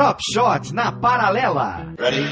[0.00, 1.92] Drop Shot na paralela.
[1.98, 2.24] Ready?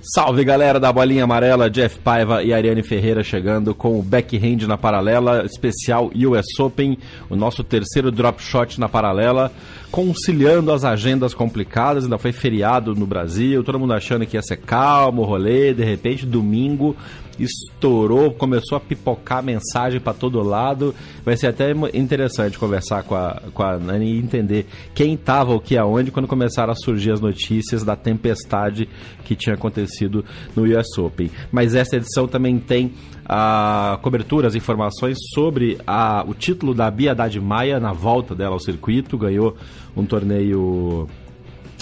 [0.00, 4.78] Salve galera da Bolinha Amarela, Jeff Paiva e Ariane Ferreira chegando com o backhand na
[4.78, 6.96] paralela, especial US Open,
[7.28, 9.52] o nosso terceiro drop shot na paralela,
[9.92, 14.56] conciliando as agendas complicadas, ainda foi feriado no Brasil, todo mundo achando que ia ser
[14.56, 16.96] calmo, rolê, de repente domingo
[17.42, 20.94] estourou, começou a pipocar mensagem para todo lado.
[21.24, 25.60] Vai ser até interessante conversar com a, com a Nani e entender quem estava o
[25.60, 28.88] que aonde quando começaram a surgir as notícias da tempestade
[29.24, 31.30] que tinha acontecido no US Open.
[31.50, 32.92] Mas essa edição também tem
[33.24, 38.54] a cobertura, as informações sobre a, o título da Bia Haddad Maia na volta dela
[38.54, 39.16] ao circuito.
[39.16, 39.56] Ganhou
[39.96, 41.06] um torneio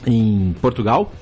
[0.07, 1.13] em Portugal,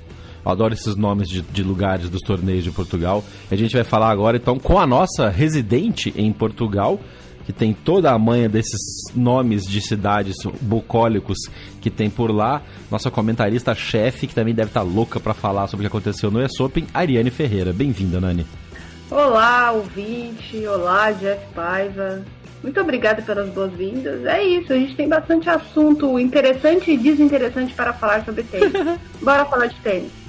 [0.50, 3.24] adoro esses nomes de, de, lugares dos torneios de Portugal.
[3.50, 7.00] A gente vai falar agora então com a nossa residente em Portugal,
[7.44, 8.80] que tem toda a manha desses
[9.14, 11.38] nomes de cidades bucólicos
[11.80, 12.62] que tem por lá.
[12.90, 16.58] Nossa comentarista-chefe, que também deve estar louca para falar sobre o que aconteceu no US
[16.60, 17.72] Open, Ariane Ferreira.
[17.72, 18.46] Bem-vinda, Nani.
[19.10, 20.66] Olá, ouvinte.
[20.66, 22.24] Olá, Jeff Paiva.
[22.62, 24.24] Muito obrigada pelas boas-vindas.
[24.24, 28.72] É isso, a gente tem bastante assunto interessante e desinteressante para falar sobre tênis.
[29.22, 30.25] Bora falar de tênis.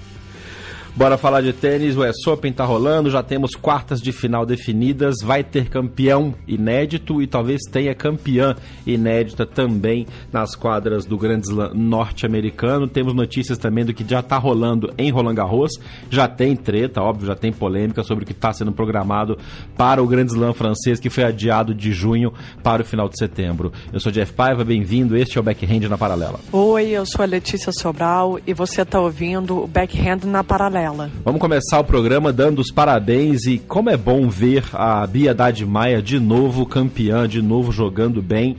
[0.97, 5.17] Bora falar de tênis, o US Open tá rolando, já temos quartas de final definidas,
[5.23, 11.71] vai ter campeão inédito e talvez tenha campeã inédita também nas quadras do Grand Slam
[11.75, 12.87] norte-americano.
[12.87, 15.73] Temos notícias também do que já tá rolando em Roland Garros,
[16.09, 19.37] já tem treta, óbvio, já tem polêmica sobre o que está sendo programado
[19.77, 22.33] para o Grand Slam francês que foi adiado de junho
[22.63, 23.71] para o final de setembro.
[23.93, 26.39] Eu sou Jeff Paiva, bem-vindo, este é o Backhand na Paralela.
[26.51, 31.11] Oi, eu sou a Letícia Sobral e você está ouvindo o Backhand na Paralela ela.
[31.23, 35.65] Vamos começar o programa dando os parabéns e como é bom ver a Bia Haddad
[35.65, 38.55] Maia de novo campeã, de novo jogando bem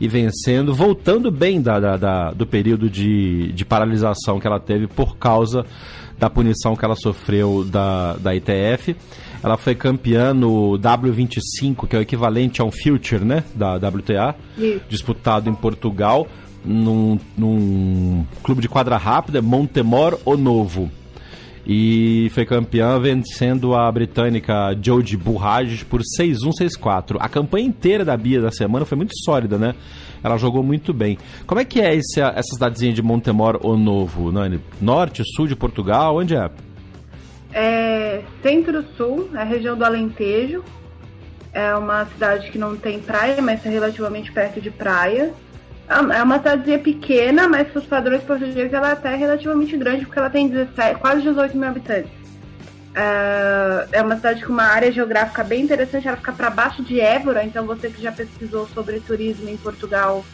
[0.00, 4.86] e vencendo, voltando bem da, da, da, do período de, de paralisação que ela teve
[4.86, 5.64] por causa
[6.18, 8.96] da punição que ela sofreu da, da ITF.
[9.42, 13.42] Ela foi campeã no W25, que é o equivalente a um Future, né?
[13.56, 14.36] Da WTA,
[14.88, 16.28] disputado em Portugal,
[16.64, 20.88] num, num clube de quadra rápida, Montemor o Novo
[21.66, 27.16] e foi campeã vencendo a britânica Jodie Burrage por 6-1, 6-4.
[27.20, 29.74] A campanha inteira da Bia da semana foi muito sólida, né?
[30.22, 31.18] Ela jogou muito bem.
[31.46, 34.60] Como é que é esse, essa cidadezinha de Montemor o Novo, Nani?
[34.80, 36.50] Norte, sul de Portugal, onde é?
[37.52, 40.64] É centro-sul, é a região do Alentejo.
[41.52, 45.34] É uma cidade que não tem praia, mas está relativamente perto de praia.
[46.14, 50.18] É uma cidadezinha pequena, mas para os padrões portugueses ela é até relativamente grande, porque
[50.18, 52.10] ela tem 17, quase 18 mil habitantes.
[52.94, 57.00] É, é uma cidade com uma área geográfica bem interessante, ela fica para baixo de
[57.00, 60.24] Évora, então você que já pesquisou sobre turismo em Portugal,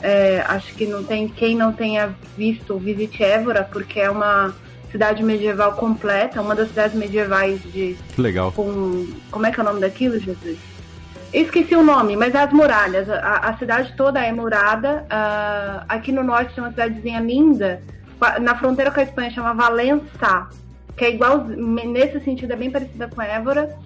[0.00, 4.54] é, acho que não tem quem não tenha visto, visite Évora, porque é uma
[4.92, 7.96] cidade medieval completa, uma das cidades medievais de.
[8.16, 8.52] Legal.
[8.52, 10.73] Com, como é que é o nome daquilo, Jesus?
[11.34, 13.10] Esqueci o nome, mas é as muralhas.
[13.10, 15.04] A, a cidade toda é murada.
[15.04, 17.82] Uh, aqui no norte tem uma cidadezinha linda,
[18.40, 20.48] na fronteira com a Espanha, chama Valença,
[20.96, 23.76] que é igual, nesse sentido, é bem parecida com Évora.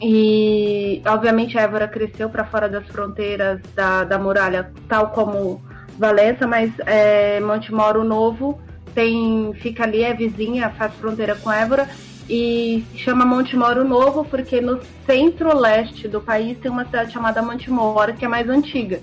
[0.00, 5.62] E, obviamente, Évora cresceu para fora das fronteiras da, da muralha, tal como
[5.98, 8.58] Valença, mas é, Montemoro Novo
[8.94, 11.86] tem, fica ali, é vizinha, faz fronteira com Évora
[12.28, 17.70] e chama Monte Moro Novo porque no centro-leste do país tem uma cidade chamada Monte
[17.70, 19.00] Moro que é mais antiga.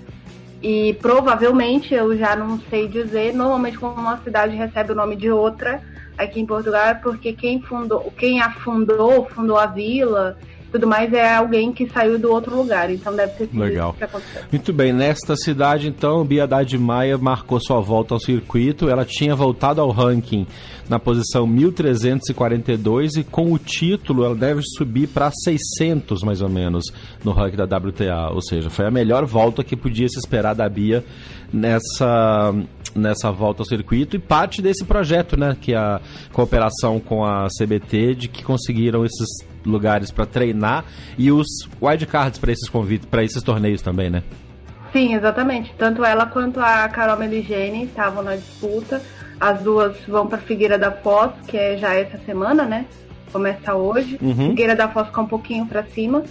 [0.62, 5.30] E provavelmente, eu já não sei dizer, normalmente quando uma cidade recebe o nome de
[5.30, 5.82] outra,
[6.16, 10.38] aqui em Portugal é porque quem fundou, quem a fundou, fundou a vila
[10.72, 12.90] tudo mais é alguém que saiu do outro lugar.
[12.90, 13.90] Então deve ter sido Legal.
[13.90, 14.42] isso que aconteceu.
[14.50, 18.88] Muito bem, nesta cidade então, Bia Haddad Maia marcou sua volta ao circuito.
[18.88, 20.46] Ela tinha voltado ao ranking
[20.88, 26.84] na posição 1342 e com o título ela deve subir para 600 mais ou menos
[27.22, 28.30] no ranking da WTA.
[28.32, 31.04] Ou seja, foi a melhor volta que podia se esperar da Bia
[31.52, 32.54] nessa
[32.94, 35.98] nessa volta ao circuito e parte desse projeto, né, que é a
[36.30, 39.28] cooperação com a CBT de que conseguiram esses
[39.64, 40.84] lugares para treinar
[41.16, 41.46] e os
[41.80, 44.22] wildcards para esses convites, para esses torneios também, né?
[44.92, 45.74] Sim, exatamente.
[45.78, 49.02] Tanto ela quanto a Carol Meligeni estavam na disputa.
[49.40, 52.86] As duas vão para Figueira da Foz, que é já essa semana, né?
[53.32, 54.18] Começa hoje.
[54.20, 54.50] Uhum.
[54.50, 56.22] Figueira da Foz fica um pouquinho para cima.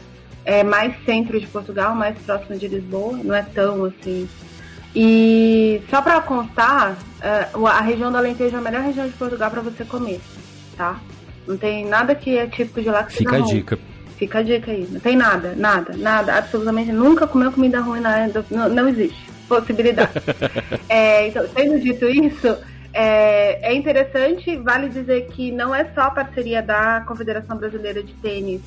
[0.46, 3.18] É mais centro de Portugal, mais próximo de Lisboa.
[3.24, 4.30] Não é tão assim.
[4.96, 9.50] E só para constar, é, a região do Alentejo é a melhor região de Portugal
[9.50, 10.20] para você comer,
[10.76, 11.00] tá?
[11.52, 13.54] Não tem nada que é típico de lá que Fica a ruim.
[13.54, 13.78] dica.
[14.18, 14.88] Fica a dica aí.
[14.90, 16.38] Não tem nada, nada, nada.
[16.38, 20.12] Absolutamente nunca comeu comida ruim na não, não existe possibilidade.
[20.88, 22.58] É, então, tendo dito isso,
[22.94, 28.14] é, é interessante, vale dizer que não é só a parceria da Confederação Brasileira de
[28.16, 28.62] Tênis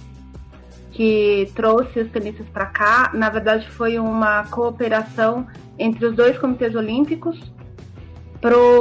[0.90, 3.10] que trouxe os tenistas para cá.
[3.12, 5.46] Na verdade, foi uma cooperação
[5.78, 7.38] entre os dois comitês olímpicos.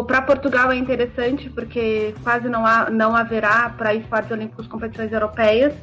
[0.05, 5.73] Para Portugal é interessante porque quase não, há, não haverá para esportes olímpicos competições europeias.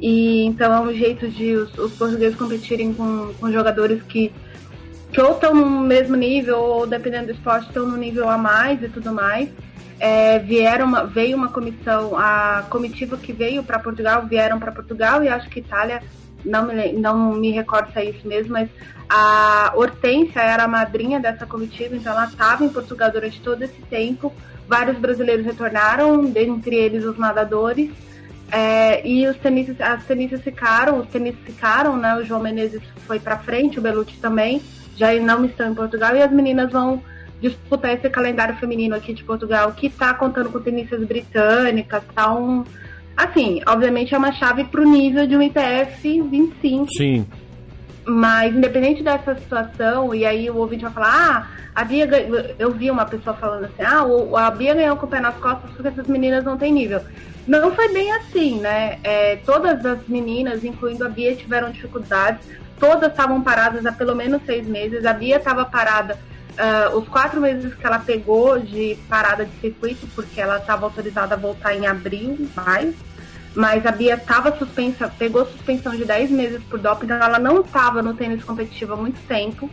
[0.00, 4.32] E então é um jeito de os, os portugueses competirem com, com jogadores que,
[5.12, 8.82] que ou estão no mesmo nível, ou dependendo do esporte, estão no nível a mais
[8.82, 9.50] e tudo mais.
[10.00, 15.22] É, vieram uma, veio uma comissão, a comitiva que veio para Portugal vieram para Portugal
[15.22, 16.02] e acho que Itália,
[16.44, 18.68] não me, não me recordo se é isso mesmo, mas
[19.08, 23.80] a Hortência era a madrinha dessa comitiva, então ela estava em Portugal durante todo esse
[23.82, 24.32] tempo.
[24.68, 27.90] Vários brasileiros retornaram, dentre eles os nadadores.
[28.50, 32.16] É, e os tenistas, as tenistas ficaram, os tenistas ficaram, né?
[32.16, 34.62] O João Menezes foi para frente, o Belucci também,
[34.96, 37.02] já não estão em Portugal e as meninas vão
[37.40, 42.64] disputar esse calendário feminino aqui de Portugal, que tá contando com tenistas britânicas, tá um
[43.18, 47.26] assim, obviamente é uma chave pro nível de um ITF 25, Sim.
[48.06, 52.38] mas independente dessa situação, e aí o ouvinte vai falar, ah, a Bia ganhou.
[52.58, 55.34] Eu vi uma pessoa falando assim, ah, o- a Bia ganhou com o pé nas
[55.36, 57.00] costas porque essas meninas não têm nível.
[57.46, 58.98] Não foi bem assim, né?
[59.02, 62.46] É, todas as meninas, incluindo a Bia, tiveram dificuldades.
[62.78, 65.04] Todas estavam paradas há pelo menos seis meses.
[65.06, 66.18] A Bia estava parada
[66.58, 71.34] ah, os quatro meses que ela pegou de parada de circuito, porque ela estava autorizada
[71.34, 72.94] a voltar em abril, mais.
[73.54, 77.60] Mas a Bia estava suspensa, pegou suspensão de 10 meses por doping, então ela não
[77.62, 79.68] estava no tênis competitivo há muito tempo.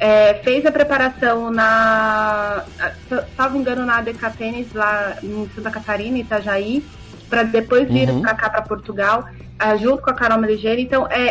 [0.00, 2.64] É, fez a preparação na,
[3.08, 6.84] se- salvo engano, na ADK Tênis, lá em Santa Catarina, Itajaí,
[7.28, 8.22] para depois vir Uhum.
[8.22, 9.24] para cá, para Portugal,
[9.58, 10.82] ah, junto com a Carol Meligeni.
[10.82, 11.26] Então, é,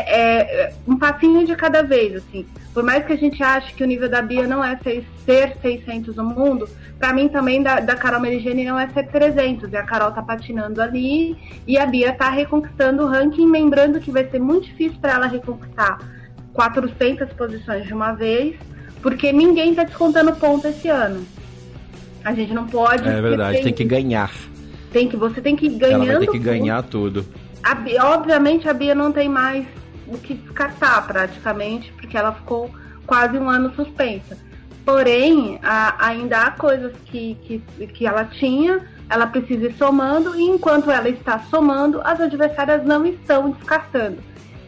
[0.65, 2.45] é um passinho de cada vez, assim.
[2.73, 5.57] Por mais que a gente ache que o nível da Bia não é seis- ser
[5.61, 9.71] 600 no mundo, para mim também da, da Carol Meligeni não é ser 300.
[9.71, 11.35] E a Carol tá patinando ali
[11.65, 15.25] e a Bia tá reconquistando o ranking, lembrando que vai ser muito difícil para ela
[15.27, 15.97] reconquistar
[16.53, 18.55] 400 posições de uma vez,
[19.01, 21.25] porque ninguém tá descontando ponto esse ano.
[22.23, 23.07] A gente não pode.
[23.07, 24.31] É verdade, tem que ganhar.
[24.97, 26.07] Tem que, você tem que ir Ela ganhando.
[26.07, 27.23] vai ter que ganhar tudo.
[27.61, 29.63] A Bia- obviamente a Bia não tem mais
[30.07, 32.71] o que descartar praticamente, porque ela ficou
[33.05, 34.35] quase um ano suspensa.
[34.83, 40.41] Porém, a- ainda há coisas que, que, que ela tinha, ela precisa ir somando, e
[40.41, 44.17] enquanto ela está somando, as adversárias não estão descartando.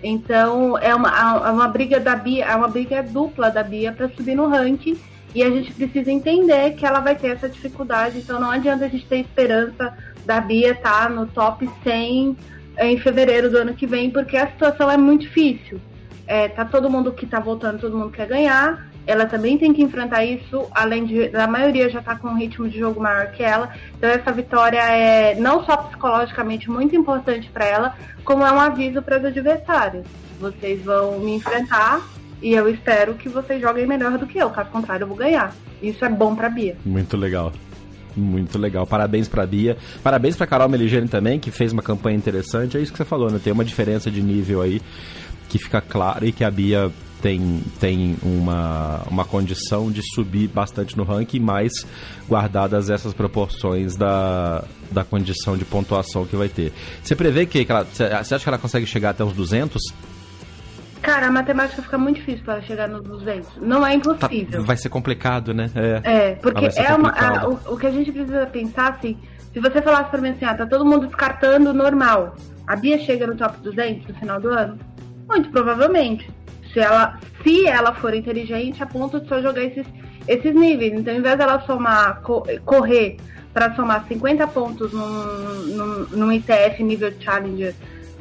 [0.04, 4.08] Então é uma, é uma briga da Bia, é uma briga dupla da Bia para
[4.10, 4.96] subir no ranking.
[5.34, 8.88] E a gente precisa entender que ela vai ter essa dificuldade, então não adianta a
[8.88, 9.96] gente ter esperança
[10.30, 12.38] da Bia estar no top 100
[12.82, 15.82] em fevereiro do ano que vem, porque a situação é muito difícil.
[16.28, 18.88] É, tá todo mundo que tá voltando, todo mundo quer ganhar.
[19.08, 22.70] Ela também tem que enfrentar isso, além de da maioria já tá com um ritmo
[22.70, 23.74] de jogo maior que ela.
[23.98, 29.02] Então essa vitória é não só psicologicamente muito importante para ela, como é um aviso
[29.02, 30.06] para as adversárias.
[30.40, 32.08] Vocês vão me enfrentar
[32.40, 34.52] e eu espero que vocês joguem melhor do que eu.
[34.52, 35.56] Caso contrário, eu vou ganhar.
[35.82, 36.78] Isso é bom para Bia.
[36.86, 37.52] Muito legal.
[38.16, 38.86] Muito legal.
[38.86, 39.78] Parabéns pra Bia.
[40.04, 42.78] Parabéns pra Carol Meligeni também, que fez uma campanha interessante.
[42.78, 43.40] É isso que você falou, né?
[43.44, 44.82] Tem uma diferença de nível aí
[45.48, 50.98] que fica claro e que a Bia tem, tem uma, uma condição de subir bastante
[50.98, 51.72] no ranking, mas
[52.28, 56.72] guardadas essas proporções da, da condição de pontuação que vai ter.
[57.04, 59.82] Você prevê que, ela, você acha que ela consegue chegar até uns 200?
[61.10, 63.58] Cara, a matemática fica muito difícil para chegar nos 200.
[63.58, 64.64] Não é Tá, impossível.
[64.64, 65.72] vai ser complicado, né?
[65.74, 66.02] É.
[66.04, 69.18] É, porque é uma, a- o, o que a gente precisa pensar, assim,
[69.52, 72.36] se você falasse pra mim assim, ah, tá todo mundo descartando normal.
[72.68, 74.78] A Bia chega no top 200 no final do ano?
[75.28, 76.30] Muito provavelmente.
[76.72, 79.88] Se ela, se ela for inteligente a ponto de só jogar esses,
[80.28, 80.94] esses níveis.
[80.94, 83.18] Então, ao invés dela somar, co correr
[83.52, 87.74] para somar 50 pontos num, num, num ITF nível Challenger,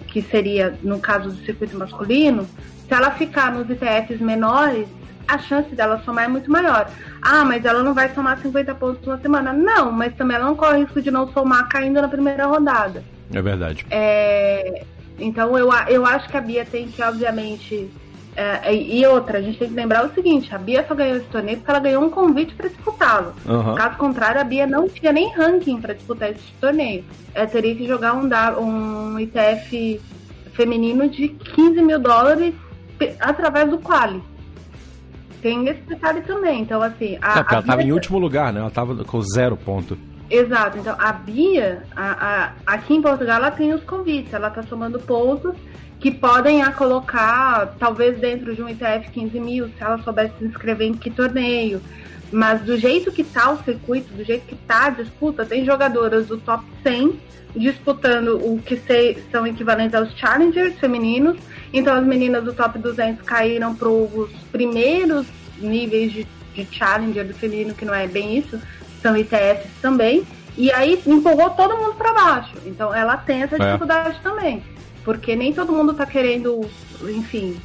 [0.06, 2.48] que seria no caso do circuito masculino,
[2.88, 4.88] se ela ficar nos ITFs menores,
[5.28, 6.90] a chance dela somar é muito maior.
[7.20, 9.52] Ah, mas ela não vai somar 50 pontos numa semana.
[9.52, 13.04] Não, mas também ela não corre risco de não somar caindo na primeira rodada.
[13.32, 13.86] É verdade.
[13.90, 14.82] É,
[15.18, 17.90] então eu, eu acho que a Bia tem que, obviamente.
[18.34, 21.26] É, e outra, a gente tem que lembrar o seguinte: a Bia só ganhou esse
[21.26, 23.34] torneio porque ela ganhou um convite para disputá-lo.
[23.44, 23.74] Uhum.
[23.74, 27.04] Caso contrário, a Bia não tinha nem ranking para disputar esse torneio.
[27.34, 28.28] Ela teria que jogar um,
[28.62, 30.00] um ITF
[30.54, 32.54] feminino de 15 mil dólares
[33.20, 34.22] através do quali.
[35.40, 36.62] Tem esse detalhe também.
[36.62, 37.18] Então, assim.
[37.22, 38.60] A, é, ela estava em último lugar, né?
[38.60, 39.96] Ela estava com zero ponto.
[40.30, 40.78] Exato.
[40.78, 44.32] Então, a Bia, a, a, aqui em Portugal, ela tem os convites.
[44.32, 45.54] Ela está somando pontos
[46.00, 50.44] que podem a colocar, talvez dentro de um ITF 15 mil, se ela soubesse se
[50.44, 51.80] inscrever em que torneio.
[52.30, 56.26] Mas do jeito que tá o circuito, do jeito que tá a disputa, tem jogadoras
[56.26, 57.18] do top 100
[57.56, 58.80] disputando o que
[59.32, 61.36] são equivalentes aos challengers femininos.
[61.72, 65.26] Então as meninas do top 200 caíram para os primeiros
[65.58, 68.60] níveis de, de challenger do feminino, que não é bem isso,
[69.02, 70.26] são ITFs também.
[70.56, 72.54] E aí empurrou todo mundo para baixo.
[72.66, 73.58] Então ela tem essa é.
[73.58, 74.22] dificuldade é.
[74.22, 74.62] também.
[75.04, 76.68] Porque nem todo mundo está querendo,
[77.02, 77.60] enfim,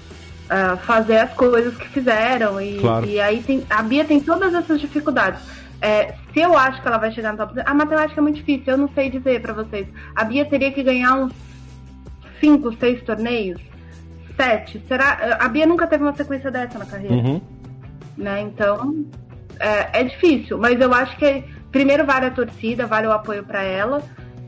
[0.45, 2.62] uh, fazer as coisas que fizeram.
[2.62, 3.05] E, claro.
[3.05, 5.41] e aí tem, a Bia tem todas essas dificuldades.
[5.81, 8.38] É, se eu acho que ela vai chegar no top 200, a matemática é muito
[8.38, 9.88] difícil, eu não sei dizer para vocês.
[10.15, 11.33] A Bia teria que ganhar uns
[12.39, 13.60] 5, 6 torneios?
[14.35, 14.83] 7?
[14.87, 15.37] Será?
[15.39, 17.13] A Bia nunca teve uma sequência dessa na carreira.
[17.13, 17.41] Uhum.
[18.17, 18.41] Né?
[18.41, 19.05] Então,
[19.59, 23.63] é, é, difícil, mas eu acho que primeiro vale a torcida, vale o apoio para
[23.63, 24.01] ela.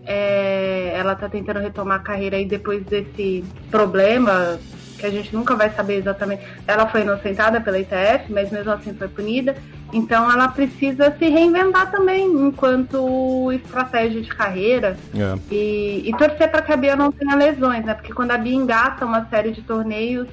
[0.05, 4.59] É, ela tá tentando retomar a carreira aí depois desse problema
[4.99, 6.43] que a gente nunca vai saber exatamente.
[6.67, 9.55] Ela foi inocentada pela ITF, mas mesmo assim foi punida.
[9.95, 15.39] Então ela precisa se reinventar também enquanto estratégia de carreira é.
[15.49, 17.93] e, e, torcer para que a Bia não tenha lesões, né?
[17.93, 20.27] Porque quando a Bia engata uma série de torneios,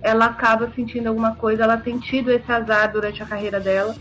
[0.00, 1.64] ela acaba sentindo alguma coisa.
[1.64, 3.96] Ela tem tido esse azar durante a carreira dela.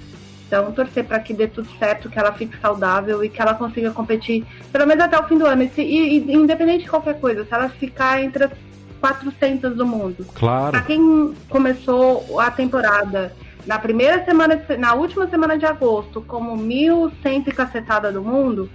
[0.46, 3.90] Então, torcer para que dê tudo certo, que ela fique saudável e que ela consiga
[3.90, 5.64] competir pelo menos até o fim do ano.
[5.64, 8.52] E, se, e, e independente de qualquer coisa, se ela ficar entre as
[9.00, 10.28] 400 do mundo.
[10.36, 10.74] Claro.
[10.74, 13.34] Para quem começou a temporada
[13.68, 18.70] na primeira semana, de, na última semana de agosto, como 1.100 cacetada do mundo,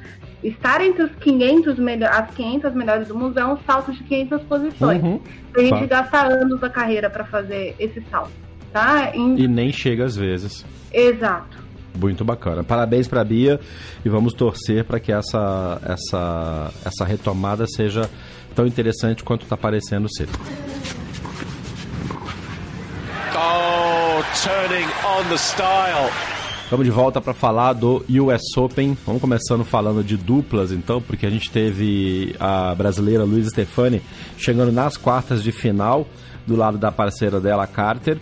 [0.45, 1.77] estar entre os 500
[2.11, 5.03] as 500 melhores do mundo é um salto de 500 posições.
[5.03, 5.21] Uhum.
[5.57, 6.03] A gente tá.
[6.03, 8.33] gasta anos da carreira para fazer esse salto,
[8.71, 9.11] tá?
[9.15, 9.41] Em...
[9.41, 10.65] E nem chega às vezes.
[10.93, 11.63] Exato.
[11.99, 12.63] Muito bacana.
[12.63, 13.61] Parabéns para a Bia
[14.05, 18.09] e vamos torcer para que essa, essa, essa retomada seja
[18.55, 20.29] tão interessante quanto está parecendo ser.
[23.35, 24.23] Oh.
[26.65, 28.97] Estamos de volta para falar do US Open.
[29.07, 34.03] Vamos começando falando de duplas, então, porque a gente teve a brasileira Luiz Stefani
[34.37, 36.07] chegando nas quartas de final
[36.47, 38.19] do lado da parceira dela, Carter,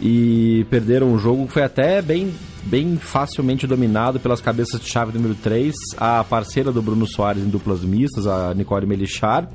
[0.00, 2.32] e perderam um jogo que foi até bem,
[2.64, 7.48] bem facilmente dominado pelas cabeças de chave número 3, a parceira do Bruno Soares em
[7.48, 9.48] duplas mistas, a Nicole Melichar,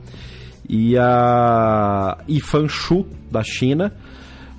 [0.67, 3.93] e a Ifan Shu, da China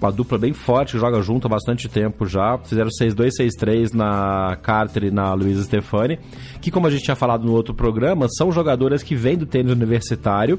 [0.00, 2.58] uma dupla bem forte, joga junto há bastante tempo já.
[2.58, 6.18] Fizeram 6-2, 6-3 na Carter e na Luísa Stefani,
[6.60, 9.72] que como a gente tinha falado no outro programa, são jogadoras que vêm do tênis
[9.72, 10.58] universitário,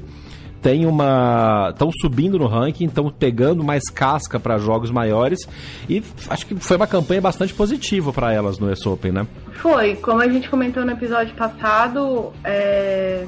[0.62, 5.40] tem uma estão subindo no ranking, estão pegando mais casca para jogos maiores
[5.88, 9.26] e acho que foi uma campanha bastante positiva para elas no US Open, né?
[9.54, 13.26] Foi, como a gente comentou no episódio passado, é...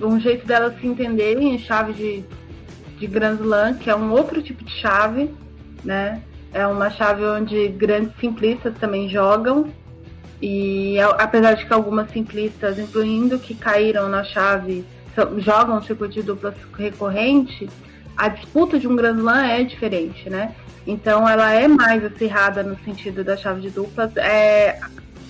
[0.00, 2.24] um jeito delas se entenderem em chave de
[3.00, 5.34] de Grand Slam, que é um outro tipo de chave,
[5.82, 6.22] né?
[6.52, 9.72] É uma chave onde grandes simplistas também jogam.
[10.42, 14.84] E apesar de que algumas simplistas, incluindo que caíram na chave,
[15.38, 17.68] jogam um circuito de duplas recorrente,
[18.16, 20.54] a disputa de um Grand Slam é diferente, né?
[20.86, 24.14] Então ela é mais acirrada no sentido da chave de duplas.
[24.16, 24.78] É,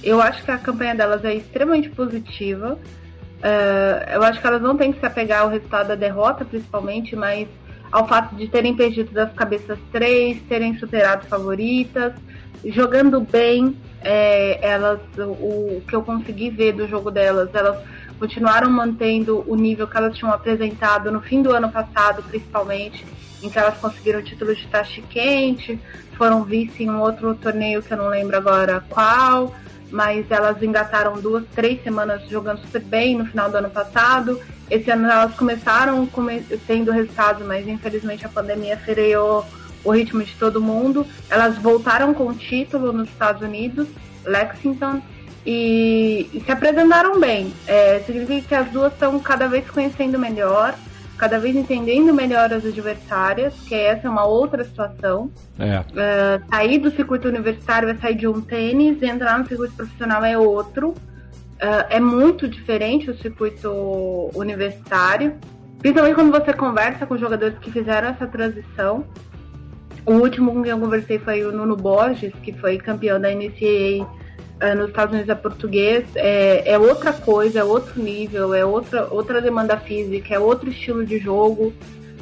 [0.02, 2.76] eu acho que a campanha delas é extremamente positiva.
[3.40, 7.16] Uh, eu acho que elas não têm que se apegar ao resultado da derrota, principalmente,
[7.16, 7.48] mas
[7.90, 12.12] ao fato de terem perdido das cabeças três, terem superado favoritas,
[12.64, 17.78] jogando bem, é, elas, o, o, que eu consegui ver do jogo delas, elas
[18.18, 23.04] continuaram mantendo o nível que elas tinham apresentado no fim do ano passado, principalmente,
[23.42, 25.78] em que elas conseguiram o título de taxa quente,
[26.16, 29.54] foram vice em um outro torneio que eu não lembro agora qual.
[29.90, 34.40] Mas elas engataram duas, três semanas jogando super bem no final do ano passado.
[34.70, 39.44] Esse ano elas começaram come tendo resultados, mas infelizmente a pandemia freou
[39.82, 41.06] o ritmo de todo mundo.
[41.28, 43.88] Elas voltaram com o título nos Estados Unidos,
[44.24, 45.02] Lexington,
[45.44, 47.52] e, e se apresentaram bem.
[47.66, 50.74] É, significa que as duas estão cada vez conhecendo melhor,
[51.20, 55.30] cada vez entendendo melhor as adversárias, que essa é uma outra situação.
[55.58, 55.80] É.
[55.80, 60.38] Uh, sair do circuito universitário é sair de um tênis, entrar no circuito profissional é
[60.38, 60.88] outro.
[60.88, 65.34] Uh, é muito diferente o circuito universitário,
[65.78, 69.04] principalmente quando você conversa com jogadores que fizeram essa transição.
[70.06, 74.08] O último com quem eu conversei foi o Nuno Borges, que foi campeão da NCAA
[74.76, 76.04] nos Estados Unidos é português.
[76.14, 81.04] É, é outra coisa, é outro nível, é outra, outra demanda física, é outro estilo
[81.04, 81.72] de jogo.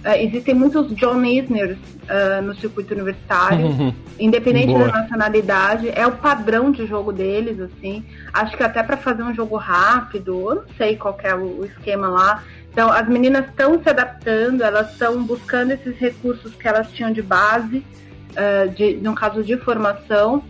[0.05, 3.93] Uh, existem muitos John Isners uh, no circuito universitário, uhum.
[4.19, 4.87] independente Boa.
[4.87, 8.05] da nacionalidade, é o padrão de jogo deles, assim.
[8.33, 12.09] Acho que até para fazer um jogo rápido, eu não sei qual é o esquema
[12.09, 12.45] lá.
[12.71, 17.21] Então, as meninas estão se adaptando, elas estão buscando esses recursos que elas tinham de
[17.21, 20.45] base, uh, de, no caso de formação.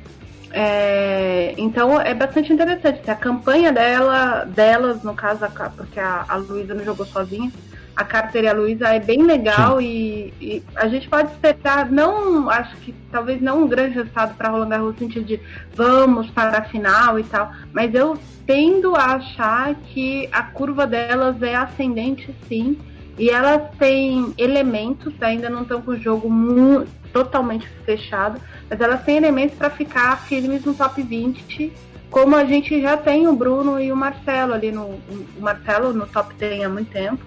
[0.51, 3.11] É, então é bastante interessante.
[3.11, 5.41] A campanha dela, delas, no caso,
[5.77, 7.53] porque a, a Luísa não jogou sozinha,
[7.95, 12.49] a Carter e a Luísa é bem legal e, e, a gente pode esperar, não,
[12.49, 15.41] acho que talvez não um grande resultado para Roland Garros no sentido de
[15.75, 21.43] vamos para a final e tal, mas eu tendo a achar que a curva delas
[21.43, 22.79] é ascendente sim.
[23.19, 29.03] E elas têm elementos, ainda não estão com o jogo muito, totalmente fechado, mas elas
[29.05, 31.73] têm elementos para ficar firmes no top 20,
[32.11, 34.83] como a gente já tem o Bruno e o Marcelo ali no.
[35.37, 37.23] O Marcelo no top 10 há muito tempo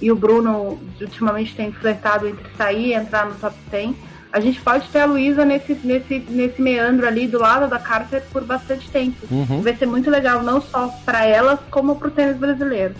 [0.00, 3.94] e o Bruno ultimamente tem flertado entre sair e entrar no top 10,
[4.32, 8.22] a gente pode ter a Luísa nesse, nesse, nesse meandro ali do lado da Carter
[8.32, 9.16] por bastante tempo.
[9.30, 9.62] Uhum.
[9.62, 12.94] Vai ser muito legal, não só para elas, como para o tênis brasileiro.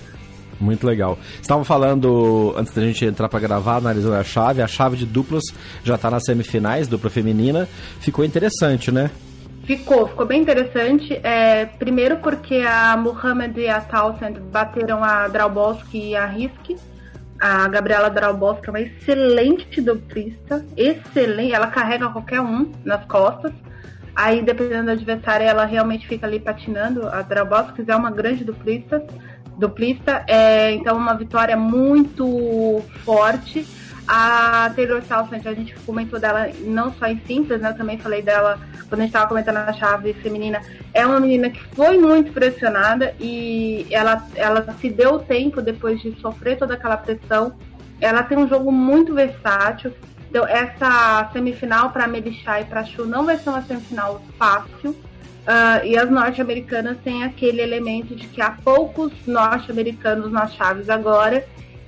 [0.60, 1.18] Muito legal.
[1.40, 5.44] Estavam falando, antes da gente entrar para gravar, analisando a chave, a chave de duplas
[5.82, 7.68] já está nas semifinais, dupla feminina.
[8.00, 9.10] Ficou interessante, né?
[9.64, 11.18] Ficou, ficou bem interessante.
[11.22, 16.76] É, primeiro porque a Muhammad e a Townsend bateram a Drauboski e a Risk.
[17.40, 21.54] A Gabriela Drauboski é uma excelente duplista, excelente.
[21.54, 23.52] Ela carrega qualquer um nas costas.
[24.14, 27.08] Aí, dependendo da adversária, ela realmente fica ali patinando.
[27.08, 29.04] A Drauboski é uma grande duplista.
[29.58, 33.66] Duplista é, então, uma vitória muito forte
[34.06, 37.70] a Taylor Swift, a gente comentou dela não só em simples, né?
[37.70, 40.60] Eu também falei dela quando a gente estava comentando a chave feminina.
[40.92, 46.14] É uma menina que foi muito pressionada e ela, ela se deu tempo depois de
[46.20, 47.54] sofrer toda aquela pressão.
[48.00, 49.92] Ela tem um jogo muito versátil.
[50.28, 54.94] Então, essa semifinal para Melissa e para Chu não vai ser uma semifinal fácil.
[55.44, 61.44] Uh, e as norte-americanas têm aquele elemento de que há poucos norte-americanos nas chaves agora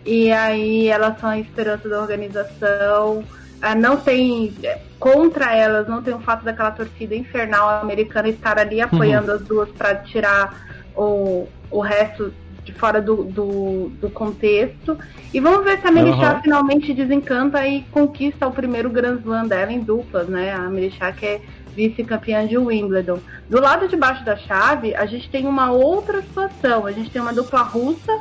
[0.07, 3.25] e aí elas são a esperança da organização.
[3.61, 4.55] Ah, não tem.
[5.01, 9.37] Contra elas, não tem o fato daquela torcida infernal americana estar ali apoiando uhum.
[9.37, 10.65] as duas para tirar
[10.95, 12.33] o, o resto
[12.65, 14.97] de fora do, do, do contexto.
[15.35, 16.43] E vamos ver se a Melissa uhum.
[16.43, 20.55] finalmente desencanta e conquista o primeiro Grand Slam dela em duplas, né?
[20.55, 21.41] A Melissa que é
[21.77, 23.21] vice-campeã de Wimbledon.
[23.49, 26.87] Do lado de baixo da chave, a gente tem uma outra situação.
[26.87, 28.13] A gente tem uma dupla russa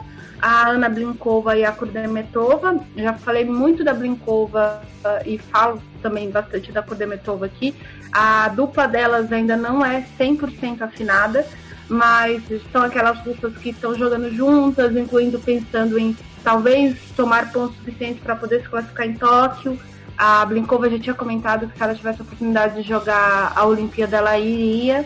[0.42, 2.80] a Ana Blinkova e a Kurdemetova.
[2.96, 7.74] Já falei muito da Blinkova uh, e falo também bastante da Kurdemetova aqui.
[8.12, 11.46] A dupla delas ainda não é 100% afinada,
[11.90, 18.22] mas são aquelas russas que estão jogando juntas, incluindo pensando em talvez tomar pontos suficientes
[18.22, 19.80] para poder se classificar em Tóquio.
[20.18, 24.18] A Blinkova já tinha comentado que se ela tivesse a oportunidade de jogar a Olimpíada,
[24.18, 25.06] ela iria.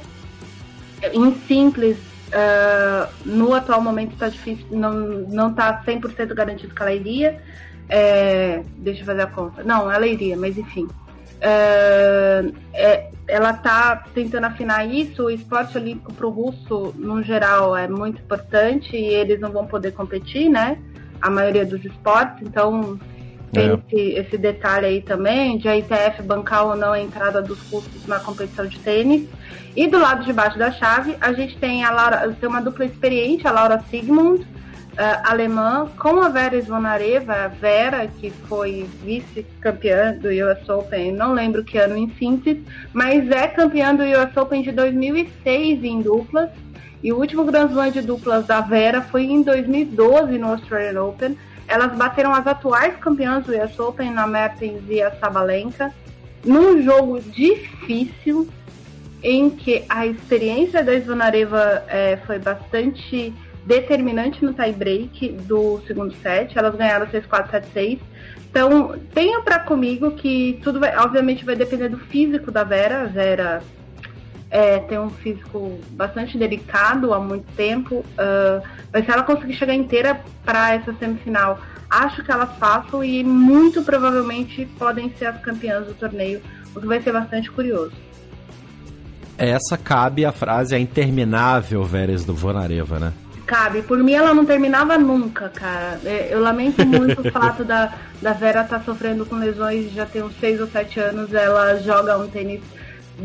[1.13, 1.97] Em simples,
[2.29, 7.41] Uh, no atual momento está difícil, não, não tá 100% garantido que ela iria.
[7.89, 9.63] É, deixa eu fazer a conta.
[9.63, 10.85] Não, ela iria, mas enfim.
[10.85, 15.23] Uh, é, ela está tentando afinar isso.
[15.23, 19.65] O esporte olímpico para o russo, no geral, é muito importante e eles não vão
[19.65, 20.77] poder competir, né?
[21.19, 22.99] A maioria dos esportes, então
[23.51, 23.73] tem é.
[23.73, 28.05] esse, esse, detalhe aí também de a ITF bancar ou não a entrada dos russos
[28.07, 29.27] na competição de tênis.
[29.75, 32.85] E do lado de baixo da chave, a gente tem a Laura, tem uma dupla
[32.85, 34.47] experiente, a Laura Sigmund, uh,
[35.23, 41.63] alemã, com a Vera Zvonareva, a Vera, que foi vice-campeã do US Open, não lembro
[41.63, 46.49] que ano em síntese, mas é campeã do US Open de 2006 em duplas.
[47.01, 51.37] E o último Grand Slam de duplas da Vera foi em 2012 no Australian Open.
[51.69, 55.93] Elas bateram as atuais campeãs do US Open, na Mertens e a Sabalenka,
[56.43, 58.49] num jogo difícil,
[59.21, 63.31] em que a experiência da Zvonareva é, foi bastante
[63.65, 66.57] determinante no tie-break do segundo set.
[66.57, 67.99] Elas ganharam 6-4, 7-6.
[68.49, 73.01] Então, tenho para comigo que tudo vai, obviamente vai depender do físico da Vera.
[73.01, 73.61] A Vera
[74.51, 77.97] é, tem um físico bastante delicado há muito tempo.
[77.97, 81.59] Uh, mas se ela conseguir chegar inteira para essa semifinal,
[81.89, 86.41] acho que elas passam e muito provavelmente podem ser as campeãs do torneio,
[86.75, 87.93] o que vai ser bastante curioso.
[89.37, 93.13] Essa cabe a frase a interminável Veres do Vonareva, né?
[93.45, 93.81] Cabe.
[93.81, 95.99] Por mim, ela não terminava nunca, cara.
[96.05, 100.05] É, eu lamento muito o fato da, da Vera estar tá sofrendo com lesões já
[100.05, 101.33] tem uns 6 ou 7 anos.
[101.33, 102.61] Ela joga um tênis.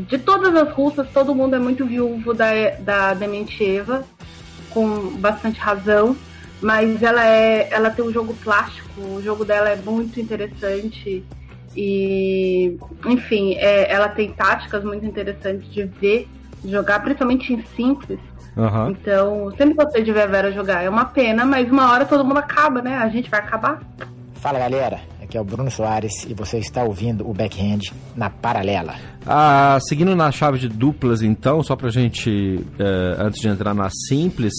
[0.08, 4.04] De todas as russas, todo mundo é muito viúvo da, da Dementieva,
[4.70, 6.16] com bastante razão.
[6.60, 11.24] Mas ela, é, ela tem um jogo plástico, o jogo dela é muito interessante.
[11.76, 16.28] E, enfim, é, ela tem táticas muito interessantes de ver
[16.64, 18.18] jogar, principalmente em simples.
[18.56, 18.90] Uhum.
[18.90, 20.82] Então, sempre gostei de ver a Vera jogar.
[20.82, 22.96] É uma pena, mas uma hora todo mundo acaba, né?
[22.98, 23.80] A gente vai acabar.
[24.34, 25.00] Fala galera,
[25.34, 27.80] aqui é o Bruno Soares e você está ouvindo o Backhand
[28.14, 28.94] na Paralela.
[29.26, 33.88] Ah, seguindo na chave de duplas, então, só pra gente, eh, antes de entrar na
[34.08, 34.52] simples,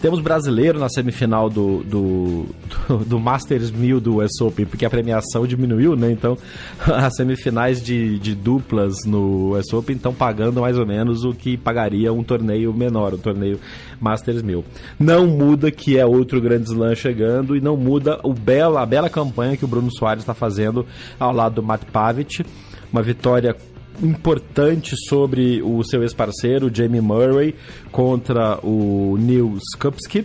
[0.00, 2.46] temos brasileiro na semifinal do, do,
[2.88, 6.10] do, do Masters 1000 do US Open, porque a premiação diminuiu, né?
[6.10, 6.36] Então,
[6.80, 11.56] as semifinais de, de duplas no US Open estão pagando mais ou menos o que
[11.56, 13.60] pagaria um torneio menor, um torneio
[14.00, 14.64] Masters 1000.
[14.98, 19.10] Não muda que é outro grande slam chegando e não muda o bela, a bela
[19.10, 20.86] campanha que o Bruno Soares está fazendo
[21.18, 22.44] ao lado do Matt Pavic.
[22.92, 23.54] Uma vitória
[24.02, 27.54] importante sobre o seu ex-parceiro, Jamie Murray,
[27.90, 30.24] contra o Neil Skupski.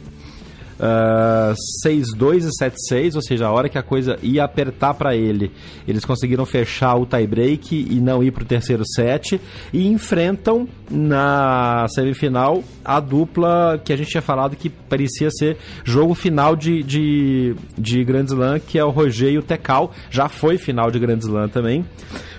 [0.78, 1.56] Uh,
[1.88, 5.52] 6-2 e 7-6, ou seja, a hora que a coisa ia apertar para ele,
[5.88, 9.40] eles conseguiram fechar o tie-break e não ir para o terceiro set
[9.72, 16.14] e enfrentam na semifinal a dupla que a gente tinha falado que parecia ser jogo
[16.14, 20.58] final de, de, de Grand Slam, que é o Roger e o Tecal, já foi
[20.58, 21.86] final de Grand Slam também,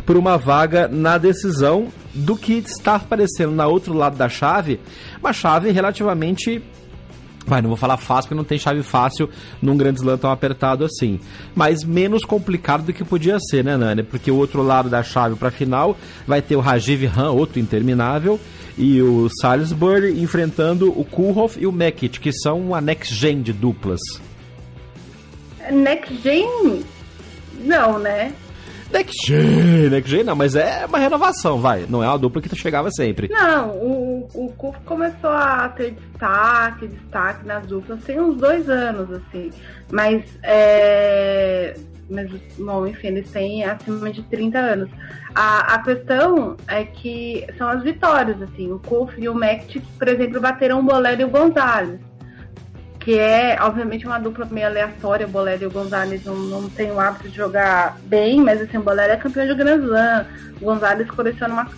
[0.05, 4.79] por uma vaga na decisão do que está aparecendo na outro lado da chave,
[5.20, 6.62] uma chave relativamente
[7.46, 9.30] Vai, não vou falar fácil porque não tem chave fácil
[9.62, 11.20] num grande slam tão apertado assim.
[11.54, 14.02] Mas menos complicado do que podia ser, né, Nani?
[14.02, 18.40] Porque o outro lado da chave para final vai ter o Rajiv Ram, outro interminável,
[18.76, 23.52] e o Salisbury enfrentando o Kulhoff e o Mekit, que são a next gen de
[23.52, 24.00] duplas.
[25.70, 26.85] Next gen?
[27.64, 28.32] Não, né?
[28.92, 29.33] Next
[29.90, 31.87] Next Gen não, mas é uma renovação, vai.
[31.88, 33.29] Não é uma dupla que chegava sempre.
[33.29, 34.53] Não, o, o
[34.85, 39.51] começou a ter destaque, destaque nas duplas tem uns dois anos, assim.
[39.90, 41.75] Mas, é...
[42.09, 44.90] Mas, bom, enfim, eles têm acima de 30 anos.
[45.35, 48.70] A, a questão é que são as vitórias, assim.
[48.70, 51.99] O Kuf e o Mektic, por exemplo, bateram o Bolero e o Gonzalez
[53.07, 55.29] que é, obviamente, uma dupla meio aleatória.
[55.29, 58.79] O Bolero e o Gonzalez não, não tem o hábito de jogar bem, mas assim,
[58.79, 60.27] o Bolero é campeão de Grand Slam.
[60.61, 61.71] O Gonzalez coleciona uma,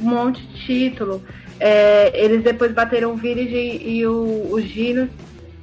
[0.00, 1.22] um monte de título.
[1.60, 5.06] É, eles depois bateram o Virgin e o, o Gino,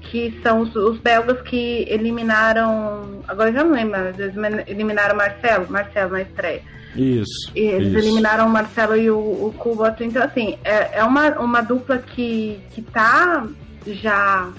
[0.02, 3.24] que são os, os, belgas que eliminaram.
[3.28, 4.36] Agora já não lembro, mas eles
[4.68, 6.62] eliminaram o Marcelo, Marcelo na estreia.
[6.96, 7.52] Isso.
[7.56, 7.98] E eles isso.
[7.98, 9.54] eliminaram o Marcelo e o, o.
[10.00, 13.48] Então, assim, é, é uma, uma dupla que, que tá
[13.88, 14.52] já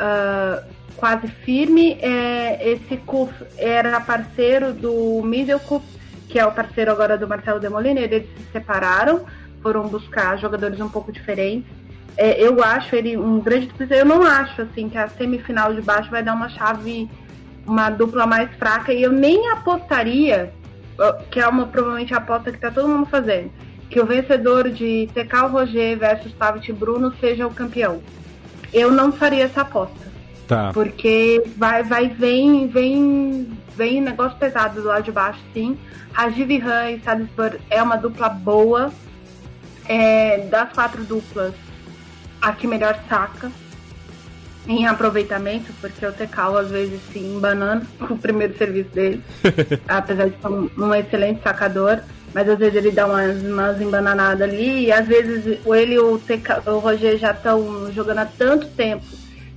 [0.00, 0.64] uh,
[0.96, 1.98] quase firme.
[2.00, 5.84] É, esse Kuf era parceiro do Middelkuf,
[6.28, 8.04] que é o parceiro agora do Marcelo Demoliner.
[8.04, 9.24] Eles se separaram,
[9.62, 11.70] foram buscar jogadores um pouco diferentes.
[12.16, 16.10] É, eu acho ele um grande Eu não acho assim que a semifinal de baixo
[16.10, 17.08] vai dar uma chave,
[17.66, 18.92] uma dupla mais fraca.
[18.92, 20.52] E eu nem apostaria,
[21.30, 23.50] que é uma provavelmente a aposta que está todo mundo fazendo,
[23.88, 28.02] que o vencedor de Tecal Roger versus Pavic Bruno seja o campeão
[28.72, 30.10] eu não faria essa aposta.
[30.46, 30.72] Tá.
[30.72, 35.78] Porque vai, vai, vem, vem, vem negócio pesado do lado de baixo, sim.
[36.12, 38.92] Rajiv Han e Salisbury é uma dupla boa.
[39.88, 41.52] É, das quatro duplas,
[42.40, 43.50] a que melhor saca
[44.68, 49.22] em aproveitamento, porque o Tecal às vezes se embanando com o primeiro serviço dele,
[49.88, 52.00] apesar de ser um, um excelente sacador
[52.34, 56.18] mas às vezes ele dá umas, umas embananadas ali, e às vezes ele e o,
[56.18, 59.04] TK, o Roger já estão jogando há tanto tempo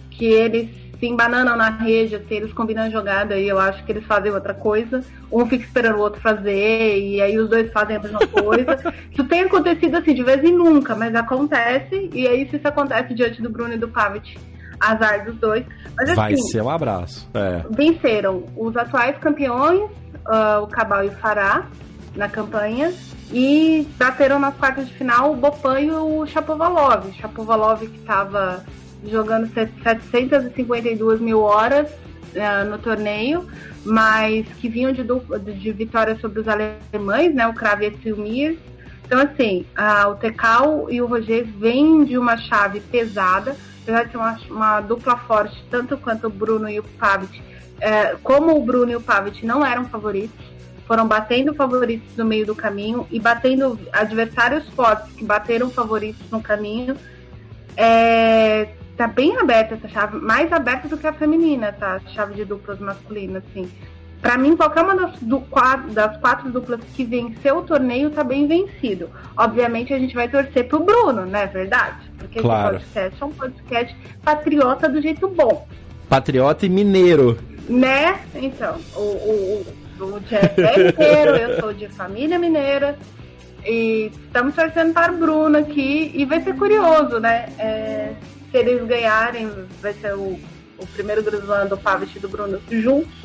[0.10, 0.70] que eles
[1.04, 4.32] se embananam na rede, assim, eles combinam a jogada e eu acho que eles fazem
[4.32, 5.02] outra coisa.
[5.30, 8.94] Um fica esperando o outro fazer, e aí os dois fazem a mesma coisa.
[9.12, 13.14] isso tem acontecido assim, de vez em nunca, mas acontece, e aí se isso acontece
[13.14, 14.38] diante do Bruno e do Pavic,
[14.80, 15.66] azar dos dois.
[15.98, 17.30] Mas, assim, Vai ser um abraço.
[17.34, 17.64] É.
[17.70, 21.68] Venceram os atuais campeões, uh, o Cabal e o Fará,
[22.16, 22.94] na campanha
[23.32, 27.12] E bateram nas quartas de final o Bopan e o Chapovalov.
[27.14, 28.64] Chapovalov que estava
[29.06, 33.48] jogando 752 mil horas uh, no torneio,
[33.84, 38.58] mas que vinham de, de vitórias sobre os alemães, né, o Kravitz e o Mir.
[39.06, 44.12] Então, assim, uh, o Tekal e o Roger vêm de uma chave pesada, apesar de
[44.12, 47.40] ser uma, uma dupla forte, tanto quanto o Bruno e o Pavic.
[47.40, 50.53] Uh, como o Bruno e o Pavic não eram favoritos,
[50.88, 56.42] foram batendo favoritos no meio do caminho e batendo adversários fortes que bateram favoritos no
[56.42, 56.96] caminho.
[57.76, 61.96] É, tá bem aberta essa chave, mais aberta do que a feminina, tá?
[61.96, 63.72] A chave de duplas masculinas, assim.
[64.22, 65.44] Para mim, qualquer uma das, do,
[65.92, 69.10] das, quatro duplas que venceu o torneio tá bem vencido.
[69.36, 71.46] Obviamente, a gente vai torcer pro Bruno, né?
[71.48, 72.10] Verdade?
[72.18, 72.78] Porque claro.
[72.78, 75.68] esse podcast é um podcast patriota do jeito bom.
[76.08, 77.38] Patriota e mineiro.
[77.68, 78.18] Né?
[78.36, 79.66] Então, o, o,
[80.22, 82.98] Jeff é mineiro, eu sou de família mineira.
[83.66, 86.12] E estamos torcendo para o Bruno aqui.
[86.14, 87.48] E vai ser curioso, né?
[87.58, 88.14] É,
[88.52, 89.50] se eles ganharem,
[89.82, 90.40] vai ser o,
[90.78, 93.24] o primeiro Grislã do Pavic e do Bruno juntos.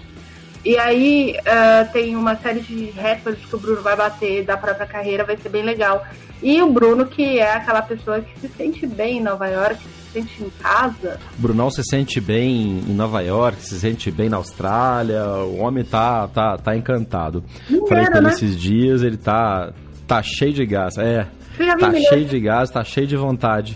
[0.69, 4.87] E aí uh, tem uma série de recordes que o Bruno vai bater da própria
[4.87, 6.07] carreira, vai ser bem legal.
[6.43, 10.13] E o Bruno, que é aquela pessoa que se sente bem em Nova York, se
[10.13, 11.19] sente em casa.
[11.39, 15.85] O Brunão se sente bem em Nova York, se sente bem na Austrália, o homem
[15.85, 17.43] tá, tá, tá encantado.
[17.67, 18.29] Mineiro, Falei com né?
[18.29, 19.73] esses dias, ele tá,
[20.07, 20.99] tá cheio de gás.
[20.99, 21.27] É,
[21.57, 22.09] tá mineiro?
[22.11, 23.75] cheio de gás, tá cheio de vontade.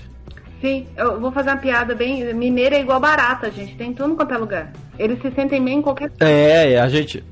[0.61, 2.35] Sim, eu vou fazer uma piada bem.
[2.35, 3.77] Mineiro é igual barata, gente.
[3.77, 4.73] Tem tudo quanto é lugar.
[5.03, 6.13] Eles se sentem bem em qualquer.
[6.21, 7.23] É, a gente.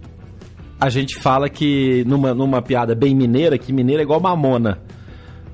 [0.81, 4.79] A gente fala que, numa, numa piada bem mineira, que mineiro é igual mamona.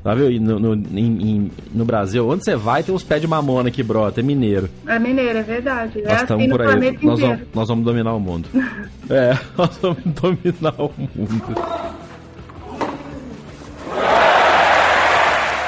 [0.03, 0.31] Tá viu?
[0.41, 4.21] No, no, em- no Brasil, onde você vai, tem uns pés de mamona que brota,
[4.21, 4.69] é mineiro.
[4.87, 6.01] É mineiro, é verdade.
[6.01, 6.99] Nós é assim estamos no por aí.
[7.03, 8.49] Nós vamos, nós vamos dominar o mundo.
[9.11, 11.55] é, nós vamos dominar o mundo.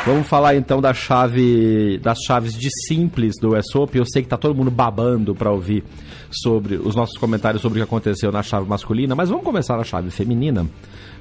[0.06, 3.98] Vamos falar então da chave, das chaves de simples do ESOP.
[3.98, 5.82] Eu sei que tá todo mundo babando para ouvir
[6.30, 9.84] sobre os nossos comentários sobre o que aconteceu na chave masculina, mas vamos começar na
[9.84, 10.66] chave feminina,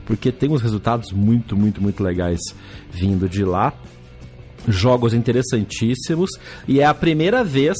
[0.05, 2.39] porque tem uns resultados muito, muito, muito legais
[2.91, 3.73] vindo de lá.
[4.67, 6.29] Jogos interessantíssimos
[6.67, 7.77] e é a primeira vez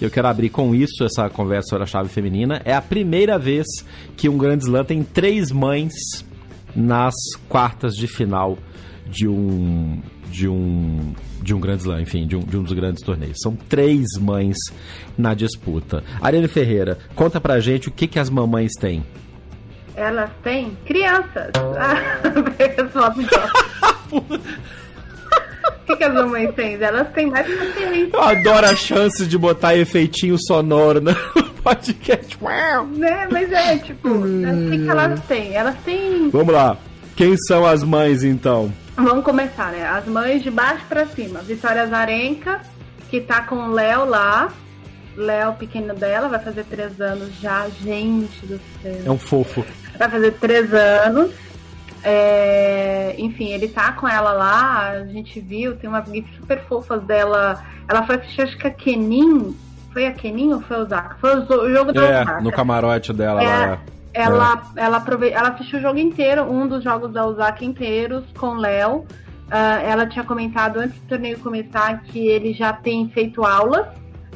[0.00, 3.66] eu quero abrir com isso essa conversa sobre a chave feminina é a primeira vez
[4.16, 5.92] que um Grand Slam tem três mães
[6.74, 7.14] nas
[7.48, 8.58] quartas de final
[9.06, 11.14] de um de um
[11.44, 13.36] de um Grand Slam, enfim, de um, de um dos grandes torneios.
[13.42, 14.56] São três mães
[15.16, 16.02] na disputa.
[16.20, 19.04] Ariane Ferreira, conta pra gente o que, que as mamães têm.
[19.94, 21.52] Elas têm crianças.
[21.78, 22.24] Ah.
[25.84, 26.82] O que, que as mamães têm?
[26.82, 28.08] Elas têm mais paciência.
[28.10, 31.14] Eu adoro a chance de botar efeitinho sonoro no
[31.62, 32.38] podcast.
[32.40, 32.86] Uau!
[32.86, 33.28] Né?
[33.30, 35.54] Mas é, tipo, o que, que elas têm?
[35.54, 36.30] Elas têm.
[36.30, 36.78] Vamos lá.
[37.14, 38.72] Quem são as mães então?
[38.96, 39.86] Vamos começar, né?
[39.86, 41.40] As mães de baixo pra cima.
[41.40, 42.60] Vitória Zarenka,
[43.10, 44.50] que tá com o Léo lá.
[45.16, 47.68] Léo, pequeno dela, vai fazer três anos já.
[47.68, 49.02] Gente do céu.
[49.06, 49.64] É um fofo.
[49.98, 51.30] Vai fazer três anos.
[52.06, 57.02] É, enfim, ele tá com ela lá, a gente viu, tem umas gifs super fofas
[57.04, 57.64] dela.
[57.88, 59.56] Ela foi assistir, acho que a Kenin.
[59.92, 61.16] Foi a Kenin ou foi o Osaka?
[61.20, 62.40] Foi o jogo da É, Osaka.
[62.42, 63.78] no camarote dela É, lá.
[64.14, 65.30] Ela, ela, aprove...
[65.30, 69.04] ela assistiu o jogo inteiro, um dos jogos da Osaka inteiros, com o Léo.
[69.50, 73.86] Ah, ela tinha comentado antes do torneio começar que ele já tem feito aulas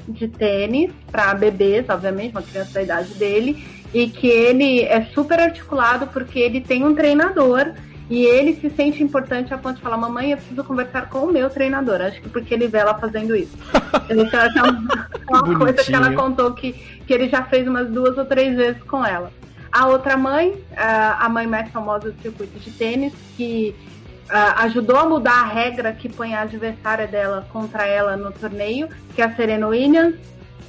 [0.06, 5.38] de tênis para bebês, obviamente, uma criança da idade dele, e que ele é super
[5.38, 7.72] articulado porque ele tem um treinador
[8.10, 11.32] e ele se sente importante a ponto de falar: Mamãe, eu preciso conversar com o
[11.32, 12.00] meu treinador.
[12.00, 13.56] Acho que porque ele vê ela fazendo isso.
[14.08, 17.88] Então, essa é uma, uma coisa que ela contou que, que ele já fez umas
[17.88, 19.30] duas ou três vezes com ela.
[19.70, 23.74] A outra mãe, a mãe mais famosa do circuito de tênis, que
[24.56, 29.22] ajudou a mudar a regra que põe a adversária dela contra ela no torneio, que
[29.22, 30.14] é a Serena Williams.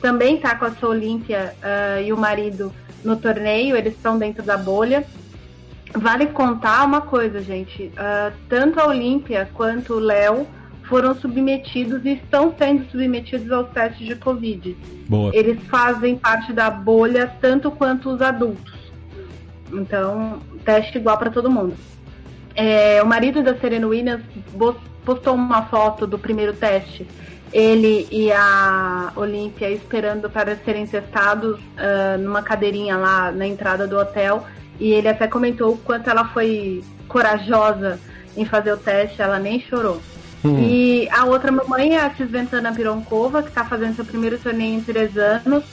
[0.02, 4.44] Também tá com a sua Olímpia ah, e o marido no torneio, eles estão dentro
[4.44, 5.06] da bolha.
[5.94, 7.92] Vale contar uma coisa, gente.
[7.98, 10.48] ah, tanto a Olímpia quanto o Léo
[10.84, 14.76] foram submetidos e estão sendo submetidos aos testes de Covid.
[15.08, 15.36] Boa.
[15.36, 18.79] Eles fazem parte da bolha tanto quanto os adultos.
[19.72, 21.76] Então, teste igual para todo mundo.
[22.56, 24.22] É, o marido da Serena Williams
[25.06, 27.08] postou uma foto do primeiro teste.
[27.52, 33.98] Ele e a Olímpia esperando para serem testados ah, numa cadeirinha lá na entrada do
[33.98, 34.46] hotel.
[34.80, 38.00] E ele até comentou o quanto ela foi corajosa
[38.38, 40.00] em fazer o teste, ela nem chorou.
[40.46, 44.82] E a outra mamãe é a Sventana Pironkova, que está fazendo seu primeiro torneio em
[44.82, 45.66] três anos.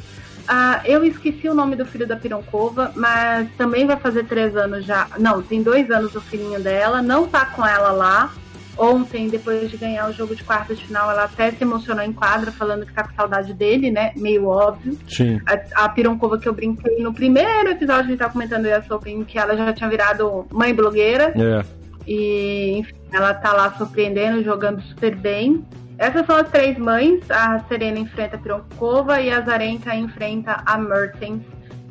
[0.47, 4.85] Uh, eu esqueci o nome do filho da Pironcova, mas também vai fazer três anos
[4.85, 5.09] já.
[5.19, 8.33] Não, tem dois anos o filhinho dela, não tá com ela lá.
[8.79, 12.13] Ontem, depois de ganhar o jogo de quarta de final, ela até se emocionou em
[12.13, 14.13] quadra, falando que tá com saudade dele, né?
[14.15, 14.99] Meio óbvio.
[15.09, 15.41] Sim.
[15.47, 19.25] A, a Pironcova que eu brinquei no primeiro episódio, a gente tá comentando a Open,
[19.25, 21.33] que ela já tinha virado mãe blogueira.
[21.35, 21.65] É.
[22.07, 25.65] E, enfim, ela tá lá surpreendendo, jogando super bem.
[25.99, 27.21] Essas são as três mães.
[27.31, 31.43] A Serena enfrenta a Pironkova e a Zarenka enfrenta a Mertens.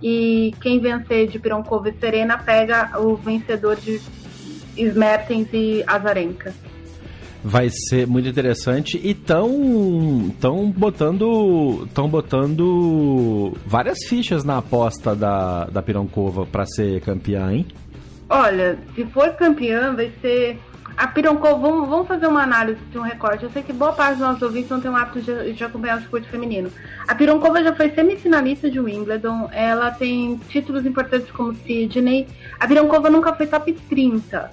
[0.02, 4.00] E quem vencer de Pironkova e Serena pega o vencedor de
[4.78, 6.54] Smertens e Azarenka.
[7.44, 15.66] Vai ser muito interessante e estão tão botando estão botando várias fichas na aposta da,
[15.66, 17.68] da Pironkova para ser campeã, hein?
[18.30, 20.60] Olha, se for campeã, vai ser
[20.98, 23.44] a Pironcô, vamos, vamos fazer uma análise de um recorte.
[23.44, 25.98] Eu sei que boa parte dos nossos ouvintes não tem o hábito de, de acompanhar
[25.98, 26.72] o esporte feminino.
[27.08, 32.28] A Pironcova já foi semifinalista de Wimbledon, ela tem títulos importantes como Sydney.
[32.60, 34.52] A Pironcova nunca foi top 30.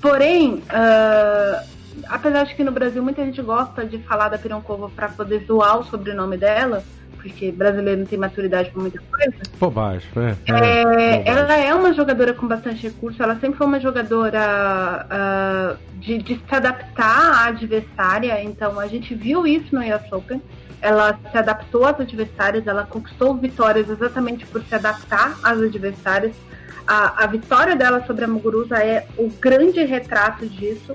[0.00, 1.68] Porém, uh,
[2.08, 5.78] apesar de que no Brasil muita gente gosta de falar da Pironcova para poder zoar
[5.78, 6.84] o sobrenome dela,
[7.20, 9.36] porque brasileiro não tem maturidade para muita coisa.
[9.58, 10.52] Bobagem, é.
[10.52, 10.82] é,
[11.16, 16.18] é ela é uma jogadora com bastante recurso, ela sempre foi uma jogadora uh, de,
[16.18, 20.42] de, se adaptar à adversária, então a gente viu isso no US Open.
[20.82, 26.34] Ela se adaptou às adversárias, ela conquistou vitórias exatamente por se adaptar às adversárias.
[26.86, 30.94] A, a vitória dela sobre a Muguruza é o grande retrato disso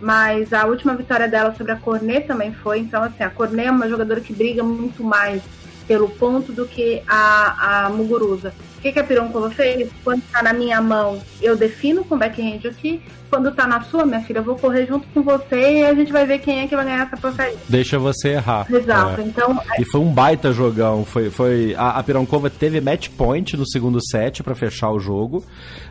[0.00, 2.80] mas a última vitória dela sobre a Cornet também foi.
[2.80, 5.42] Então, assim, a Cornet é uma jogadora que briga muito mais
[5.86, 8.54] pelo ponto do que a, a Muguruza.
[8.84, 9.88] O que, que a Pironcova fez?
[10.04, 13.00] Quando está na minha mão, eu defino com backhand aqui.
[13.30, 16.12] Quando está na sua, minha filha, eu vou correr junto com você e a gente
[16.12, 17.56] vai ver quem é que vai ganhar essa porcaria.
[17.66, 18.66] Deixa você errar.
[18.70, 19.22] Exato.
[19.22, 19.24] É.
[19.24, 21.04] Então, e foi um baita jogão.
[21.04, 25.42] Foi, foi a, a Pironcova teve match point no segundo set para fechar o jogo.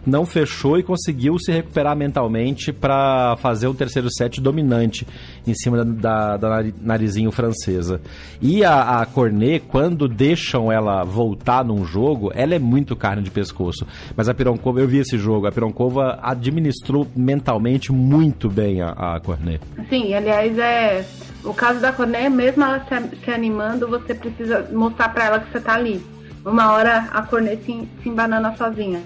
[0.06, 5.06] Não fechou e conseguiu se recuperar mentalmente para fazer o terceiro set dominante
[5.46, 8.00] em cima da, da, da narizinho francesa.
[8.42, 13.32] E a, a Cornet, quando deixam ela voltar num jogo, ela é muito carne de
[13.32, 13.86] pescoço.
[14.16, 19.20] Mas a Pironkova, eu vi esse jogo, a Pironkova administrou mentalmente muito bem a, a
[19.20, 19.62] Cornet.
[19.90, 21.06] Sim, aliás, é.
[21.44, 25.52] O caso da Cornet, mesmo ela se, se animando, você precisa mostrar para ela que
[25.52, 26.02] você tá ali.
[26.46, 29.02] Uma hora a Cornet se, se embanana sozinha.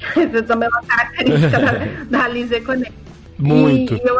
[0.16, 1.58] Isso também é uma característica
[2.10, 3.05] da, da Lisa Cornet.
[3.38, 3.94] Muito.
[3.94, 4.16] E, eu,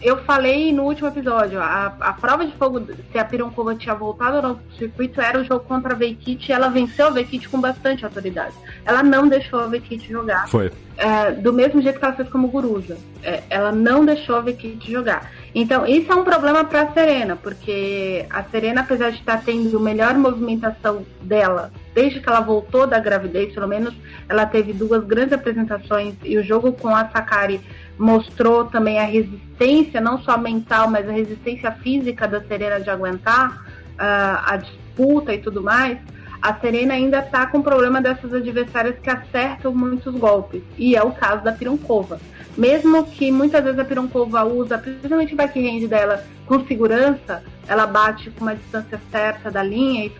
[0.00, 4.46] eu falei no último episódio, a, a prova de fogo, se a Pironkova tinha voltado
[4.46, 8.04] no circuito, era o jogo contra a Veikit e ela venceu a Veikit com bastante
[8.04, 8.54] autoridade.
[8.84, 10.48] Ela não deixou a Veikit jogar.
[10.48, 10.70] Foi.
[10.96, 12.96] É, do mesmo jeito que ela fez como Guruza.
[13.22, 15.30] É, ela não deixou a Veikit jogar.
[15.54, 19.78] Então, isso é um problema para a Serena, porque a Serena, apesar de estar tendo
[19.78, 23.94] melhor movimentação dela, desde que ela voltou da gravidez, pelo menos
[24.28, 27.60] ela teve duas grandes apresentações e o jogo com a Sakari
[27.98, 33.64] mostrou também a resistência, não só mental, mas a resistência física da Serena de aguentar
[33.94, 35.98] uh, a disputa e tudo mais,
[36.42, 40.62] a Serena ainda está com o problema dessas adversárias que acertam muitos golpes.
[40.76, 42.20] E é o caso da Pironkova.
[42.56, 48.30] Mesmo que muitas vezes a Pironkova usa, principalmente o backhand dela, com segurança, ela bate
[48.30, 50.12] com uma distância certa da linha e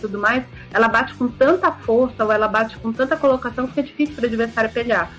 [0.00, 3.82] tudo mais, ela bate com tanta força ou ela bate com tanta colocação que é
[3.82, 5.10] difícil para o adversário pegar.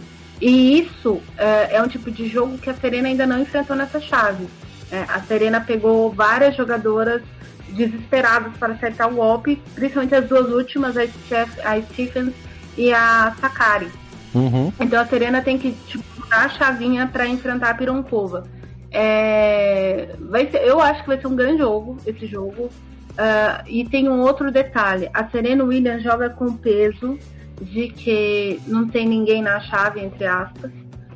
[0.42, 4.02] E isso é, é, um tipo de jogo que a Serena ainda não enfrentou nessa
[4.02, 4.48] chave.
[4.92, 7.22] É, a Serena pegou várias jogadoras
[7.70, 12.34] desesperadas para acertar o golpe, principalmente as duas últimas, a, Steph, a Stephens
[12.76, 13.90] e a Sakari.
[14.34, 14.74] Uhum.
[14.80, 18.44] Então a Serena tem que tipo, mudar a chavinha para enfrentar a Pironkova.
[18.92, 22.70] É, vai ser, eu acho que vai ser um grande jogo esse jogo.
[23.12, 27.20] Uh, e tem um outro detalhe: a Serena Williams joga com peso
[27.62, 30.72] de que não tem ninguém na chave, entre aspas,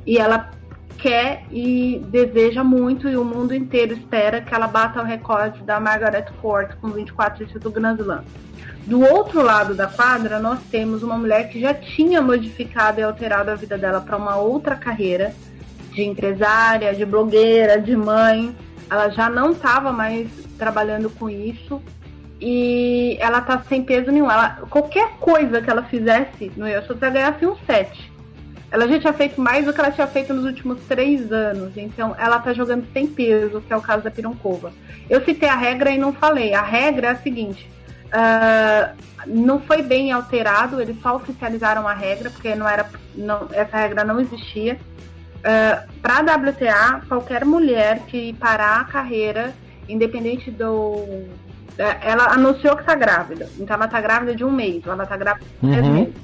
[0.06, 0.50] e ela
[0.96, 5.78] quer e deseja muito, e o mundo inteiro espera que ela bata o recorde da
[5.78, 8.24] Margaret Court com 24 títulos do Grand Slam.
[8.86, 13.50] Do outro lado da quadra, nós temos uma mulher que já tinha modificado e alterado
[13.50, 15.34] a vida dela para uma outra carreira
[15.92, 18.54] de empresária, de blogueira, de mãe.
[18.88, 21.82] Ela já não estava mais trabalhando com isso
[22.40, 24.30] e ela tá sem peso nenhum.
[24.30, 28.12] Ela, qualquer coisa que ela fizesse no Open, ela ganhasse um set.
[28.70, 31.76] Ela já tinha feito mais do que ela tinha feito nos últimos três anos.
[31.76, 34.72] Então, ela tá jogando sem peso, que é o caso da Pironkova.
[35.08, 36.52] Eu citei a regra e não falei.
[36.52, 37.70] A regra é a seguinte.
[38.06, 38.96] Uh,
[39.26, 44.04] não foi bem alterado, eles só oficializaram a regra, porque não era, não, essa regra
[44.04, 44.78] não existia.
[45.38, 49.54] Uh, Para a WTA, qualquer mulher que parar a carreira,
[49.88, 51.26] independente do,
[51.78, 53.48] ela anunciou que tá grávida.
[53.58, 55.92] Então ela tá grávida de um mês, ela tá grávida de três Uhum.
[55.92, 56.14] meses.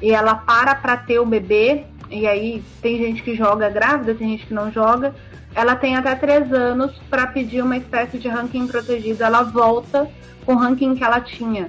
[0.00, 4.28] E ela para pra ter o bebê, e aí tem gente que joga grávida, tem
[4.30, 5.14] gente que não joga.
[5.54, 9.22] Ela tem até três anos pra pedir uma espécie de ranking protegido.
[9.22, 10.08] Ela volta
[10.46, 11.68] com o ranking que ela tinha.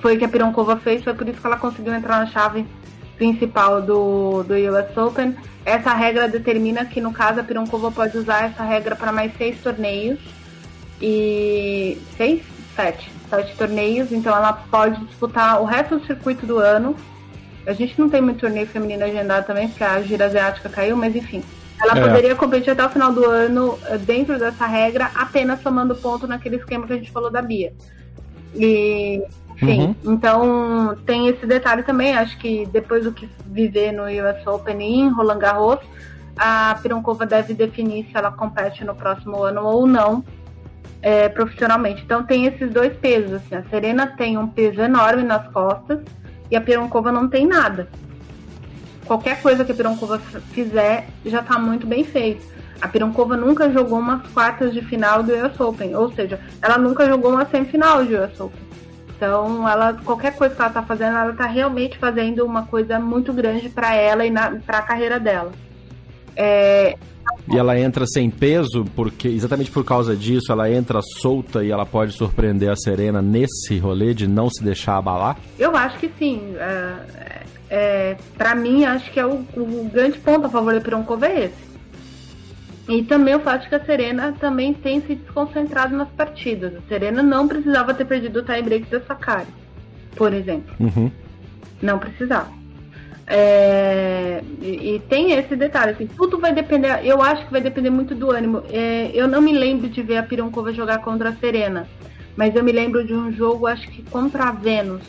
[0.00, 2.66] Foi o que a Pironkova fez, foi por isso que ela conseguiu entrar na chave
[3.16, 5.36] principal do, do US Open.
[5.64, 9.60] Essa regra determina que, no caso, a Pironkova pode usar essa regra para mais seis
[9.60, 10.18] torneios.
[11.00, 11.98] E.
[12.16, 12.42] seis?
[12.74, 13.10] Sete.
[13.28, 16.94] Sete torneios, então ela pode disputar o resto do circuito do ano.
[17.66, 21.16] A gente não tem muito torneio feminino agendado também, porque a gira asiática caiu, mas
[21.16, 21.42] enfim.
[21.82, 22.00] Ela É.
[22.06, 26.56] poderia competir até o final do ano eh, dentro dessa regra, apenas somando ponto naquele
[26.56, 27.72] esquema que a gente falou da Bia.
[28.54, 32.14] E, enfim, então tem esse detalhe também.
[32.16, 35.80] Acho que depois do que viver no US Open e em Roland Garros,
[36.38, 40.24] a Pironkova deve definir se ela compete no próximo ano ou não
[41.02, 42.02] é, profissionalmente.
[42.02, 43.34] Então tem esses dois pesos.
[43.34, 46.00] Assim, a Serena tem um peso enorme nas costas
[46.50, 47.88] e a Pironkova não tem nada.
[49.04, 52.44] Qualquer coisa que a Pironkova fizer já está muito bem feito.
[52.80, 57.06] A Pironkova nunca jogou umas quartas de final do US Open, ou seja, ela nunca
[57.06, 58.66] jogou uma semifinal de US Open.
[59.16, 63.32] Então, ela, qualquer coisa que ela está fazendo, ela está realmente fazendo uma coisa muito
[63.32, 65.52] grande para ela e para a carreira dela.
[66.36, 66.98] É,
[67.48, 71.86] E ela entra sem peso, porque exatamente por causa disso ela entra solta e ela
[71.86, 75.36] pode surpreender a Serena nesse rolê de não se deixar abalar?
[75.58, 76.54] Eu acho que sim.
[76.56, 81.26] É, é, para mim, acho que é o, o grande ponto a favor da Pironkova
[81.26, 81.66] é esse.
[82.88, 86.74] E também o fato de que a Serena também tem se desconcentrado nas partidas.
[86.76, 89.48] A Serena não precisava ter perdido o tie-break da Sakari,
[90.14, 90.74] por exemplo.
[90.78, 91.10] Uhum.
[91.82, 92.48] Não precisava.
[93.28, 97.90] É, e, e tem esse detalhe, assim, tudo vai depender, eu acho que vai depender
[97.90, 98.62] muito do ânimo.
[98.70, 101.88] É, eu não me lembro de ver a Pironkova jogar contra a Serena,
[102.36, 105.02] mas eu me lembro de um jogo, acho que contra a Vênus,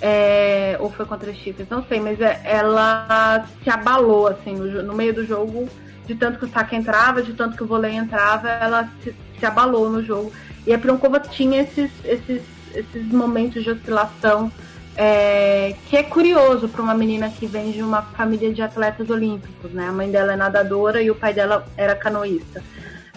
[0.00, 4.82] é, ou foi contra a Chiefs, não sei, mas é- ela se abalou, assim, no,
[4.82, 5.68] no meio do jogo,
[6.06, 9.44] de tanto que o saque entrava, de tanto que o vôlei entrava, ela se, se
[9.44, 10.32] abalou no jogo.
[10.66, 12.42] E a Pironkova tinha esses, esses,
[12.74, 14.50] esses momentos de oscilação
[14.96, 19.70] é, que é curioso para uma menina que vem de uma família de atletas olímpicos,
[19.72, 19.88] né?
[19.88, 22.62] A mãe dela é nadadora e o pai dela era canoísta.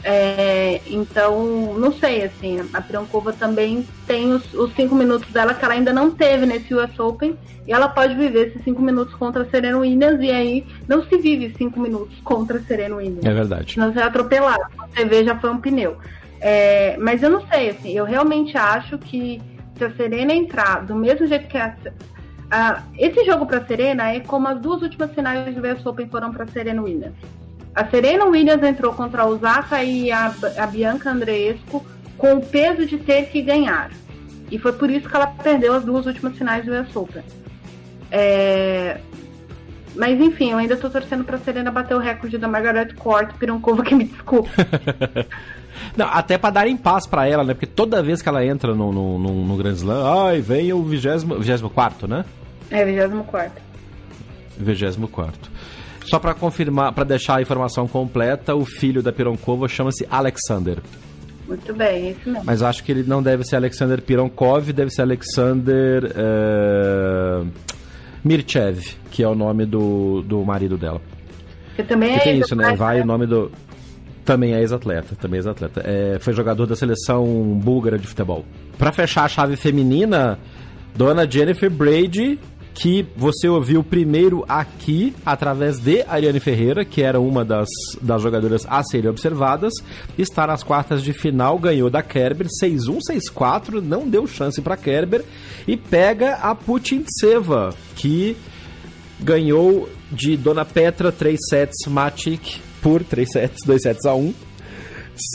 [0.05, 5.63] É, então, não sei, assim, a Pironkova também tem os, os cinco minutos dela que
[5.63, 9.43] ela ainda não teve nesse US Open e ela pode viver esses cinco minutos contra
[9.43, 13.23] a Serena Williams e aí não se vive cinco minutos contra a Serena Williams.
[13.23, 13.73] É verdade.
[13.73, 14.59] Senão você vai atropelar.
[14.89, 15.97] Você vê, já foi um pneu.
[16.41, 19.41] É, mas eu não sei, assim, eu realmente acho que
[19.77, 21.75] se a Serena entrar do mesmo jeito que a.
[22.51, 26.31] a- esse jogo pra Serena é como as duas últimas finais do US Open foram
[26.31, 27.15] pra Serena Williams.
[27.75, 31.83] A Serena Williams entrou contra a Osaka e a, a Bianca Andreescu
[32.17, 33.89] com o peso de ter que ganhar.
[34.51, 37.23] E foi por isso que ela perdeu as duas últimas finais do US Open.
[38.11, 38.99] É,
[39.95, 43.83] Mas enfim, eu ainda tô torcendo pra Serena bater o recorde da Margaret Court, Pironkova
[43.83, 44.49] que me desculpe.
[45.95, 47.53] Não, até pra darem paz pra ela, né?
[47.53, 50.81] Porque toda vez que ela entra no, no, no, no Grand Slam, ai, vem o
[50.83, 52.25] 24, né?
[52.71, 53.61] É, 24.
[54.57, 55.51] 24.
[56.05, 60.79] Só pra confirmar, pra deixar a informação completa, o filho da Pironkova chama-se Alexander.
[61.47, 62.43] Muito bem, é isso mesmo.
[62.45, 67.43] Mas acho que ele não deve ser Alexander Pironkov, deve ser Alexander eh,
[68.23, 71.01] Mirchev, que é o nome do, do marido dela.
[71.75, 72.75] Você também Porque é tem isso, né?
[72.75, 73.51] Vai o nome do.
[74.25, 75.81] Também é ex-atleta, também é ex-atleta.
[75.83, 77.25] É, foi jogador da seleção
[77.61, 78.45] búlgara de futebol.
[78.77, 80.39] Pra fechar a chave feminina,
[80.95, 82.39] Dona Jennifer Brady,
[82.73, 87.69] que você ouviu primeiro aqui através de Ariane Ferreira, que era uma das,
[88.01, 89.73] das jogadoras a serem observadas,
[90.17, 95.23] está nas quartas de final, ganhou da Kerber 6-1, 6-4, não deu chance pra Kerber
[95.67, 98.35] e pega a Putintseva, que
[99.19, 104.33] ganhou de Dona Petra 3 sets Matic por 3 sets, 2 sets a 1.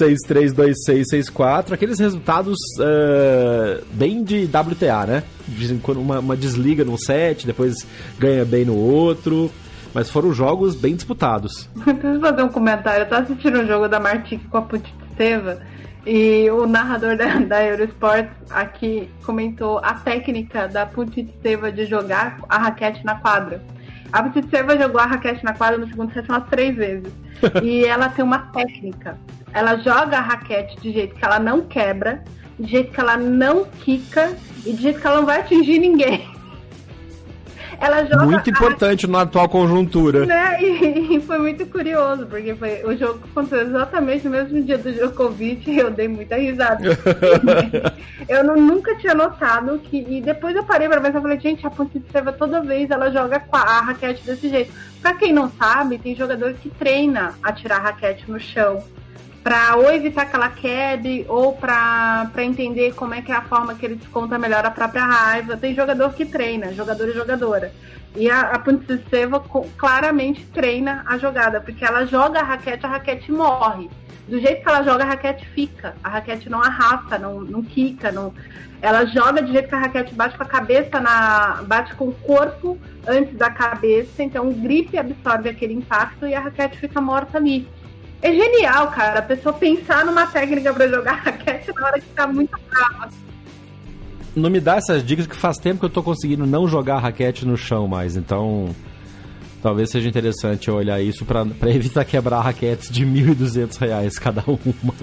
[0.01, 1.73] 6-3, 2-6, 6-4.
[1.73, 5.23] Aqueles resultados eh, bem de WTA, né?
[5.47, 7.87] De quando uma, uma desliga num set, depois
[8.19, 9.51] ganha bem no outro.
[9.95, 11.69] Mas foram jogos bem disputados.
[11.83, 13.03] Preciso fazer um comentário.
[13.05, 15.61] Eu tô assistindo o jogo da Martic com a Putitseva
[16.05, 22.59] e o narrador da, da Eurosport aqui comentou a técnica da Putitseva de jogar a
[22.59, 23.63] raquete na quadra.
[24.13, 27.13] A Putitseva jogou a raquete na quadra no segundo set umas três vezes.
[27.63, 29.19] e ela tem uma técnica.
[29.53, 32.23] Ela joga a raquete de jeito que ela não quebra,
[32.59, 36.38] de jeito que ela não quica e de jeito que ela não vai atingir ninguém.
[37.81, 38.25] Ela joga.
[38.25, 40.27] Muito importante na atual conjuntura.
[40.27, 40.59] Né?
[40.59, 44.93] E, e, foi muito curioso, porque foi, o jogo aconteceu exatamente no mesmo dia do
[44.93, 46.83] Djokovic e eu dei muita risada.
[48.29, 50.05] eu não, nunca tinha notado que.
[50.09, 52.91] E depois eu parei pra pensar e falei, gente, a Ponte de Serva toda vez
[52.91, 54.73] ela joga com a raquete desse jeito.
[55.01, 58.83] Pra quem não sabe, tem jogador que treina a tirar a raquete no chão
[59.43, 63.75] para ou evitar que ela quebre ou para entender como é que é a forma
[63.75, 65.57] que ele desconta melhor a própria raiva.
[65.57, 67.73] Tem jogador que treina, jogador e jogadora.
[68.17, 69.43] E a, a Puntseva
[69.77, 73.89] claramente treina a jogada, porque ela joga a raquete, a raquete morre.
[74.27, 75.95] Do jeito que ela joga, a raquete fica.
[76.05, 78.35] A raquete não arrasta, não, não quica, não...
[78.81, 81.63] Ela joga do jeito que a raquete bate com a cabeça na.
[81.67, 86.41] bate com o corpo antes da cabeça, então o gripe absorve aquele impacto e a
[86.41, 87.67] raquete fica morta ali.
[88.21, 92.27] É genial, cara, a pessoa pensar numa técnica para jogar raquete na hora que tá
[92.27, 93.09] muito brava.
[94.35, 97.47] Não me dá essas dicas que faz tempo que eu tô conseguindo não jogar raquete
[97.47, 98.75] no chão mais, então
[99.63, 104.95] talvez seja interessante olhar isso para evitar quebrar raquetes de R$ 1.200 cada uma.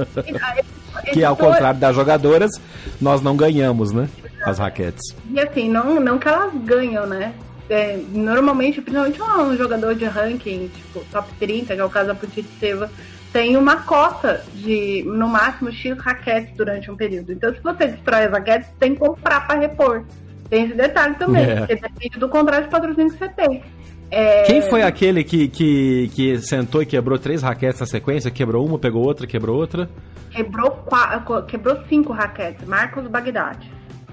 [1.12, 2.52] que ao contrário das jogadoras,
[3.00, 4.10] nós não ganhamos, né?
[4.46, 5.16] As raquetes.
[5.32, 7.34] E assim, não, não que elas ganham, né?
[7.70, 12.18] É, normalmente, principalmente um jogador de ranking, tipo top 30, que é o caso da
[12.60, 12.92] Seva,
[13.34, 17.34] tem uma cota de, no máximo, X raquetes durante um período.
[17.34, 20.04] Então, se você destrói as raquetes, tem que comprar para repor.
[20.50, 21.56] Tem esse detalhe também, é.
[21.58, 23.64] porque depende do contrato de patrocínio que você tem.
[24.12, 24.44] É...
[24.44, 28.32] Quem foi aquele que, que, que sentou e quebrou três raquetes na sequência?
[28.32, 29.90] Quebrou uma, pegou outra, quebrou outra?
[30.30, 32.66] Quebrou, quatro, quebrou cinco raquetes.
[32.68, 33.58] Marcos Bagdad.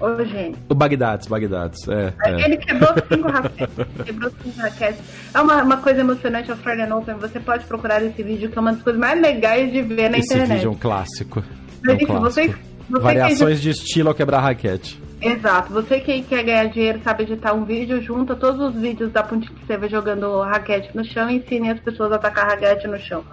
[0.03, 0.59] Ô, gente.
[0.67, 2.41] O Bagdades, Bagdades, é, é.
[2.43, 3.75] Ele quebrou cinco raquetes.
[4.03, 4.99] quebrou cinco raquetes.
[5.33, 7.15] É uma, uma coisa emocionante Australian Open.
[7.15, 10.17] Você pode procurar esse vídeo, que é uma das coisas mais legais de ver na
[10.17, 10.43] esse internet.
[10.43, 11.41] Esse vídeo é um clássico.
[11.81, 12.21] Mas, é um clássico.
[12.21, 12.55] Você,
[12.89, 13.63] você Variações que...
[13.63, 15.01] de estilo ao quebrar raquete.
[15.21, 15.71] Exato.
[15.71, 19.49] Você que quer ganhar dinheiro, sabe editar um vídeo, junta todos os vídeos da Ponte
[19.49, 23.23] de Seva jogando raquete no chão e ensine as pessoas a atacar raquete no chão.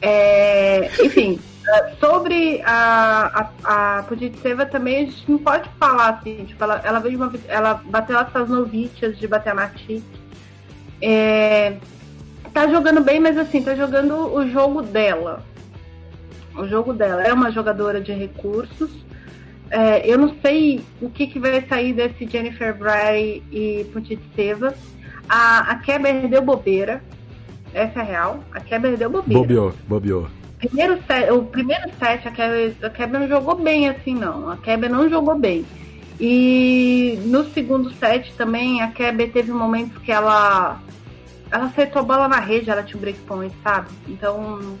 [0.00, 1.40] É, enfim,
[2.00, 7.16] sobre a, a, a também, a gente não pode falar assim, tipo, ela, ela veio
[7.16, 10.02] uma ela bateu essas novitas de bater a Matic.
[11.00, 11.76] É,
[12.52, 15.44] tá jogando bem, mas assim, tá jogando o jogo dela.
[16.56, 17.22] O jogo dela.
[17.22, 18.90] É uma jogadora de recursos.
[19.70, 24.74] É, eu não sei o que, que vai sair desse Jennifer Bray e Putitseva.
[25.28, 27.02] A, a Keber deu bobeira.
[27.72, 28.44] Essa é real.
[28.52, 29.40] A Keber deu bobeira.
[29.40, 34.14] Bobeou, bobeou primeiro set, o primeiro set, a Kebe, a Kebe não jogou bem assim,
[34.14, 34.50] não.
[34.50, 35.64] A Kebe não jogou bem.
[36.20, 40.80] E no segundo set também, a Kebe teve momentos que ela
[41.50, 43.88] ela acertou a bola na rede, ela tinha um breakpoint, sabe?
[44.08, 44.78] Então,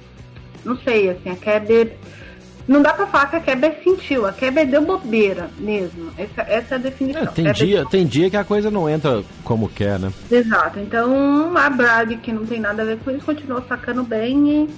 [0.64, 1.92] não sei, assim, a Kebe
[2.66, 6.10] não dá pra falar que a Keber sentiu, a Keber deu bobeira mesmo.
[6.16, 7.22] Essa, essa é a definição.
[7.22, 10.12] É, tem, dia, tem dia que a coisa não entra como quer, né?
[10.30, 10.78] Exato.
[10.78, 14.70] Então a Brad, que não tem nada a ver com isso, continuou sacando bem e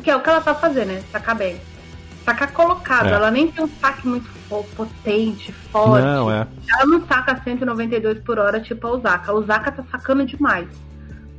[0.00, 1.02] que é o que ela tá fazendo, né?
[1.10, 1.60] Sacar bem.
[2.24, 3.08] Sacar colocado.
[3.08, 3.12] É.
[3.12, 4.28] Ela nem tem um saque muito
[4.76, 6.04] potente, forte.
[6.04, 6.46] Não, é.
[6.72, 9.30] Ela não saca 192 por hora, tipo a Osaka.
[9.30, 10.68] A Osaka tá sacando demais.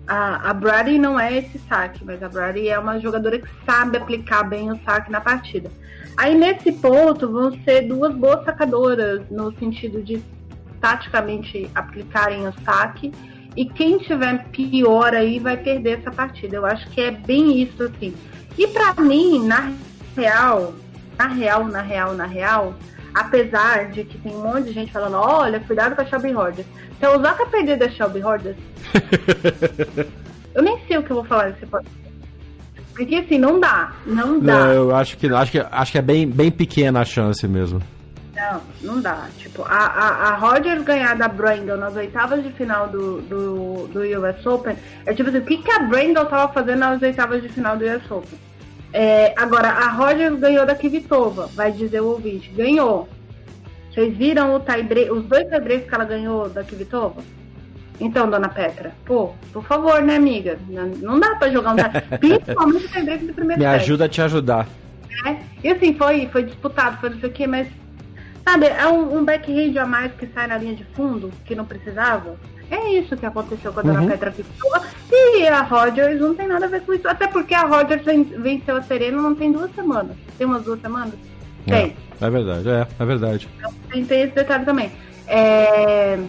[0.07, 3.97] A, a Brady não é esse saque, mas a Brady é uma jogadora que sabe
[3.97, 5.71] aplicar bem o saque na partida.
[6.17, 10.21] Aí nesse ponto vão ser duas boas sacadoras, no sentido de
[10.81, 13.13] taticamente aplicarem o saque.
[13.55, 16.55] E quem tiver pior aí vai perder essa partida.
[16.55, 18.13] Eu acho que é bem isso assim.
[18.59, 19.71] E para mim, na
[20.17, 20.73] real,
[21.17, 22.75] na real, na real, na real,
[23.15, 26.67] apesar de que tem um monte de gente falando, olha, cuidado com a Shelby Rogers.
[26.99, 28.57] Se eu usar pra perder da Shelby Rogers,
[30.53, 31.97] eu nem sei o que eu vou falar desse podcast.
[32.93, 34.53] Porque assim, não dá, não dá.
[34.53, 37.81] Não, eu acho que acho que, acho que é bem, bem pequena a chance mesmo.
[38.35, 39.29] Não, não dá.
[39.37, 44.01] Tipo, a, a, a Rogers ganhar da Brandon nas oitavas de final do, do, do
[44.01, 47.47] US Open, é tipo assim, o que, que a Brandon tava fazendo nas oitavas de
[47.47, 48.48] final do US Open?
[48.91, 52.49] É, agora, a Rogers ganhou da Kvitova, vai dizer o ouvinte.
[52.49, 53.07] Ganhou.
[53.91, 57.21] Vocês viram o tie os dois tiebreaks que ela ganhou da Kvitova?
[57.99, 60.57] Então, dona Petra, pô, por favor, né, amiga?
[60.69, 63.75] Não dá pra jogar um tie Principalmente o tie-break do primeiro Me set.
[63.75, 64.67] ajuda a te ajudar.
[65.25, 67.67] É, e assim, foi, foi disputado, foi não sei o quê, mas...
[68.47, 71.65] Sabe, é um, um backhand a mais que sai na linha de fundo, que não
[71.65, 72.37] precisava.
[72.71, 74.07] É isso que aconteceu com a Dona uhum.
[74.07, 74.81] Petra Pitula.
[75.11, 77.07] E a Rogers não tem nada a ver com isso.
[77.07, 78.03] Até porque a Rogers
[78.37, 80.15] venceu a Serena não tem duas semanas.
[80.37, 81.15] Tem umas duas semanas?
[81.65, 81.95] Tem.
[82.21, 83.49] É, é verdade, é, é verdade.
[83.57, 84.91] Então, tem, tem esse detalhe também.
[85.27, 86.19] É,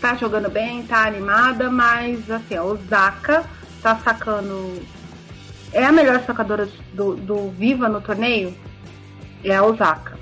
[0.00, 3.44] tá jogando bem, tá animada, mas assim, a Osaka
[3.80, 4.82] tá sacando.
[5.72, 8.54] É a melhor sacadora do, do Viva no torneio?
[9.44, 10.21] É a Osaka.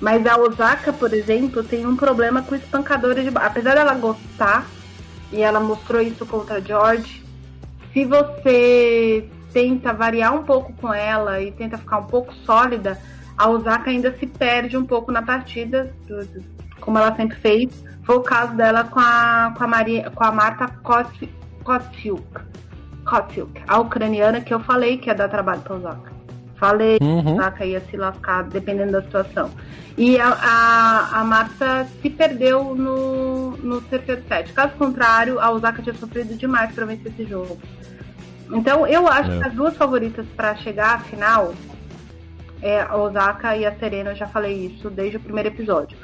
[0.00, 4.66] Mas a Osaka, por exemplo, tem um problema com espancadores de Apesar dela gostar,
[5.30, 7.22] e ela mostrou isso contra a George.
[7.92, 12.98] Se você tenta variar um pouco com ela e tenta ficar um pouco sólida,
[13.36, 15.92] a Osaka ainda se perde um pouco na partida,
[16.80, 17.84] como ela sempre fez.
[18.04, 21.32] Foi o caso dela com a, com a, Maria, com a Marta Kotsiuk,
[23.04, 26.09] Kotsiuk, a ucraniana que eu falei que ia dar trabalho para Osaka.
[26.60, 27.22] Falei uhum.
[27.22, 29.50] que a Osaka ia se lascar dependendo da situação.
[29.96, 34.52] E a, a, a Marta se perdeu no, no terceiro set.
[34.52, 37.58] Caso contrário, a Osaka tinha sofrido demais para vencer esse jogo.
[38.52, 39.38] Então, eu acho é.
[39.38, 41.54] que as duas favoritas para chegar à final
[42.60, 44.10] é a Osaka e a Serena.
[44.10, 45.96] Eu já falei isso desde o primeiro episódio.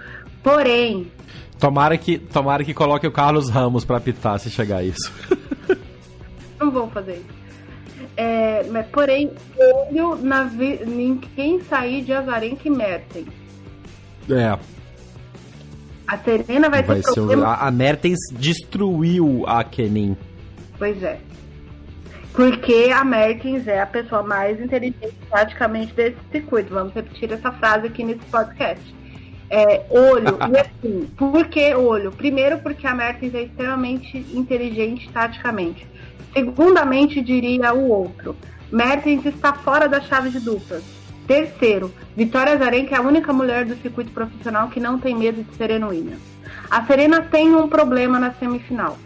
[0.42, 1.12] Porém.
[1.58, 5.12] Tomara que, tomara que coloque o Carlos Ramos para apitar se chegar a isso.
[6.58, 7.35] Não vou fazer isso.
[8.16, 10.80] É, mas, porém, olho na vi...
[10.84, 13.28] em quem sair de Azarenka e Mertens.
[14.30, 14.58] É.
[16.06, 17.54] A Serena vai, vai ter problema.
[17.54, 20.16] A Mertens destruiu a Kenin.
[20.78, 21.18] Pois é.
[22.32, 26.72] Porque a Mertens é a pessoa mais inteligente praticamente desse circuito.
[26.72, 28.94] Vamos repetir essa frase aqui nesse podcast.
[29.48, 32.12] É, olho, e assim, por que olho?
[32.12, 35.86] Primeiro, porque a Mertens é extremamente inteligente taticamente.
[36.36, 38.36] Segundamente, diria o outro.
[38.70, 40.84] Mertens está fora da chave de duplas.
[41.26, 45.56] Terceiro, Vitória Zarenka é a única mulher do circuito profissional que não tem medo de
[45.56, 46.20] Serena Williams.
[46.70, 48.98] A Serena tem um problema na semifinal.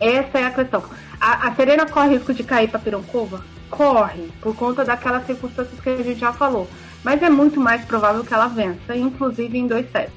[0.00, 0.82] Essa é a questão.
[1.20, 3.44] A, a Serena corre risco de cair para Pironcova?
[3.70, 6.68] Corre, por conta daquelas circunstâncias que a gente já falou.
[7.04, 10.12] Mas é muito mais provável que ela vença, inclusive em dois sets.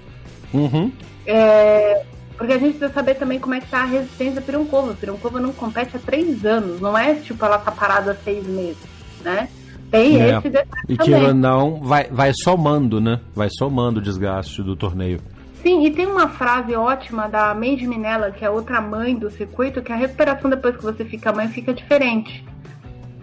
[0.52, 0.92] Uhum.
[1.28, 2.04] É,
[2.38, 4.92] porque a gente precisa saber também como é que tá a resistência da Pironcova.
[4.92, 8.46] A Pironcova não compete há três anos, não é tipo ela tá parada há seis
[8.46, 8.84] meses,
[9.22, 9.50] né?
[9.92, 10.38] Tem é.
[10.38, 13.20] esse detalhe E que não, vai, vai somando, né?
[13.34, 15.20] Vai somando o desgaste do torneio.
[15.62, 19.82] Sim, e tem uma frase ótima da Mandy Minella, que é outra mãe do circuito,
[19.82, 22.46] que a recuperação depois que você fica mãe fica diferente.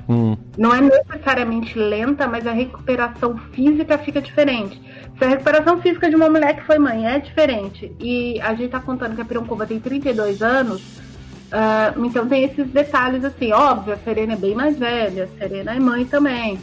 [0.08, 0.36] Hum.
[0.58, 4.80] Não é necessariamente lenta, mas a recuperação física fica diferente.
[5.18, 8.70] Se a recuperação física de uma mulher que foi mãe é diferente, e a gente
[8.70, 13.94] tá contando que a Pironcova tem 32 anos, uh, então tem esses detalhes assim, óbvio,
[13.94, 16.58] a Serena é bem mais velha, a Serena é mãe também.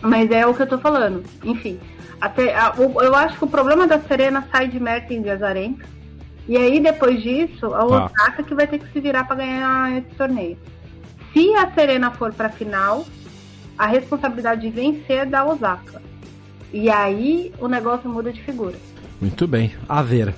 [0.00, 1.24] Mas é o que eu tô falando.
[1.44, 1.78] Enfim,
[2.20, 5.86] até, a, o, eu acho que o problema da Serena sai de Mertens e Azarenka.
[6.48, 7.84] E aí, depois disso, a tá.
[7.84, 10.56] Osaka que vai ter que se virar para ganhar esse torneio.
[11.32, 13.06] Se a Serena for para final,
[13.76, 16.02] a responsabilidade de vencer é da Osaka.
[16.72, 18.76] E aí o negócio muda de figura.
[19.20, 19.72] Muito bem.
[19.88, 20.34] A ver.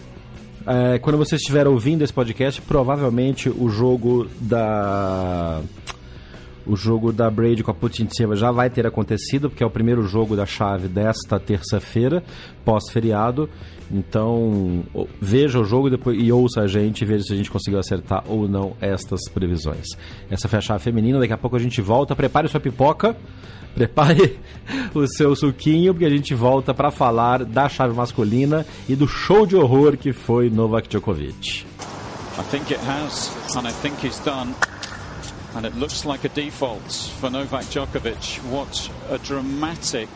[0.66, 5.60] É, quando você estiver ouvindo esse podcast, provavelmente o jogo da
[6.66, 7.74] o jogo da Brady com a
[8.10, 12.22] Silva já vai ter acontecido, porque é o primeiro jogo da chave desta terça-feira,
[12.64, 13.48] pós-feriado.
[13.92, 14.84] Então,
[15.20, 18.22] veja o jogo depois, e ouça a gente e veja se a gente conseguiu acertar
[18.28, 19.86] ou não estas previsões.
[20.30, 22.14] Essa foi a chave feminina, daqui a pouco a gente volta.
[22.14, 23.16] Prepare sua pipoca,
[23.74, 24.38] prepare
[24.94, 29.44] o seu suquinho, porque a gente volta para falar da chave masculina e do show
[29.44, 31.66] de horror que foi Novak Djokovic.
[32.38, 34.54] I think it has, and I think he's done.
[35.54, 38.40] And it looks like a default for Novak Djokovic.
[38.44, 40.08] What a dramatic.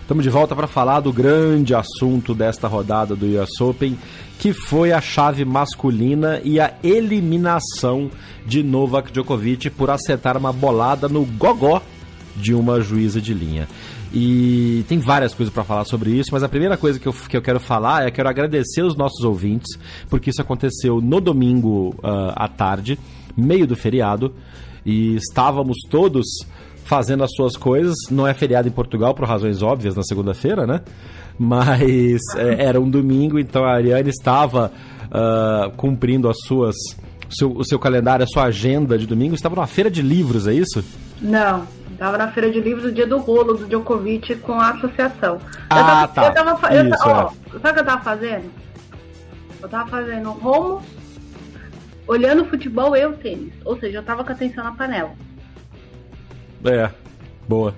[0.00, 3.98] Estamos de volta para falar do grande assunto desta rodada do US Open,
[4.38, 8.10] que foi a chave masculina e a eliminação
[8.46, 11.82] de Novak Djokovic por acertar uma bolada no gogó
[12.36, 13.68] de uma juíza de linha.
[14.12, 17.36] E tem várias coisas para falar sobre isso, mas a primeira coisa que eu, que
[17.36, 19.76] eu quero falar é que quero agradecer os nossos ouvintes,
[20.08, 22.98] porque isso aconteceu no domingo uh, à tarde
[23.36, 24.32] meio do feriado
[24.86, 26.24] e estávamos todos
[26.84, 27.94] fazendo as suas coisas.
[28.10, 30.80] Não é feriado em Portugal por razões óbvias na segunda-feira, né?
[31.38, 34.70] Mas é, era um domingo, então a Ariane estava
[35.06, 36.76] uh, cumprindo as suas
[37.28, 39.34] o seu, o seu calendário, a sua agenda de domingo.
[39.34, 40.84] Estava numa feira de livros, é isso?
[41.20, 45.40] Não, estava na feira de livros o dia do rolo do Djokovic com a associação.
[45.70, 46.26] Ah, eu tava, tá.
[46.26, 47.58] Eu tava, eu, isso, ó, é.
[47.58, 48.50] Sabe o que eu estava fazendo?
[49.60, 50.82] Eu estava fazendo Romo
[52.06, 53.52] olhando futebol e o tênis.
[53.64, 55.12] Ou seja, eu tava com a atenção na panela.
[56.64, 56.90] É,
[57.48, 57.74] boa.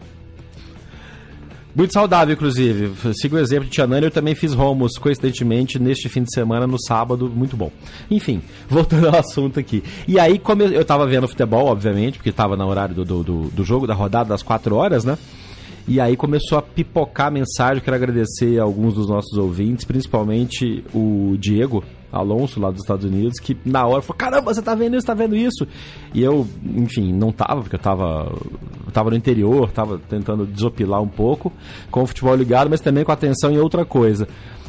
[1.76, 2.90] Muito saudável, inclusive.
[3.12, 6.66] Sigo o exemplo de Tia Nani, eu também fiz romos, coincidentemente, neste fim de semana,
[6.66, 7.70] no sábado, muito bom.
[8.10, 9.84] Enfim, voltando ao assunto aqui.
[10.08, 13.50] E aí, como eu, eu tava vendo futebol, obviamente, porque tava no horário do, do,
[13.50, 15.18] do jogo, da rodada das 4 horas, né?
[15.88, 17.82] E aí começou a pipocar a mensagem.
[17.82, 23.38] Quero agradecer a alguns dos nossos ouvintes, principalmente o Diego, Alonso, lá dos Estados Unidos,
[23.38, 25.66] que na hora falou: caramba, você tá vendo isso, tá vendo isso?
[26.12, 28.32] E eu, enfim, não tava, porque eu tava,
[28.92, 31.52] tava no interior, tava tentando desopilar um pouco
[31.90, 34.26] com o futebol ligado, mas também com atenção em outra coisa.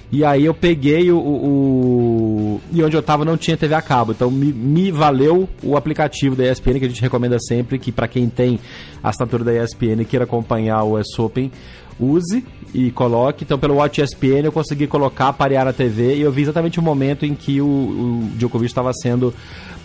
[0.10, 4.14] E aí eu peguei o, o, e onde eu tava não tinha TV a cabo.
[4.14, 8.08] Então me, me valeu o aplicativo da ESPN, que a gente recomenda sempre, que para
[8.08, 8.60] quem tem
[9.03, 11.51] a assinatura da ESPN e queira acompanhar o US Open,
[11.99, 12.43] use
[12.74, 13.43] e coloque.
[13.43, 16.84] Então, pelo Watch ESPN, eu consegui colocar, parear na TV e eu vi exatamente o
[16.84, 19.34] momento em que o, o Djokovic estava sendo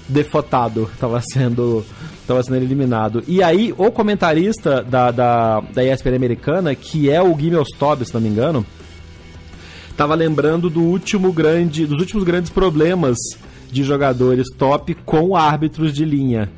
[0.09, 1.85] defotado, estava sendo,
[2.29, 3.25] tava sendo eliminado.
[3.27, 8.15] E aí, o comentarista da, da, da ESPN americana, que é o Guimel Stobb, se
[8.15, 8.65] não me engano,
[9.93, 13.17] estava lembrando do último grande, dos últimos grandes problemas
[13.71, 16.51] de jogadores top com árbitros de linha.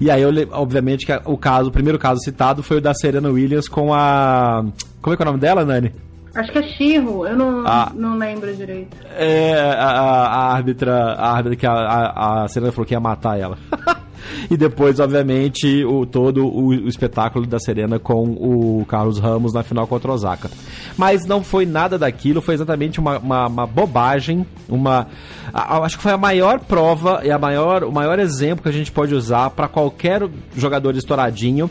[0.00, 3.28] E aí, eu, obviamente, que o caso, o primeiro caso citado foi o da Serena
[3.28, 4.64] Williams com a.
[5.00, 5.92] Como é que é o nome dela, Nani?
[6.34, 8.96] Acho que é Xirro, eu não, ah, não lembro direito.
[9.16, 13.38] É, a, a, árbitra, a árbitra que a, a, a Serena falou que ia matar
[13.40, 13.58] ela.
[14.50, 19.62] e depois, obviamente, o todo o, o, espetáculo da Serena com o Carlos Ramos na
[19.62, 20.50] final contra Osaka.
[20.96, 25.06] Mas não foi nada daquilo, foi exatamente uma, uma, uma bobagem, uma
[25.52, 28.72] a, acho que foi a maior prova e a maior, o maior exemplo que a
[28.72, 31.70] gente pode usar para qualquer jogador estouradinho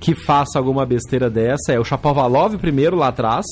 [0.00, 1.72] que faça alguma besteira dessa.
[1.72, 3.44] É o Chapovalov primeiro lá atrás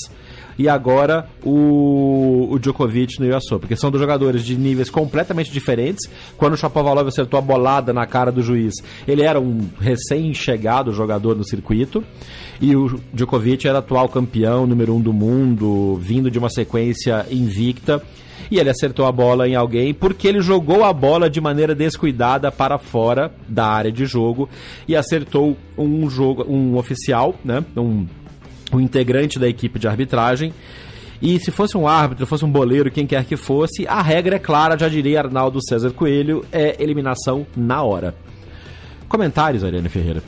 [0.58, 5.50] e agora o, o Djokovic no US Open, porque são dois jogadores de níveis completamente
[5.50, 6.08] diferentes.
[6.36, 8.74] Quando o Chapovalov acertou a bolada na cara do juiz,
[9.06, 12.02] ele era um recém-chegado jogador no circuito
[12.60, 18.02] e o Djokovic era atual campeão, número um do mundo, vindo de uma sequência invicta
[18.50, 22.50] e ele acertou a bola em alguém porque ele jogou a bola de maneira descuidada
[22.52, 24.48] para fora da área de jogo
[24.86, 27.64] e acertou um jogo um oficial, né?
[27.76, 28.06] Um
[28.72, 30.52] o integrante da equipe de arbitragem.
[31.20, 34.38] E se fosse um árbitro, fosse um boleiro, quem quer que fosse, a regra é
[34.38, 38.14] clara, já diria Arnaldo César Coelho, é eliminação na hora.
[39.08, 40.22] Comentários, Ariane Ferreira.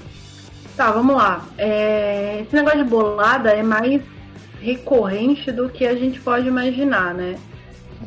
[0.77, 1.45] Tá, vamos lá.
[1.59, 2.41] É...
[2.43, 4.01] Esse negócio de bolada é mais
[4.61, 7.37] recorrente do que a gente pode imaginar, né?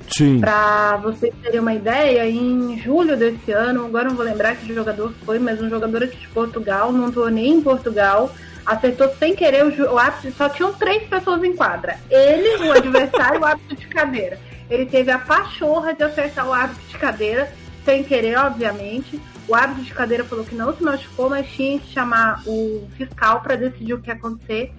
[0.10, 0.40] Sim.
[0.40, 5.14] Pra vocês terem uma ideia, em julho desse ano, agora não vou lembrar que jogador
[5.26, 8.32] foi, mas um jogador aqui de Portugal, não torneio em Portugal,
[8.66, 11.98] acertou sem querer o, o árbitro, só tinham três pessoas em quadra.
[12.10, 14.40] Ele, o adversário o árbitro de cadeira.
[14.70, 17.52] Ele teve a pachorra de acertar o árbitro de cadeira,
[17.84, 19.20] sem querer, obviamente.
[19.48, 23.42] O árbitro de cadeira falou que não se machucou, mas tinha que chamar o fiscal
[23.42, 24.72] para decidir o que ia acontecer.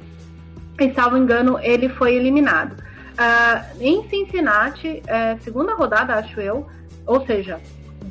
[0.81, 2.73] E, salvo engano, ele foi eliminado.
[2.73, 6.67] Uh, em Cincinnati, é, segunda rodada, acho eu,
[7.07, 7.61] ou seja,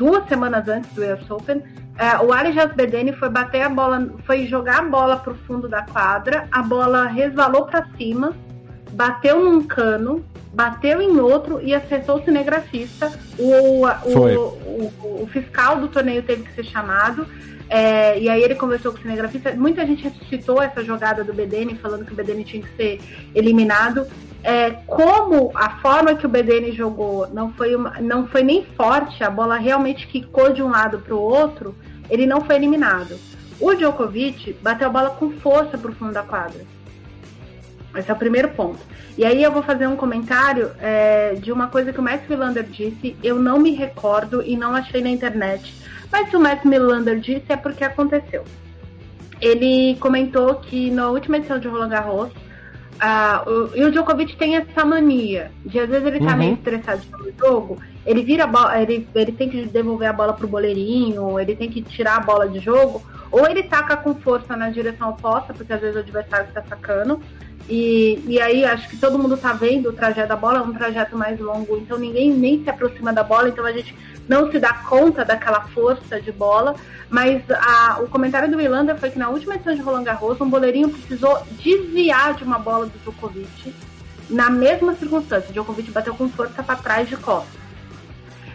[0.02, 1.62] duas semanas antes do US Open,
[1.96, 5.84] é, o Ali Jasbedeni foi bater a bola, foi jogar a bola pro fundo da
[5.84, 8.34] quadra, a bola resvalou para cima,
[8.94, 13.12] bateu num cano, bateu em outro e acertou o cinegrafista.
[13.38, 17.28] O, o, o, o fiscal do torneio teve que ser chamado.
[17.70, 19.54] É, e aí ele conversou com o cinegrafista.
[19.54, 23.00] Muita gente ressuscitou essa jogada do Bedeni, falando que o Bedeni tinha que ser
[23.36, 24.08] eliminado.
[24.44, 29.24] É, como a forma que o Bedeni jogou não foi, uma, não foi nem forte,
[29.24, 31.76] a bola realmente quicou de um lado para o outro,
[32.10, 33.20] ele não foi eliminado.
[33.60, 36.66] O Djokovic bateu a bola com força pro fundo da quadra.
[37.96, 38.80] Esse é o primeiro ponto.
[39.18, 42.64] E aí eu vou fazer um comentário é, de uma coisa que o Max Milander
[42.64, 45.76] disse, eu não me recordo e não achei na internet.
[46.12, 48.44] Mas se o Max Milander disse é porque aconteceu.
[49.40, 52.32] Ele comentou que na última edição de Roland Garros,
[53.48, 56.38] o, e o Djokovic tem essa mania de às vezes ele tá uhum.
[56.38, 60.34] meio estressado no jogo, ele vira a bola, ele, ele tem que devolver a bola
[60.34, 64.56] pro boleirinho, ele tem que tirar a bola de jogo, ou ele taca com força
[64.56, 67.20] na direção oposta, porque às vezes o adversário está sacando.
[67.70, 70.74] E, e aí acho que todo mundo tá vendo o trajeto da bola, é um
[70.74, 73.96] trajeto mais longo, então ninguém nem se aproxima da bola, então a gente
[74.32, 76.76] não se dá conta daquela força de bola.
[77.10, 80.50] Mas a, o comentário do Wilander foi que na última edição de Roland Garros, um
[80.50, 83.74] boleirinho precisou desviar de uma bola do Djokovic
[84.30, 85.50] na mesma circunstância.
[85.50, 87.60] O Djokovic bateu com força para trás de costas.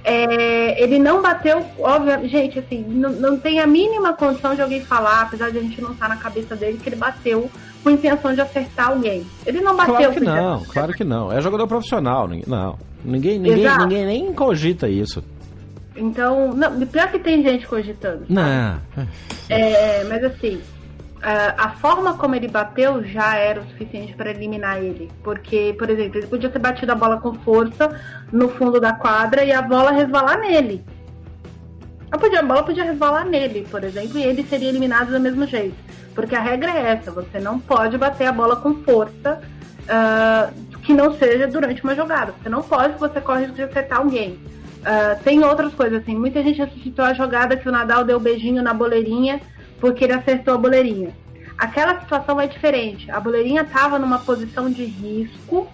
[0.03, 4.81] É, ele não bateu, óbvio, gente, assim, não, não, tem a mínima condição de alguém
[4.81, 7.51] falar, apesar de a gente não estar na cabeça dele, que ele bateu
[7.83, 9.27] com intenção de acertar alguém.
[9.45, 9.97] Ele não bateu.
[9.97, 11.33] Claro que não, claro que não.
[11.33, 12.79] É jogador profissional, não.
[13.05, 15.23] Ninguém, ninguém, ninguém nem cogita isso.
[15.97, 18.25] Então, não, pior que tem gente cogitando.
[18.29, 18.79] Não.
[19.49, 20.61] É, mas assim,
[21.23, 25.11] a forma como ele bateu já era o suficiente para eliminar ele.
[25.23, 29.45] Porque, por exemplo, ele podia ter batido a bola com força no fundo da quadra
[29.45, 30.85] e a bola resvalar nele.
[32.11, 35.47] A, podia, a bola podia resvalar nele, por exemplo, e ele seria eliminado do mesmo
[35.47, 35.75] jeito.
[36.15, 39.41] Porque a regra é essa: você não pode bater a bola com força
[39.83, 42.33] uh, que não seja durante uma jogada.
[42.41, 44.39] Você não pode, você corre risco de acertar alguém.
[44.87, 46.15] Uh, tem outras coisas assim.
[46.15, 49.41] Muita gente assistiu a jogada que o Nadal deu beijinho na boleirinha
[49.81, 51.11] porque ele acertou a boleirinha.
[51.59, 53.11] Aquela situação é diferente.
[53.11, 55.67] A boleirinha estava numa posição de risco.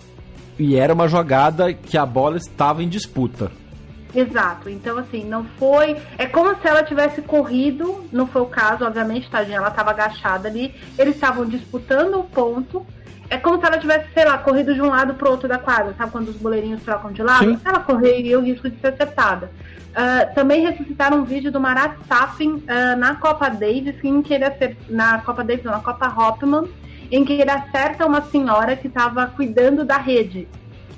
[0.58, 3.50] E era uma jogada que a bola estava em disputa.
[4.14, 4.68] Exato.
[4.68, 5.96] Então, assim, não foi.
[6.18, 10.48] É como se ela tivesse corrido, não foi o caso, obviamente, tadinha, ela estava agachada
[10.48, 10.74] ali.
[10.98, 12.86] Eles estavam disputando o ponto.
[13.32, 15.94] É como se ela tivesse, sei lá, corrido de um lado pro outro da quadra,
[15.96, 16.12] sabe?
[16.12, 17.46] Quando os boleirinhos trocam de lado.
[17.46, 17.58] Sim.
[17.64, 19.50] Ela correria o risco de ser acertada.
[19.92, 24.44] Uh, também ressuscitaram um vídeo do Marat Safin uh, na Copa Davis, em que ele
[24.44, 26.68] acerta, na Copa Davis, não, na Copa Hopman,
[27.10, 30.46] em que ele acerta uma senhora que estava cuidando da rede.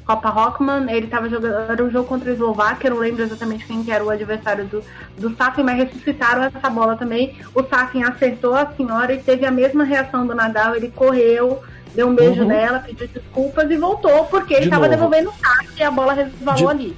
[0.05, 3.65] Copa Rockman, ele estava jogando, era um jogo contra a Eslováquia, eu não lembro exatamente
[3.65, 4.83] quem que era o adversário do,
[5.17, 7.37] do Safin, mas ressuscitaram essa bola também.
[7.55, 11.63] O Safin acertou a senhora e teve a mesma reação do Nadal, ele correu,
[11.95, 12.49] deu um beijo Uhum.
[12.49, 16.57] nela, pediu desculpas e voltou, porque ele estava devolvendo o saque e a bola resvalou
[16.57, 16.97] De- ali.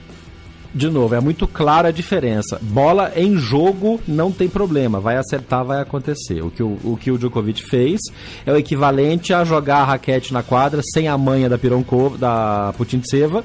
[0.75, 2.59] De novo, é muito clara a diferença.
[2.61, 6.43] Bola em jogo não tem problema, vai acertar, vai acontecer.
[6.43, 7.99] O que o, o que o Djokovic fez
[8.45, 12.75] é o equivalente a jogar a raquete na quadra sem a manha da Pironkova, da
[12.77, 13.43] Putintseva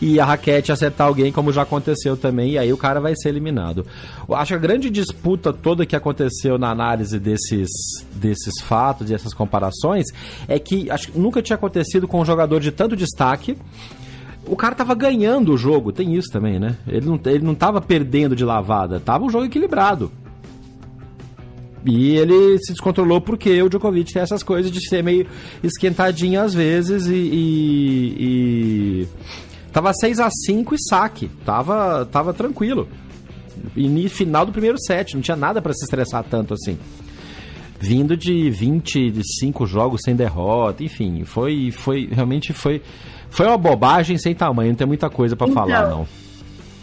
[0.00, 3.28] e a raquete acertar alguém, como já aconteceu também, e aí o cara vai ser
[3.28, 3.86] eliminado.
[4.28, 7.68] Eu acho que a grande disputa toda que aconteceu na análise desses,
[8.14, 10.06] desses fatos e essas comparações
[10.48, 13.56] é que acho que nunca tinha acontecido com um jogador de tanto destaque
[14.46, 16.76] o cara tava ganhando o jogo, tem isso também, né?
[16.88, 20.10] Ele não, ele não tava perdendo de lavada, tava um jogo equilibrado.
[21.84, 25.26] E ele se descontrolou porque o Djokovic tem essas coisas de ser meio
[25.62, 27.14] esquentadinho às vezes e.
[27.14, 29.08] e, e...
[29.72, 31.28] Tava 6 a 5 e saque.
[31.44, 32.88] Tava, tava tranquilo.
[33.76, 36.78] E no final do primeiro set, não tinha nada pra se estressar tanto assim.
[37.78, 42.82] Vindo de 25 jogos sem derrota, enfim, foi, foi realmente foi,
[43.30, 46.06] foi uma bobagem sem tamanho, não tem muita coisa pra Então, falar, não.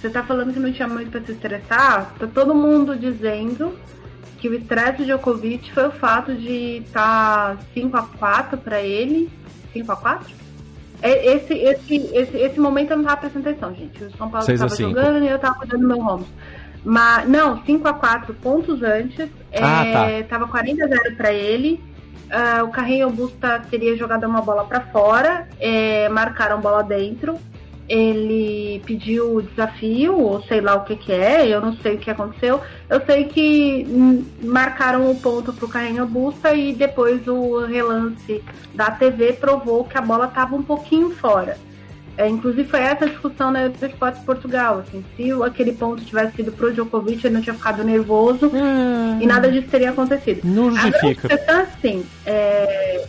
[0.02, 2.16] Você tá falando que não tinha muito pra se estressar?
[2.18, 3.74] Tá todo mundo dizendo
[4.40, 9.30] que o estresse do Djokovic foi o fato de estar 5 a 4 pra ele.
[9.74, 10.47] 5 a 4 É,
[11.02, 14.04] Esse, esse, esse, esse momento eu não tava prestando atenção, gente.
[14.04, 14.90] O São Paulo Seis a tava cinco.
[14.90, 16.26] jogando e eu tava cuidando do meu home.
[16.84, 19.30] Mas, não, 5 a 4 pontos antes.
[19.62, 21.84] Ah, é, Tava 40 a 0 pra ele.
[22.32, 25.48] Ah, o Carrinho Busta teria jogado uma bola pra fora.
[25.60, 27.38] é, marcaram bola dentro
[27.88, 31.98] ele pediu o desafio, ou sei lá o que que é, eu não sei o
[31.98, 32.60] que aconteceu.
[32.90, 38.92] Eu sei que hum, marcaram o ponto pro Carrinho Busta e depois o relance da
[38.92, 41.58] TV provou que a bola estava um pouquinho fora.
[42.18, 46.52] É, inclusive foi essa a discussão na Eurosport Portugal, assim, se aquele ponto tivesse sido
[46.52, 48.52] pro Djokovic, ele não tinha ficado nervoso
[49.22, 50.42] e nada disso teria acontecido.
[50.44, 51.28] Não A justifica.
[51.28, 53.06] questão, assim, é...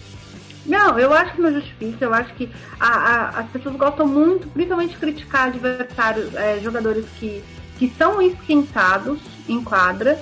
[0.69, 2.05] Não, eu acho que não justifica.
[2.05, 2.49] Eu acho que
[2.79, 7.43] a- a- as pessoas gostam muito, principalmente, de criticar adversários, é, jogadores que,
[7.79, 10.19] que são esquentados em quadra.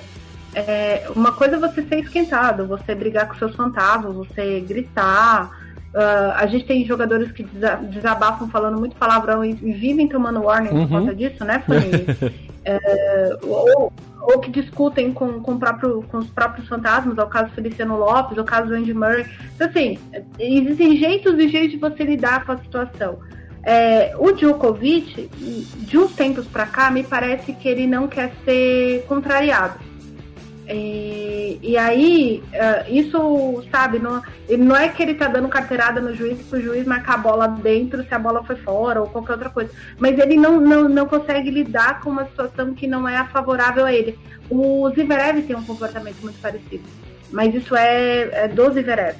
[0.55, 5.51] É, uma coisa é você ser esquentado, você brigar com seus fantasmas, você gritar.
[5.93, 10.41] Ah, a gente tem jogadores que desa- desabafam falando muito palavrão e, e vivem tomando
[10.43, 10.87] warning Uhum.
[10.87, 12.05] por conta disso, né, Fanny?
[12.69, 13.93] É, ou,
[14.27, 18.37] ou que discutem com, com, próprio, com os próprios fantasmas, é o caso Feliciano Lopes,
[18.37, 19.25] é o caso Andy Murray.
[19.55, 19.97] Então, assim,
[20.37, 23.19] existem jeitos e jeitos de você lidar com a situação.
[23.63, 25.29] É, o Djokovic,
[25.77, 29.79] de uns tempos pra cá, me parece que ele não quer ser contrariado.
[30.69, 34.21] E, e aí, eh, isso, sabe, não,
[34.59, 38.03] não é que ele tá dando carteirada no juiz pro juiz marcar a bola dentro
[38.03, 39.71] se a bola foi fora ou qualquer outra coisa.
[39.97, 43.93] Mas ele não, não, não consegue lidar com uma situação que não é favorável a
[43.93, 44.19] ele.
[44.49, 46.83] O Zverev tem um comportamento muito parecido.
[47.31, 49.15] Mas isso é, é do Zverev.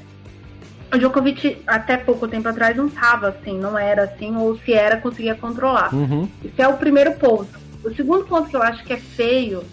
[0.94, 4.98] O Djokovic, até pouco tempo atrás, não tava assim, não era assim, ou se era,
[4.98, 5.94] conseguia controlar.
[5.94, 6.30] Uhum.
[6.44, 7.60] Esse é o primeiro ponto.
[7.84, 9.64] O segundo ponto que eu acho que é feio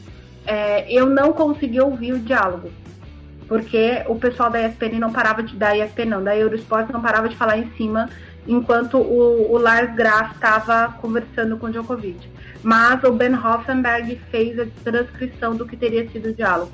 [0.47, 2.71] é eu não consegui ouvir o diálogo.
[3.47, 5.55] Porque o pessoal da ESPN não parava de.
[5.55, 8.09] Da ESPN não, da Eurosport não parava de falar em cima
[8.47, 12.29] enquanto o, o Lars Graf estava conversando com o Djokovic.
[12.63, 16.73] Mas o Ben Hoffenberg fez a transcrição do que teria sido o diálogo.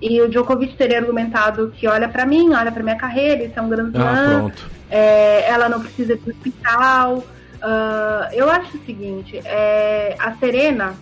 [0.00, 3.62] E o Djokovic teria argumentado que olha pra mim, olha pra minha carreira, isso é
[3.62, 4.50] um grande Ah,
[4.90, 7.24] é, ela não precisa ir pro hospital.
[7.62, 10.94] Ah, eu acho o seguinte, é, a Serena,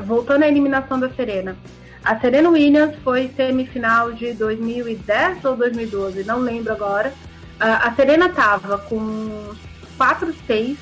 [0.00, 1.56] voltando à eliminação da Serena,
[2.04, 7.12] a Serena Williams foi semifinal de 2010 ou 2012, não lembro agora.
[7.60, 9.52] Ah, a Serena tava com
[9.98, 10.76] 4-6,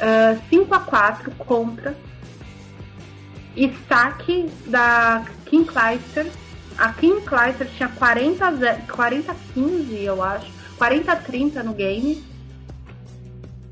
[0.00, 1.94] ah, 5x4 contra
[3.54, 6.32] e saque da Kim Clijsters.
[6.78, 10.50] A Kim Clijsters tinha 40 a 0 40 a 15, eu acho.
[10.78, 12.24] 40 a 30 no game.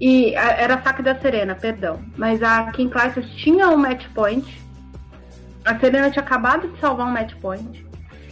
[0.01, 2.01] E a- era saque da Serena, perdão.
[2.17, 4.61] Mas a Kim Clijsters tinha um match point.
[5.65, 7.85] A Serena tinha acabado de salvar um match point.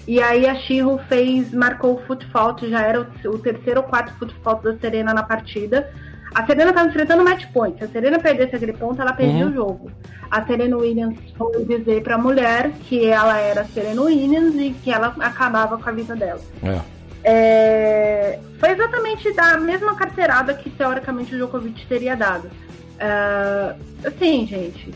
[0.07, 3.87] E aí a Shiro fez, marcou o foot fault, já era o, o terceiro ou
[3.87, 5.91] quarto foot fault da Serena na partida.
[6.35, 7.77] A Serena estava enfrentando match point.
[7.79, 9.51] Se a Serena perdesse aquele ponto, ela perdia Uhum.
[9.51, 9.91] o jogo.
[10.31, 14.91] A Serena Williams foi dizer para a mulher que ela era Serena Williams e que
[14.91, 16.41] ela acabava com a vida dela.
[16.63, 16.81] É.
[17.25, 22.51] É, foi exatamente da mesma carteirada que teoricamente o Djokovic teria dado.
[22.99, 23.75] É,
[24.07, 24.93] assim, gente,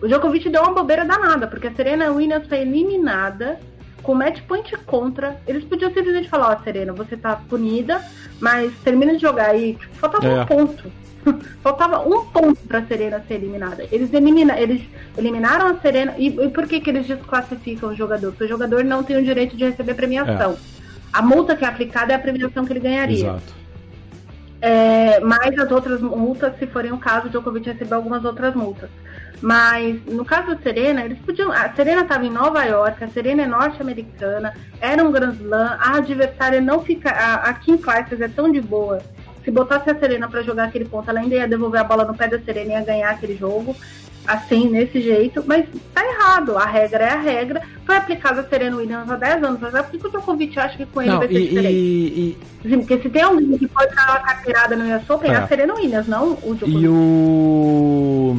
[0.00, 3.58] o Djokovic deu uma bobeira danada, porque a Serena Williams foi eliminada
[4.02, 5.36] com match point contra.
[5.46, 8.00] Eles podiam simplesmente falar, ó, Serena, você tá punida,
[8.40, 9.74] mas termina de jogar aí.
[9.74, 10.42] Tipo, faltava É.
[10.42, 10.92] um ponto.
[11.60, 13.84] Faltava um ponto pra Serena ser eliminada.
[13.90, 14.82] Eles, elimina, eles
[15.18, 16.14] eliminaram a Serena.
[16.16, 18.30] E, e por que, que eles desclassificam o jogador?
[18.30, 20.56] Porque o jogador não tem o direito de receber premiação.
[21.16, 23.28] A multa que é aplicada é a premiação que ele ganharia.
[23.28, 23.54] Exato.
[24.60, 28.90] É, mais as outras multas, se forem o caso, o Djokovic receber algumas outras multas.
[29.40, 31.50] Mas no caso da Serena, eles podiam.
[31.50, 35.96] A Serena estava em Nova York, a Serena é norte-americana, era um Grand Slam, a
[35.96, 37.10] adversária não fica.
[37.10, 39.00] A, a Kim Clijsters é tão de boa.
[39.42, 42.14] Se botasse a Serena para jogar aquele ponto, ela ainda ia devolver a bola no
[42.14, 43.74] pé da Serena e ia ganhar aquele jogo.
[44.26, 45.64] Assim, nesse jeito, mas
[45.94, 46.56] tá errado.
[46.56, 47.62] A regra é a regra.
[47.84, 49.86] Foi aplicada a Serena Williams há 10 anos atrás.
[49.86, 51.74] Por que o Djokovic acha que com ele Não, vai ser e, diferente?
[51.74, 52.36] e,
[52.68, 55.36] Sim, porque se tem alguém que pode dar uma carteirada no US Open, é É.
[55.36, 56.78] a Serena Williams, não o e, Djokovic.
[56.82, 58.36] e o,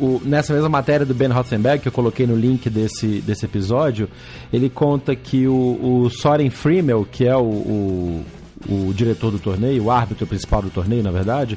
[0.00, 4.08] o- Nessa mesma matéria do Ben Rothenberg, que eu coloquei no link desse, desse episódio,
[4.52, 8.24] ele conta que o, o Soren Friemel, que é o, o,
[8.68, 11.56] o diretor do torneio, o árbitro principal do torneio, na verdade,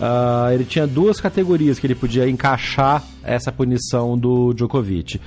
[0.00, 5.20] ah, ele tinha duas categorias que ele podia encaixar essa punição do Djokovic.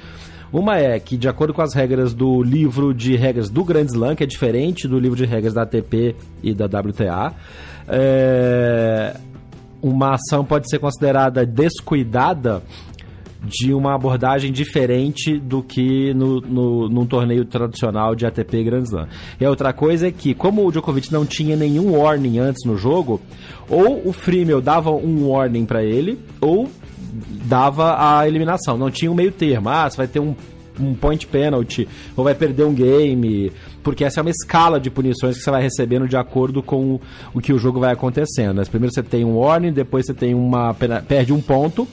[0.51, 4.15] Uma é que, de acordo com as regras do livro de regras do Grand Slam,
[4.15, 7.33] que é diferente do livro de regras da ATP e da WTA,
[7.87, 9.15] é,
[9.81, 12.61] uma ação pode ser considerada descuidada
[13.43, 19.07] de uma abordagem diferente do que no, no, num torneio tradicional de ATP Grand Slam.
[19.39, 22.77] E a outra coisa é que, como o Djokovic não tinha nenhum warning antes no
[22.77, 23.21] jogo,
[23.69, 26.69] ou o Friemel dava um warning para ele, ou
[27.45, 28.77] dava a eliminação.
[28.77, 29.69] Não tinha um meio termo.
[29.69, 30.35] Ah, você vai ter um,
[30.79, 33.51] um point penalty, ou vai perder um game,
[33.83, 36.99] porque essa é uma escala de punições que você vai recebendo de acordo com
[37.33, 38.55] o que o jogo vai acontecendo.
[38.55, 38.63] né?
[38.69, 41.87] Primeiro você tem um warning, depois você tem uma perde um ponto,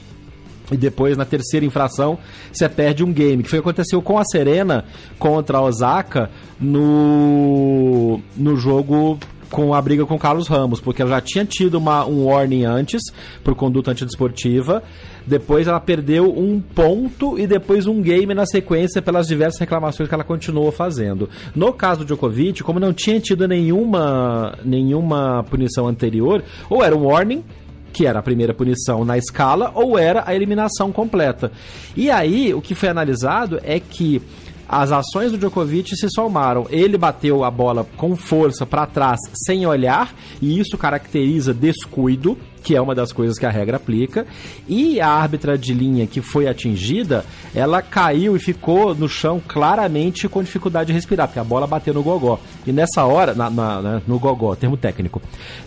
[0.70, 2.18] e depois, na terceira infração,
[2.52, 3.42] você perde um game.
[3.42, 4.84] Que foi o que aconteceu com a Serena
[5.18, 9.18] contra a Osaka no, no jogo
[9.50, 12.64] com a briga com o Carlos Ramos, porque ela já tinha tido uma, um warning
[12.64, 13.02] antes
[13.42, 14.82] por conduta antidesportiva.
[15.26, 20.14] Depois ela perdeu um ponto e depois um game na sequência pelas diversas reclamações que
[20.14, 21.28] ela continuou fazendo.
[21.54, 27.06] No caso do Djokovic, como não tinha tido nenhuma, nenhuma punição anterior, ou era um
[27.06, 27.44] warning,
[27.92, 31.52] que era a primeira punição na escala, ou era a eliminação completa.
[31.96, 34.22] E aí, o que foi analisado é que
[34.68, 36.66] as ações do Djokovic se somaram.
[36.70, 42.76] Ele bateu a bola com força para trás, sem olhar, e isso caracteriza descuido, que
[42.76, 44.26] é uma das coisas que a regra aplica.
[44.68, 50.28] E a árbitra de linha que foi atingida, ela caiu e ficou no chão claramente
[50.28, 52.38] com dificuldade de respirar, porque a bola bateu no gogó.
[52.66, 55.20] E nessa hora, na, na- né, no gogó, termo técnico.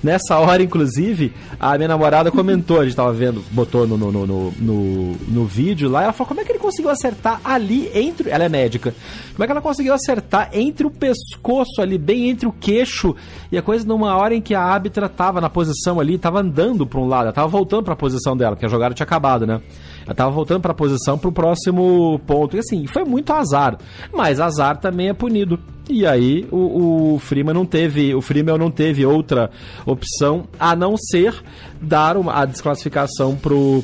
[0.03, 4.25] Nessa hora, inclusive, a minha namorada comentou, a gente tava vendo, botou no, no, no,
[4.51, 8.29] no, no- vídeo lá, ela falou, como é que ele conseguiu acertar ali entre.
[8.29, 8.93] Ela é médica.
[9.33, 13.15] Como é que ela conseguiu acertar entre o pescoço ali, bem entre o queixo,
[13.51, 16.82] e a coisa numa hora em que a árbitra tava na posição ali, tava andando
[16.85, 19.61] pra um lado, ela tava voltando pra posição dela, porque a jogada tinha acabado, né?
[20.05, 22.55] Ela tava voltando pra posição pro próximo ponto.
[22.55, 23.77] E assim, foi muito azar.
[24.13, 25.59] Mas azar também é punido.
[25.89, 29.49] E aí o, o Freeman não teve, o Freeman não teve outra
[29.85, 31.35] opção a não ser
[31.81, 33.83] dar uma, a desclassificação pro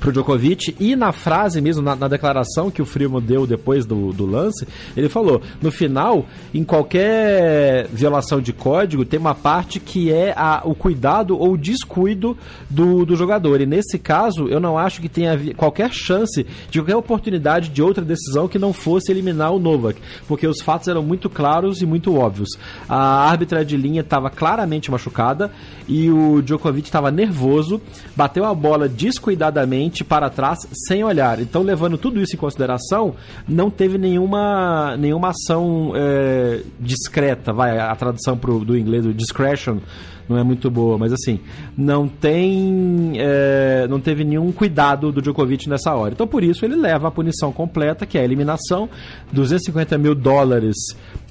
[0.00, 4.12] pro Djokovic e na frase mesmo, na, na declaração que o Freeman deu depois do,
[4.12, 4.66] do lance,
[4.96, 10.62] ele falou, no final, em qualquer violação de código, tem uma parte que é a,
[10.64, 12.36] o cuidado ou descuido
[12.68, 13.60] do, do jogador.
[13.60, 18.04] E nesse caso, eu não acho que tenha qualquer chance de qualquer oportunidade de outra
[18.04, 22.14] decisão que não fosse eliminar o Novak, porque os fatos eram muito claros e muito
[22.16, 22.50] óbvios.
[22.88, 25.50] A árbitra de linha estava claramente machucada
[25.88, 27.80] e o Djokovic estava nervoso,
[28.16, 31.40] bateu a bola descuidadamente para trás sem olhar.
[31.40, 33.14] Então, levando tudo isso em consideração,
[33.46, 37.52] não teve nenhuma, nenhuma ação é, discreta.
[37.52, 39.80] Vai, a tradução pro, do inglês, do discretion,
[40.28, 41.38] não é muito boa, mas assim,
[41.76, 43.12] não tem.
[43.16, 46.14] é, não teve nenhum cuidado do Djokovic nessa hora.
[46.14, 48.88] Então, por isso, ele leva a punição completa, que é a eliminação,
[49.32, 50.76] 250 mil dólares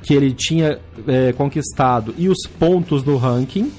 [0.04, 0.78] que ele tinha
[1.08, 3.72] é, conquistado e os pontos no ranking.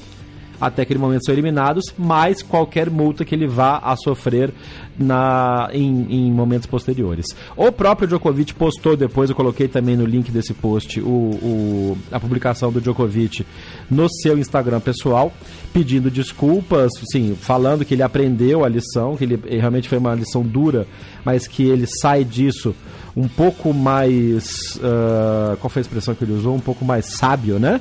[0.66, 4.52] Até aquele momento são eliminados, mais qualquer multa que ele vá a sofrer
[4.98, 7.26] na, em, em momentos posteriores.
[7.54, 12.18] O próprio Djokovic postou depois, eu coloquei também no link desse post o, o, a
[12.18, 13.44] publicação do Djokovic
[13.90, 15.32] no seu Instagram pessoal,
[15.72, 20.42] pedindo desculpas, sim, falando que ele aprendeu a lição, que ele realmente foi uma lição
[20.42, 20.86] dura,
[21.24, 22.74] mas que ele sai disso
[23.16, 24.76] um pouco mais.
[24.76, 26.54] Uh, qual foi a expressão que ele usou?
[26.54, 27.80] Um pouco mais sábio, né?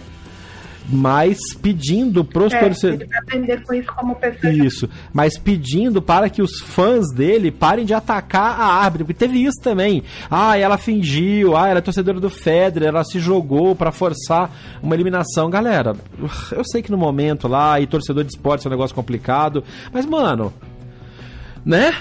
[0.90, 3.10] Mas pedindo pros é, torcedores.
[3.16, 4.54] aprender com isso como pessoa.
[4.54, 9.44] Isso, mas pedindo para que os fãs dele parem de atacar a árbitra, porque teve
[9.44, 10.04] isso também.
[10.30, 14.96] Ah, ela fingiu, ah, ela é torcedora do Federer, ela se jogou para forçar uma
[14.96, 15.50] eliminação.
[15.50, 15.96] Galera,
[16.52, 20.06] eu sei que no momento lá, e torcedor de esporte é um negócio complicado, mas
[20.06, 20.54] mano,
[21.66, 21.96] né?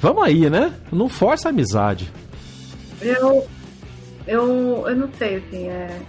[0.00, 0.72] Vamos aí, né?
[0.90, 2.10] Não força a amizade.
[3.00, 3.46] Eu.
[4.26, 6.00] Eu, eu não sei, assim, é.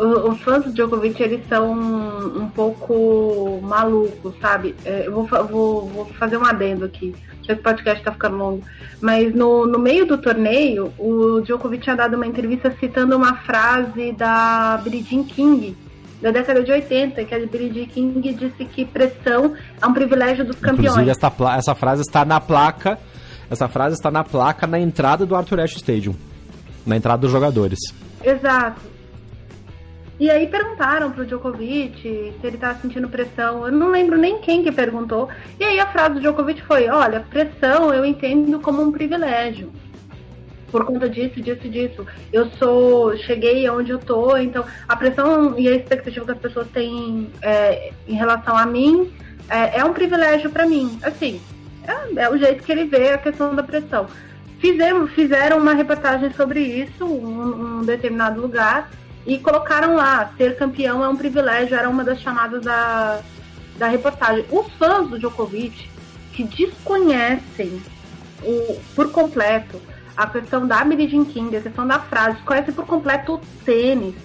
[0.00, 4.74] Os fãs do Djokovic, eles são um, pouco malucos, sabe?
[4.84, 7.14] É, eu vou, vou, vou fazer um adendo aqui.
[7.42, 8.62] Já que o podcast tá ficando longo.
[9.00, 14.12] Mas no, no meio do torneio, o Djokovic tinha dado uma entrevista citando uma frase
[14.12, 15.76] da Jean King,
[16.20, 20.56] da década de 80, que a Jean King disse que pressão é um privilégio dos
[20.56, 20.96] campeões.
[20.96, 22.98] Inclusive, essa, essa frase está na placa
[23.50, 26.14] essa frase está na placa na entrada do Arthur Ashe Stadium.
[26.86, 27.80] Na entrada dos jogadores.
[28.22, 28.80] Exato.
[30.20, 33.66] E aí perguntaram pro Djokovic se ele tava sentindo pressão.
[33.66, 35.30] Eu não lembro nem quem que perguntou.
[35.58, 39.72] E aí a frase do Djokovic foi: Olha, pressão eu entendo como um privilégio.
[40.70, 42.06] Por conta disso, disso, disso.
[42.30, 43.16] Eu sou.
[43.16, 47.90] Cheguei onde eu tô, então a pressão e a expectativa que as pessoas têm é,
[48.06, 49.10] em relação a mim
[49.48, 50.98] é, é um privilégio para mim.
[51.02, 51.40] Assim,
[51.88, 54.06] é, é, o jeito que ele vê a questão da pressão.
[54.58, 58.90] Fizeram, fizeram uma reportagem sobre isso, um, um determinado lugar,
[59.30, 63.20] e colocaram lá, ser campeão é um privilégio, era uma das chamadas da,
[63.78, 64.44] da reportagem.
[64.50, 65.88] Os fãs do Djokovic,
[66.32, 67.80] que desconhecem
[68.42, 69.80] o, por completo
[70.16, 74.16] a questão da Billie Jean King, a questão da frase, conhecem por completo o tênis,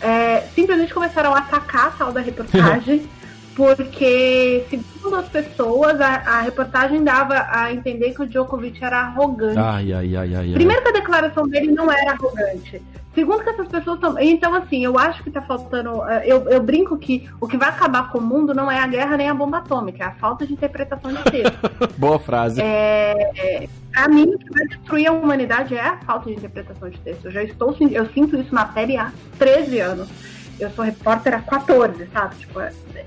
[0.00, 3.06] é, simplesmente começaram a atacar a tal da reportagem.
[3.54, 9.58] porque, segundo as pessoas, a, a, reportagem dava a entender que o Djokovic era arrogante.
[9.58, 10.52] Ai, ai, ai, ai.
[10.52, 12.82] Primeiro que a declaração dele não era arrogante.
[13.14, 14.18] Segundo que essas pessoas estão.
[14.18, 16.02] Então, assim, eu acho que tá faltando.
[16.04, 18.88] Eh, eu, eu brinco que o que vai acabar com o mundo não é a
[18.88, 21.56] guerra nem a bomba atômica, é a falta de interpretação de texto.
[21.96, 22.60] Boa frase.
[22.60, 26.98] É, pra mim, o que vai destruir a humanidade é a falta de interpretação de
[26.98, 27.26] texto.
[27.26, 27.76] Eu já estou.
[27.88, 32.36] Eu sinto isso na pele há 13 anos eu sou repórter há 14, sabe?
[32.36, 32.60] Tipo,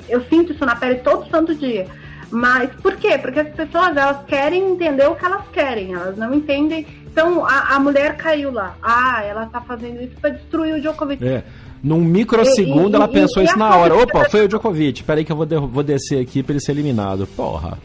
[0.09, 1.87] eu sinto isso na pele todo santo dia.
[2.29, 3.17] Mas por quê?
[3.17, 6.85] Porque as pessoas elas querem entender o que elas querem, elas não entendem.
[7.05, 8.75] Então a, a mulher caiu lá.
[8.81, 11.25] Ah, ela tá fazendo isso para destruir o Djokovic.
[11.25, 11.43] É.
[11.81, 13.95] Num microsegundo e, ela e, pensou e isso na hora.
[13.95, 15.03] Opa, foi o Djokovic.
[15.03, 17.25] Peraí que eu vou, de, vou descer aqui pra ele ser eliminado.
[17.27, 17.77] Porra.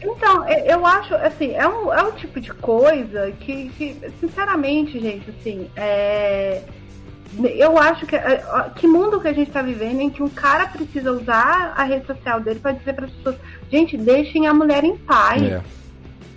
[0.00, 5.28] Então, eu acho, assim, é um, é um tipo de coisa que, que sinceramente, gente,
[5.30, 6.62] assim, é
[7.56, 8.42] eu acho que é,
[8.76, 12.06] que mundo que a gente está vivendo em que um cara precisa usar a rede
[12.06, 13.36] social dele para dizer para as pessoas,
[13.70, 15.42] gente, deixem a mulher em paz.
[15.42, 15.62] É.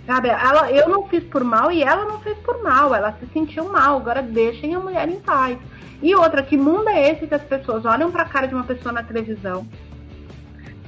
[0.06, 0.28] Sabe?
[0.28, 3.70] Ela, eu não fiz por mal e ela não fez por mal, ela se sentiu
[3.70, 5.56] mal, agora deixem a mulher em paz.
[6.02, 8.64] E outra, que mundo é esse que as pessoas olham para a cara de uma
[8.64, 9.66] pessoa na televisão,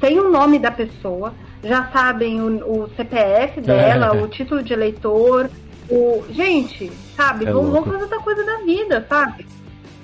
[0.01, 1.33] tem o nome da pessoa,
[1.63, 4.23] já sabem o, o CPF dela, é.
[4.23, 5.49] o título de eleitor,
[5.89, 6.25] o.
[6.31, 7.45] Gente, sabe?
[7.45, 9.47] É vamos, vamos fazer outra coisa da vida, sabe?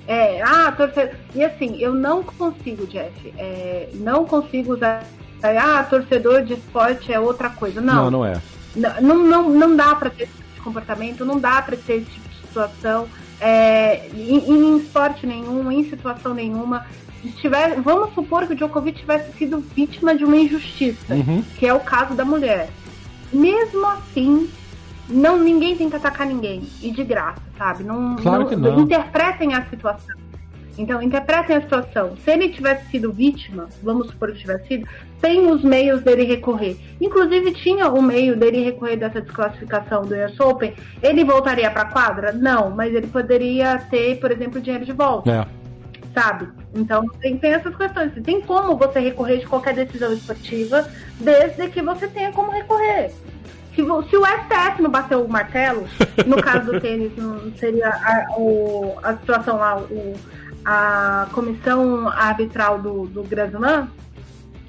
[0.09, 1.15] É, ah, torcedor.
[1.35, 5.05] E assim, eu não consigo, Jeff, é, não consigo usar.
[5.43, 7.79] Ah, torcedor de esporte é outra coisa.
[7.79, 8.41] Não, não, não é.
[8.75, 12.07] Não, não, não dá para ter esse tipo de comportamento, não dá para ter esse
[12.07, 13.07] tipo de situação.
[13.39, 16.87] É, em, em, esporte nenhum, em situação nenhuma.
[17.37, 21.45] Tiver, vamos supor que o Djokovic tivesse sido vítima de uma injustiça, uhum.
[21.59, 22.71] que é o caso da mulher.
[23.31, 24.49] Mesmo assim,
[25.09, 27.85] não ninguém tem que atacar ninguém e de graça, sabe?
[27.85, 28.81] Não, claro não, que não.
[28.81, 30.17] interpretem a situação.
[30.79, 32.17] Então, interpretem a situação.
[32.25, 34.89] Se ele tivesse sido vítima, vamos supor que tivesse sido,
[35.21, 36.77] tem os meios dele recorrer.
[37.01, 40.75] Inclusive, tinha o meio dele recorrer dessa desclassificação do US Open.
[41.03, 42.33] Ele voltaria para a quadra?
[42.33, 45.29] Não, mas ele poderia ter, por exemplo, dinheiro de volta.
[45.29, 45.59] É.
[46.15, 46.49] Sabe?
[46.73, 48.13] Então, tem, tem essas questões.
[48.23, 50.89] Tem como você recorrer de qualquer decisão esportiva,
[51.19, 53.11] desde que você tenha como recorrer.
[53.79, 55.87] Se, se o STF não bateu o martelo,
[56.26, 60.17] no caso do tênis, não seria a, o, a situação lá, o,
[60.64, 63.88] a comissão arbitral do, do Grasman,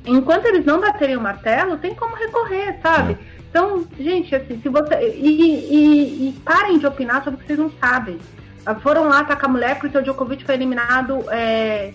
[0.05, 3.13] enquanto eles não baterem o martelo, tem como recorrer, sabe?
[3.13, 3.39] É.
[3.49, 5.15] Então, gente, assim, se você.
[5.17, 8.19] E, e, e, parem de opinar sobre o que vocês não sabem.
[8.83, 11.91] Foram lá atacar a mulher porque o Djokovic foi eliminado é,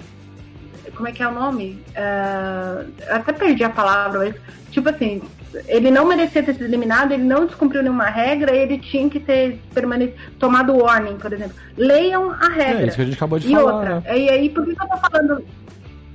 [0.97, 1.81] como é que é o nome?
[1.91, 4.35] Uh, até perdi a palavra, mas
[4.73, 5.23] tipo assim,
[5.67, 9.61] ele não merecia ter sido eliminado, ele não descumpriu nenhuma regra, ele tinha que ter
[9.73, 11.57] permanecido, tomado warning, por exemplo.
[11.77, 12.85] Leiam a regra.
[12.85, 13.75] É isso que a gente acabou de e falar.
[13.75, 14.19] outra, né?
[14.19, 15.45] e aí por que eu tô falando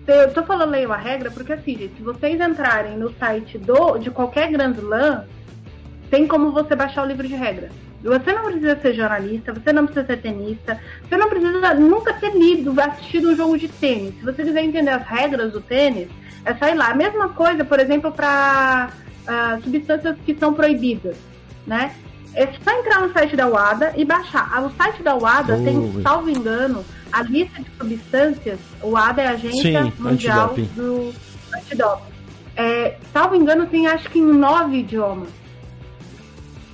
[0.07, 3.97] eu tô falando leiam a regra porque assim, gente, se vocês entrarem no site do,
[3.99, 5.23] de qualquer Grand Slam,
[6.09, 7.69] tem como você baixar o livro de regra.
[8.01, 12.33] Você não precisa ser jornalista, você não precisa ser tenista, você não precisa nunca ter
[12.33, 14.15] lido, assistido um jogo de tênis.
[14.15, 16.07] Se você quiser entender as regras do tênis,
[16.45, 16.91] é só ir lá.
[16.91, 18.89] A mesma coisa, por exemplo, para
[19.29, 21.15] uh, substâncias que são proibidas,
[21.65, 21.95] né?
[22.33, 24.49] É só entrar no site da UADA e baixar.
[24.53, 28.59] Ah, o site da UADA oh, tem, salvo engano, a lista de substâncias.
[28.81, 30.69] O ADA é a Agência Sim, Mundial antidoping.
[30.75, 31.13] do
[31.55, 32.09] Antidoping.
[32.55, 35.29] É, salvo engano, tem acho que em nove idiomas.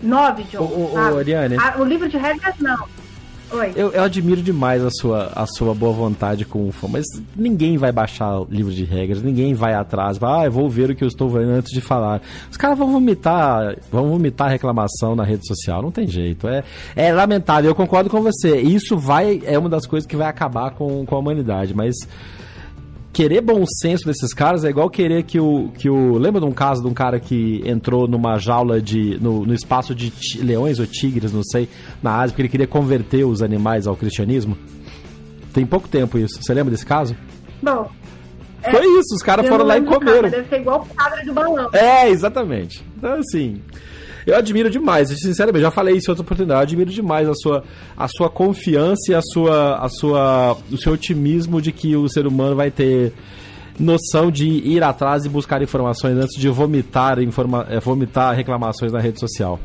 [0.01, 0.71] Nove idiomas.
[0.71, 1.55] O, o Ariane.
[1.57, 2.87] Ah, o livro de regras, não.
[3.51, 3.73] Oi.
[3.75, 7.05] Eu, eu, admiro demais a sua, a sua boa vontade com o fã, mas
[7.35, 10.95] ninguém vai baixar livro de regras, ninguém vai atrás, vai, ah, eu vou ver o
[10.95, 12.21] que eu estou vendo antes de falar.
[12.49, 16.47] Os caras vão vomitar, vão vomitar reclamação na rede social, não tem jeito.
[16.47, 16.63] É,
[16.95, 18.59] é lamentável, eu concordo com você.
[18.59, 21.95] Isso vai, é uma das coisas que vai acabar com, com a humanidade, mas
[23.15, 25.69] querer bom senso desses caras é igual querer que o.
[25.77, 29.17] Que o lembra de um caso de um cara que entrou numa jaula de.
[29.21, 30.11] no, no espaço de
[30.43, 31.69] leões ou tigres, não sei,
[32.03, 34.57] na Ásia, porque ele queria converter os animais ao cristianismo?
[35.53, 36.43] Tem pouco tempo isso.
[36.43, 37.15] Você lembra desse caso?
[37.63, 37.89] Bom.
[38.61, 40.23] Foi é, isso, os caras foram lá e comeram.
[40.23, 41.69] Cara, deve ser igual o padre do balão.
[41.71, 42.83] É, exatamente.
[42.97, 43.61] Então, assim.
[44.25, 47.63] Eu admiro demais, sinceramente, já falei isso em outra oportunidade, eu admiro demais a sua,
[47.95, 52.25] a sua confiança e a sua, a sua, o seu otimismo de que o ser
[52.25, 53.13] humano vai ter
[53.79, 58.99] noção de ir atrás e buscar informações antes de vomitar, informa, é, vomitar reclamações na
[58.99, 59.59] rede social.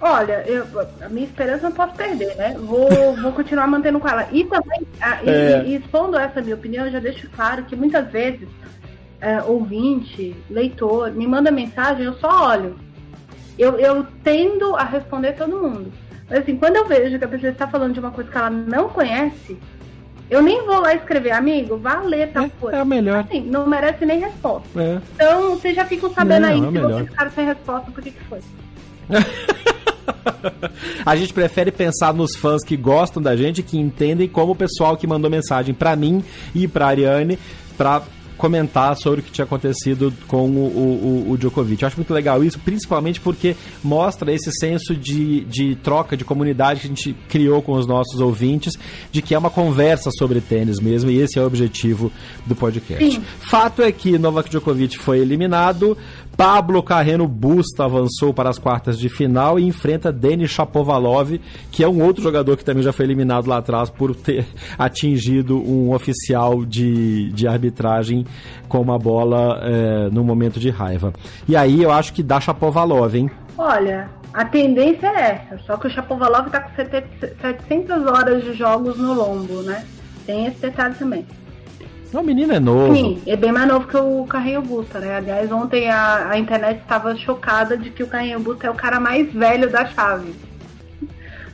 [0.00, 0.64] Olha, eu,
[1.00, 2.54] a minha esperança não posso perder, né?
[2.58, 4.28] Vou, vou continuar mantendo com ela.
[4.30, 5.62] E também, a, é.
[5.64, 8.48] e, e expondo essa minha opinião, eu já deixo claro que muitas vezes
[9.20, 12.76] é, ouvinte, leitor, me manda mensagem, eu só olho.
[13.58, 15.92] Eu, eu tendo a responder todo mundo.
[16.28, 18.50] Mas assim, quando eu vejo que a pessoa está falando de uma coisa que ela
[18.50, 19.56] não conhece,
[20.28, 22.78] eu nem vou lá escrever, amigo, vá ler tal é, coisa.
[22.78, 23.20] É a melhor.
[23.20, 24.68] Assim, não merece nem resposta.
[24.76, 24.98] É.
[25.14, 26.92] Então, vocês já ficam sabendo não, aí é se melhor.
[26.92, 28.40] vocês ficaram sem resposta, por que, que foi.
[31.06, 34.96] a gente prefere pensar nos fãs que gostam da gente, que entendem como o pessoal
[34.96, 36.24] que mandou mensagem para mim
[36.54, 37.38] e para Ariane,
[37.78, 38.02] para
[38.36, 41.82] comentar sobre o que tinha acontecido com o, o, o, Djokovic.
[41.82, 46.80] Eu acho muito legal isso, principalmente porque mostra esse senso de, de troca, de comunidade
[46.80, 48.74] que a gente criou com os nossos ouvintes,
[49.10, 52.12] de que é uma conversa sobre tênis mesmo, e esse é o objetivo
[52.44, 53.10] do podcast.
[53.10, 53.22] Sim.
[53.40, 55.96] Fato é que Novak Djokovic foi eliminado,
[56.36, 61.40] Pablo Carreno Busta avançou para as quartas de final e enfrenta Denis Shapovalov,
[61.70, 64.46] que é um outro jogador que também já foi eliminado lá atrás por ter
[64.78, 68.26] atingido um oficial de, de arbitragem
[68.68, 71.12] com uma bola é, no momento de raiva.
[71.48, 73.30] E aí eu acho que dá Shapovalov, hein?
[73.56, 78.98] Olha, a tendência é essa, só que o Shapovalov está com 700 horas de jogos
[78.98, 79.86] no lombo, né?
[80.26, 81.24] Tem esse detalhe também.
[82.12, 82.94] O menino é novo.
[82.94, 85.16] Sim, é bem mais novo que o Carrinho Busta, né?
[85.16, 89.00] Aliás, ontem a, a internet estava chocada de que o Carrinho Busta é o cara
[89.00, 90.34] mais velho da chave.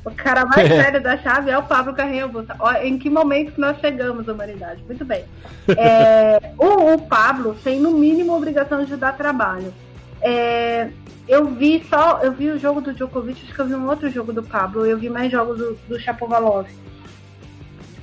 [0.04, 0.82] O cara mais é.
[0.82, 2.56] velho da chave é o Pablo Carrinho Busta.
[2.82, 4.82] Em que momento que nós chegamos, humanidade?
[4.86, 5.24] Muito bem.
[5.76, 9.72] É, o, o, Pablo tem, no mínimo, a obrigação de dar trabalho.
[10.20, 10.88] É,
[11.28, 14.10] eu vi só, eu vi o jogo do Djokovic, acho que eu vi um outro
[14.10, 16.66] jogo do Pablo, eu vi mais jogos do, do Chapovalov.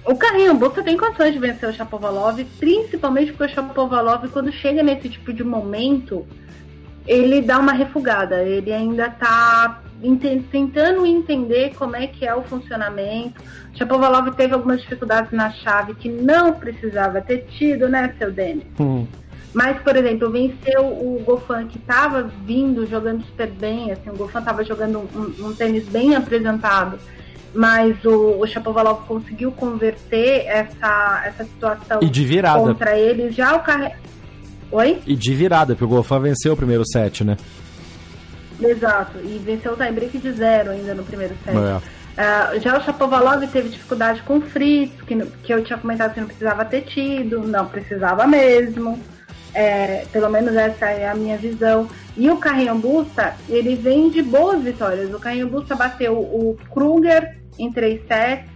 [0.09, 5.07] O Carrinho tem condições de vencer o Chapovalov, principalmente porque o Chapovalov, quando chega nesse
[5.07, 6.25] tipo de momento,
[7.05, 8.41] ele dá uma refugada.
[8.41, 9.83] Ele ainda está
[10.51, 13.39] tentando entender como é que é o funcionamento.
[13.71, 18.65] O Chapovalov teve algumas dificuldades na chave que não precisava ter tido, né, seu Denis?
[18.79, 19.05] Hum.
[19.53, 24.39] Mas, por exemplo, venceu o Gofan que estava vindo, jogando super bem, assim, o Gofan
[24.39, 26.97] estava jogando um, um tênis bem apresentado
[27.53, 32.59] mas o, o Chapovalov conseguiu converter essa, essa situação e de virada.
[32.59, 33.31] contra ele.
[33.31, 33.93] Já o carre...
[34.71, 35.01] Oi?
[35.05, 37.37] E de virada, porque o Gofan venceu o primeiro set, né?
[38.61, 41.55] Exato, e venceu o tiebreak de zero ainda no primeiro set.
[41.55, 41.99] É.
[42.19, 46.19] Uh, já o Chapovalov teve dificuldade com o Fritz, que, que eu tinha comentado que
[46.19, 48.99] não precisava ter tido, não precisava mesmo.
[49.53, 51.89] É, pelo menos essa é a minha visão.
[52.15, 55.11] E o Carrinho Busta, ele vem de boas vitórias.
[55.13, 58.49] O Carrinho Busta bateu o Kruger em 3 sets,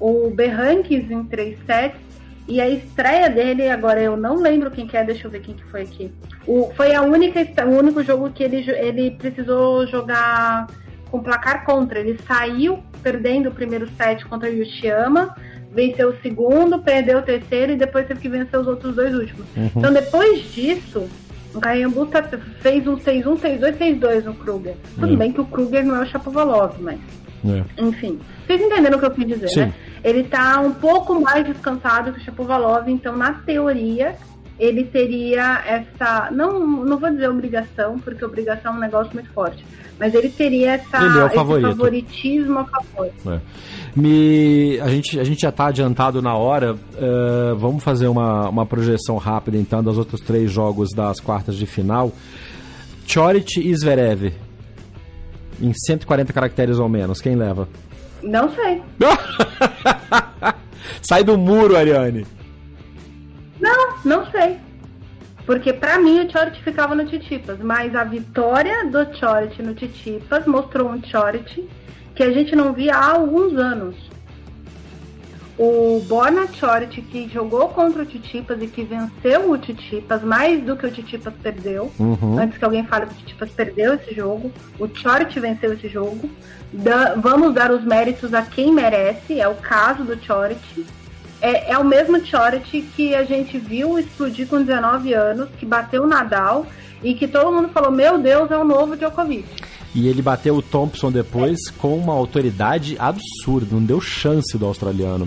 [0.00, 2.00] o Berranques em 3 sets,
[2.48, 5.54] e a estreia dele, agora eu não lembro quem que é, deixa eu ver quem
[5.54, 6.12] que foi aqui.
[6.46, 10.68] O, foi a única, o único jogo que ele, ele precisou jogar
[11.10, 11.98] com placar contra.
[11.98, 15.34] Ele saiu perdendo o primeiro set contra o Yoshiyama,
[15.72, 19.44] venceu o segundo, perdeu o terceiro e depois teve que vencer os outros dois últimos.
[19.56, 19.70] Uhum.
[19.76, 21.08] Então depois disso,
[21.52, 22.22] o Carreambu tá,
[22.60, 24.76] fez um 6-1, 6-2, 6-2 no Kruger.
[24.94, 25.16] Tudo É.
[25.16, 26.98] bem que o Kruger não é o Chapovalov, mas
[27.44, 27.64] É.
[27.82, 28.20] enfim.
[28.46, 29.60] Vocês entenderam o que eu quis dizer, Sim.
[29.60, 29.74] né?
[30.04, 34.14] Ele tá um pouco mais descansado que o Chapovalov, então na teoria
[34.58, 39.62] ele teria essa, não, não vou dizer obrigação, porque obrigação é um negócio muito forte,
[39.98, 43.10] mas ele teria essa, Ele é esse favoritismo a favor.
[43.26, 43.40] É.
[43.94, 46.76] Me, a, gente, a gente já tá adiantado na hora.
[46.96, 51.66] eh, vamos fazer uma, uma projeção rápida então dos outros três jogos das quartas de
[51.66, 52.12] final.
[53.06, 54.32] Chorit e Zverev.
[55.60, 57.20] Em 140 caracteres ou menos.
[57.20, 57.68] Quem leva?
[58.26, 58.82] Não sei.
[61.00, 62.26] Sai do muro, Ariane.
[63.60, 64.58] Não, não sei.
[65.46, 70.44] Porque pra mim o Chorit ficava no Titipas, mas a vitória do Chorit no Titipas
[70.44, 71.64] mostrou um Chorit
[72.14, 73.94] que a gente não via há alguns anos.
[75.56, 80.76] O Borna Chorit que jogou contra o Titipas e que venceu o Titipas mais do
[80.76, 81.92] que o Titipas perdeu.
[81.98, 82.38] Uhum.
[82.38, 86.28] Antes que alguém fale que o Titipas perdeu esse jogo, o Chorit venceu esse jogo.
[86.72, 90.84] Da- vamos dar os méritos a quem merece, é o caso do Chorit.
[91.40, 96.02] É, é o mesmo Chorit que a gente viu explodir com 19 anos, que bateu
[96.04, 96.66] o Nadal
[97.02, 99.46] e que todo mundo falou: Meu Deus, é o novo Djokovic.
[99.94, 103.68] E ele bateu o Thompson depois com uma autoridade absurda.
[103.72, 105.26] Não deu chance do australiano.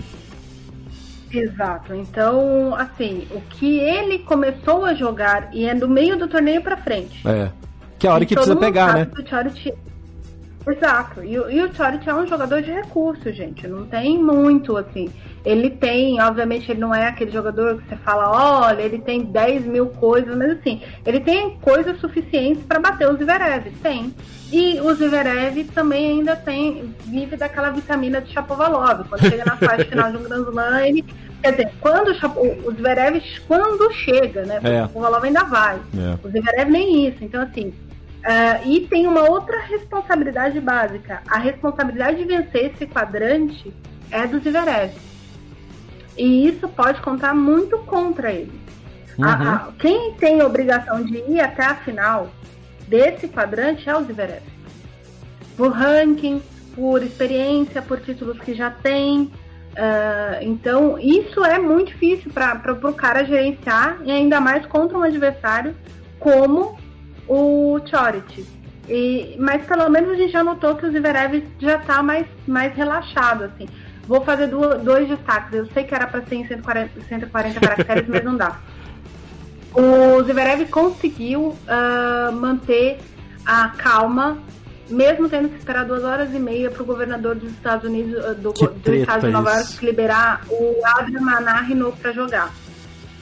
[1.32, 1.94] Exato.
[1.94, 6.76] Então, assim, o que ele começou a jogar e é do meio do torneio pra
[6.76, 7.20] frente.
[7.26, 7.50] É.
[7.98, 9.06] Que é a hora E que precisa pegar, né?
[9.06, 9.74] que o Chorit-
[10.66, 11.24] Exato.
[11.24, 13.66] E, o- e o Chorit é um jogador de recurso, gente.
[13.66, 15.10] Não tem muito, assim.
[15.44, 18.28] Ele tem, obviamente, ele não é aquele jogador que você fala,
[18.68, 23.16] olha, ele tem 10 mil coisas, mas assim, ele tem coisas suficientes para bater o
[23.16, 23.70] Zverev.
[23.82, 24.14] Tem.
[24.52, 29.04] E o Zverev também ainda tem, vive daquela vitamina de Chapovalov.
[29.08, 31.04] Quando chega na fase final de um Grand Slam, ele.
[31.42, 34.60] Quer dizer, quando o, o Zverev, quando chega, né?
[34.62, 34.68] É.
[34.68, 35.76] o Chapovalov ainda vai.
[35.96, 36.18] É.
[36.22, 37.24] O Zverev nem isso.
[37.24, 37.72] Então, assim,
[38.24, 41.22] ah, e tem uma outra responsabilidade básica.
[41.28, 43.72] A responsabilidade de vencer esse quadrante
[44.10, 44.92] é do Zverev.
[46.16, 48.52] E isso pode contar muito contra ele.
[49.20, 49.48] A- Uhum.
[49.48, 52.28] a- quem tem a obrigação de ir até a final
[52.88, 54.42] desse quadrante é o Zverev.
[55.56, 56.42] Por ranking,
[56.74, 59.30] por experiência, por títulos que já tem.
[59.76, 65.02] Ah, então, isso é muito difícil para o cara gerenciar, e ainda mais contra um
[65.02, 65.74] adversário
[66.18, 66.76] como
[67.30, 68.44] o Chorit.
[68.88, 72.74] E, mas pelo menos a gente já notou que o Zverev já está mais, mais
[72.74, 73.44] relaxado.
[73.44, 73.68] Assim.
[74.06, 75.52] Vou fazer du- dois destaques.
[75.54, 78.58] Eu sei que era para ser em 140, 140 caracteres, mas não dá.
[79.72, 82.98] O Zverev conseguiu ah, manter
[83.46, 84.38] a calma,
[84.88, 88.32] mesmo tendo que esperar duas horas e meia para o governador dos Estados Unidos, ah,
[88.32, 89.52] do, do estado de Nova.
[89.52, 92.52] York, liberar o Adrian Manarino para jogar.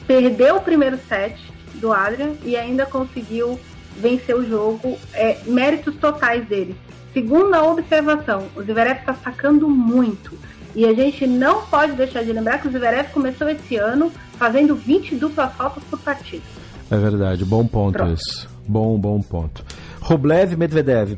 [0.07, 1.37] Perdeu o primeiro set
[1.75, 3.59] do Adrian e ainda conseguiu
[3.99, 4.97] vencer o jogo.
[5.13, 6.75] É, méritos totais dele.
[7.13, 10.37] Segunda observação, o Zverev está sacando muito.
[10.75, 14.75] E a gente não pode deixar de lembrar que o Zverev começou esse ano fazendo
[14.75, 16.43] 20 duplas faltas por partida.
[16.91, 18.13] É verdade, bom ponto Pronto.
[18.13, 18.47] isso.
[18.67, 19.63] Bom, bom ponto.
[19.99, 21.17] Rublev Medvedev.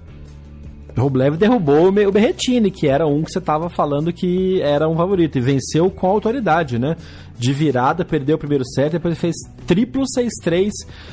[0.98, 5.38] Rublev derrubou o Berretini, que era um que você estava falando que era um favorito,
[5.38, 6.96] e venceu com autoridade, né?
[7.42, 9.36] De virada, perdeu o primeiro set, depois fez
[9.66, 10.04] triplo
[10.46, 10.70] 6-3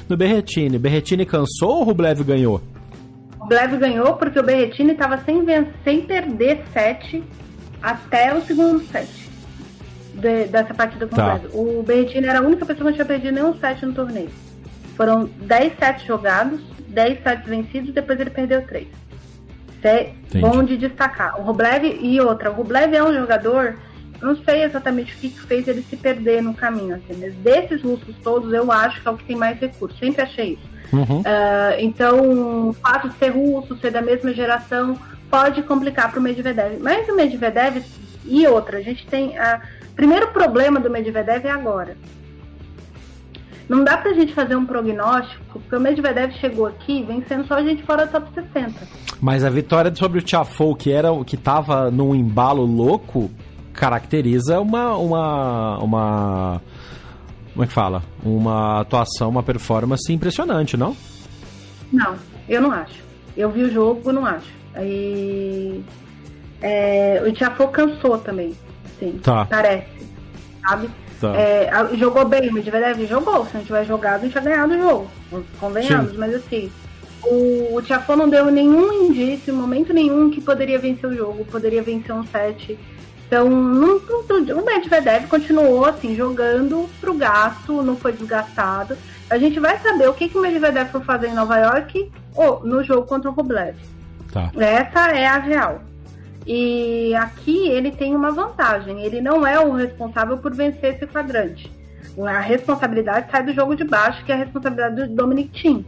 [0.09, 0.79] no Berretini.
[0.79, 2.61] Berretini cansou ou Rublev ganhou?
[3.41, 5.43] O Blev ganhou porque o Berretini estava sem,
[5.83, 7.25] sem perder set
[7.83, 9.09] até o segundo set
[10.15, 11.41] de- dessa partida com Tá.
[11.55, 14.29] o Berretini era a única pessoa que não tinha perdido nenhum set no torneio.
[14.99, 18.87] Foram 10 sets jogados, 10 sets vencidos, depois ele perdeu 3.
[19.79, 20.41] Isso é Entendi.
[20.45, 21.41] bom de destacar.
[21.41, 23.77] O Rublev e outra, o Rublev é um jogador,
[24.21, 27.83] não sei exatamente o que, que fez ele se perder no caminho, assim, mas desses
[27.83, 29.99] russos todos eu acho que é o que tem mais recursos.
[29.99, 30.79] Sempre achei isso.
[30.93, 31.23] Uhum.
[31.25, 34.99] Ah, então, o fato de ser russo, ser da mesma geração,
[35.31, 36.79] pode complicar para o Medvedev.
[36.81, 37.83] Mas o Medvedev
[38.25, 39.39] e outra, a gente tem.
[39.39, 39.61] A...
[39.95, 41.97] Primeiro problema do Medvedev é agora.
[43.69, 47.63] Não dá pra gente fazer um prognóstico, porque o Medvedev chegou aqui vencendo só a
[47.63, 48.73] gente fora do top 60.
[49.21, 53.31] Mas a vitória sobre o Tiafoe, que era o que tava num embalo louco,
[53.79, 56.63] caracteriza uma uma uma
[57.53, 58.03] como é que fala?
[58.25, 60.97] Uma atuação, uma performance impressionante, não?
[61.93, 62.15] Não,
[62.49, 63.03] eu não acho.
[63.37, 64.47] Eu vi o jogo, não acho.
[64.75, 65.83] Aí.
[66.61, 68.55] é, o Tiafoe cansou também.
[68.99, 69.45] Sim, Tá.
[69.47, 69.89] parece.
[70.69, 70.89] Sabe?
[71.21, 71.35] Tá.
[71.37, 73.45] É, jogou bem, o Medvedev jogou.
[73.47, 75.09] Se não tivesse jogado, a gente tinha ganhado o jogo.
[75.59, 76.71] Convenhamos, mas assim.
[77.25, 81.83] O, o Tiafoe não deu nenhum indício, momento nenhum, que poderia vencer o jogo, poderia
[81.83, 82.79] vencer um set.
[83.29, 88.97] Então, não, não, o Medvedev continuou assim, jogando pro gasto, não foi desgastado.
[89.29, 92.65] A gente vai saber o que, que o Medvedev foi fazer em Nova York ou
[92.65, 93.77] no jogo contra o Rublev.
[94.33, 94.51] Tá.
[94.57, 95.83] Essa é a real.
[96.47, 99.03] E aqui ele tem uma vantagem.
[99.03, 101.71] Ele não é o responsável por vencer esse quadrante.
[102.27, 105.87] A responsabilidade sai do jogo de baixo, que é a responsabilidade do Dominic Thiem.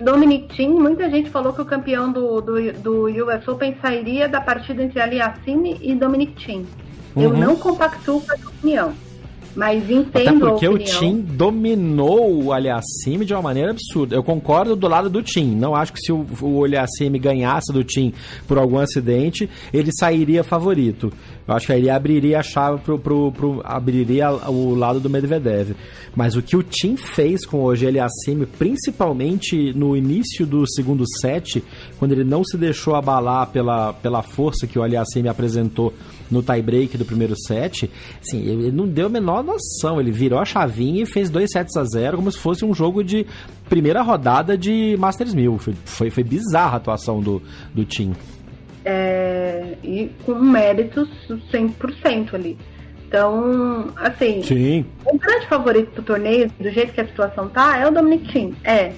[0.00, 4.40] Dominic Thiem, muita gente falou que o campeão do, do, do US Open sairia da
[4.40, 6.66] partida entre Aliassime e Dominic Thiem.
[7.14, 7.22] Uhum.
[7.22, 8.94] Eu não compactuo com essa opinião.
[9.56, 14.14] Mas entendo Até porque o Tim dominou o Aliassime de uma maneira absurda.
[14.14, 15.56] Eu concordo do lado do Tim.
[15.56, 18.12] Não acho que se o, o Aliassime ganhasse do Tim
[18.46, 21.10] por algum acidente, ele sairia favorito.
[21.48, 25.08] Eu acho que aí ele abriria a chave pro, pro, pro abriria o lado do
[25.08, 25.74] Medvedev.
[26.14, 31.04] Mas o que o Tim fez com o Ogeli Assimi, principalmente no início do segundo
[31.20, 31.64] set,
[31.98, 35.94] quando ele não se deixou abalar pela, pela força que o Aliassime apresentou
[36.30, 37.90] no tie-break do primeiro set,
[38.20, 40.00] assim, ele não deu a menor noção.
[40.00, 43.02] Ele virou a chavinha e fez dois sets a zero como se fosse um jogo
[43.02, 43.26] de
[43.68, 45.58] primeira rodada de Masters 1000.
[45.58, 47.42] Foi, foi, foi bizarra a atuação do,
[47.74, 48.12] do Tim.
[48.84, 51.08] É, e com méritos
[51.52, 52.56] 100% ali.
[53.08, 54.84] Então, assim, Sim.
[55.04, 58.54] o grande favorito do torneio, do jeito que a situação tá, é o Dominic Thiem.
[58.64, 58.92] É.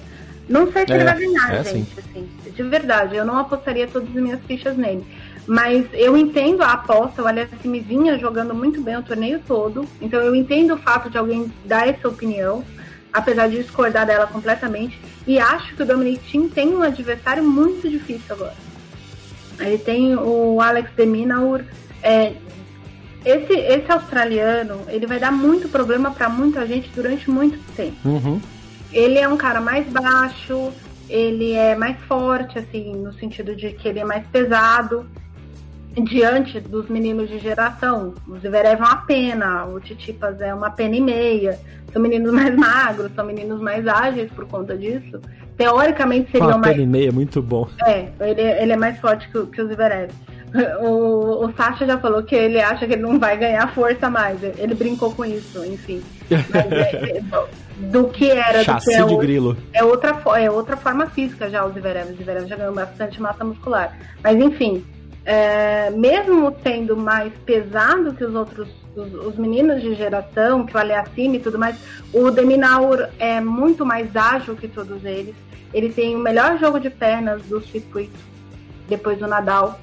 [0.47, 1.99] Não sei se é, ele vai ganhar, é, gente.
[1.99, 5.05] Assim, de verdade, eu não apostaria todas as minhas fichas nele.
[5.49, 10.21] Mas eu entendo a aposta, o Alessim vinha jogando muito bem o torneio todo, então
[10.21, 12.63] eu entendo o fato de alguém dar essa opinião,
[13.11, 17.89] apesar de discordar dela completamente, e acho que o Dominic Thiem tem um adversário muito
[17.89, 18.53] difícil agora.
[19.59, 21.61] Ele tem o Alex de Minaur,
[22.03, 22.33] é,
[23.25, 27.97] esse, esse australiano, ele vai dar muito problema para muita gente durante muito tempo.
[28.07, 28.39] Uhum.
[28.93, 30.71] Ele é um cara mais baixo,
[31.09, 35.09] ele é mais forte, assim, no sentido de que ele é mais pesado
[36.03, 38.13] diante dos meninos de geração.
[38.27, 41.59] O Zverev é uma pena, o Titipas é uma pena e meia.
[41.91, 45.19] São meninos mais magros, são meninos mais ágeis por conta disso.
[45.57, 46.73] Teoricamente seriam uma mais.
[46.73, 47.67] pena e meia, muito bom.
[47.85, 50.11] É, ele, ele é mais forte que, que o Zverev.
[50.81, 54.41] O, o Sasha já falou que ele acha que ele não vai ganhar força mais.
[54.41, 56.01] Ele brincou com isso, enfim.
[56.29, 57.21] Mas é, é,
[57.91, 59.57] do que era Chassi do que é, de grilo.
[59.73, 62.11] é outra é outra forma física já o Zverev.
[62.11, 63.95] O Zverev já ganhou bastante massa muscular.
[64.23, 64.83] Mas enfim,
[65.25, 70.79] é, mesmo sendo mais pesado que os outros, os, os meninos de geração, que o
[70.79, 71.77] Aliassime e tudo mais,
[72.13, 75.35] o Deminaur é muito mais ágil que todos eles.
[75.73, 78.17] Ele tem o melhor jogo de pernas do circuito,
[78.87, 79.79] depois do Nadal,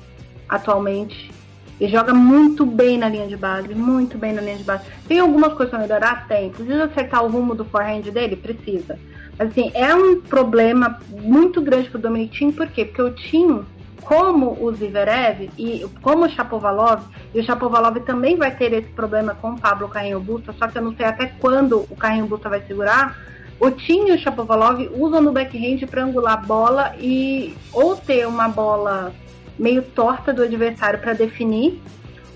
[0.48, 1.30] atualmente.
[1.78, 4.84] Ele joga muito bem na linha de base, muito bem na linha de base.
[5.06, 6.26] Tem algumas coisas para melhorar?
[6.26, 6.50] Tem.
[6.50, 8.34] Precisa acertar o rumo do forehand dele?
[8.34, 8.98] Precisa.
[9.38, 12.86] Assim, é um problema muito grande pro Dominic Thiem, por quê?
[12.86, 13.64] Porque o Thiem
[14.06, 17.02] como o Zverev e como o Chapovalov,
[17.34, 20.78] e o Chapovalov também vai ter esse problema com o Pablo Carrinho Busta, só que
[20.78, 23.18] eu não sei até quando o Carrinho Busta vai segurar.
[23.58, 28.28] O Tim e o Chapovalov usam no backhand para angular a bola e ou ter
[28.28, 29.12] uma bola
[29.58, 31.82] meio torta do adversário para definir,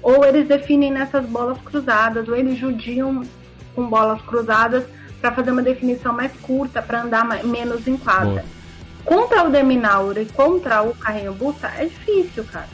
[0.03, 3.23] ou eles definem nessas bolas cruzadas, ou eles judiam
[3.77, 4.85] com bolas cruzadas
[5.21, 8.43] para fazer uma definição mais curta, para andar mais, menos em quadra.
[8.43, 8.60] Boa.
[9.05, 12.69] Contra o Deminauro e contra o Carrinho Busta é difícil, cara.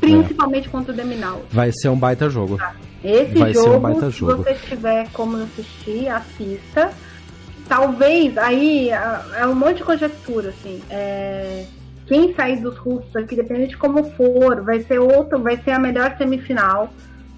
[0.00, 0.70] Principalmente é.
[0.70, 1.44] contra o Deminauro.
[1.50, 2.58] Vai ser um baita jogo.
[2.58, 2.74] Tá.
[3.02, 4.42] Esse Vai jogo, ser um baita se jogo.
[4.42, 6.90] você tiver como assistir, assista.
[7.68, 10.82] Talvez, aí é um monte de conjectura, assim.
[10.90, 11.64] É,
[12.06, 15.78] quem sair dos russos aqui, dependendo de como for, vai ser outro, vai ser a
[15.78, 16.92] melhor semifinal.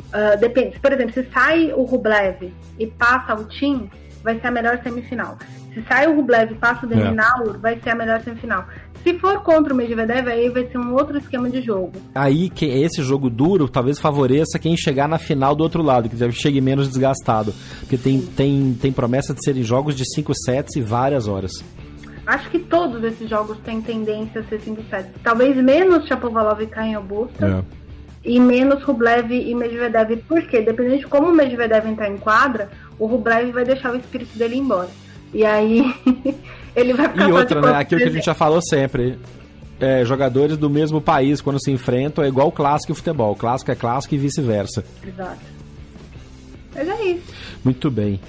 [0.06, 3.90] Uh, depende, por exemplo, se sai o Rublev e passa o Tim,
[4.22, 5.36] vai ser a melhor semifinal.
[5.76, 7.58] Se sai o Rublev e passa o Deminaur, é.
[7.58, 8.64] vai ser a melhor semifinal.
[9.02, 11.92] Se for contra o Medvedev, aí vai ser um outro esquema de jogo.
[12.14, 16.32] Aí, que esse jogo duro talvez favoreça quem chegar na final do outro lado, que
[16.32, 17.52] chegue menos desgastado.
[17.80, 21.52] Porque tem, tem, tem promessa de serem jogos de 5 sets e várias horas.
[22.26, 25.10] Acho que todos esses jogos têm tendência a ser 5 sets.
[25.22, 27.46] Talvez menos Chapovalov e Caio Busta.
[27.46, 27.76] É.
[28.24, 30.16] E menos Rublev e Medvedev.
[30.26, 30.62] Por quê?
[30.62, 34.56] Dependendo de como o Medvedev entrar em quadra, o Rublev vai deixar o espírito dele
[34.56, 34.88] embora.
[35.32, 35.94] E aí
[36.74, 37.74] ele vai ficar E outra, né?
[37.78, 39.18] Aquilo que a gente já falou sempre.
[39.78, 43.36] É, jogadores do mesmo país, quando se enfrentam, é igual clássico e futebol.
[43.36, 44.82] Clássico é clássico e vice-versa.
[45.06, 45.40] Exato.
[46.74, 47.34] Mas é isso.
[47.64, 48.20] Muito bem.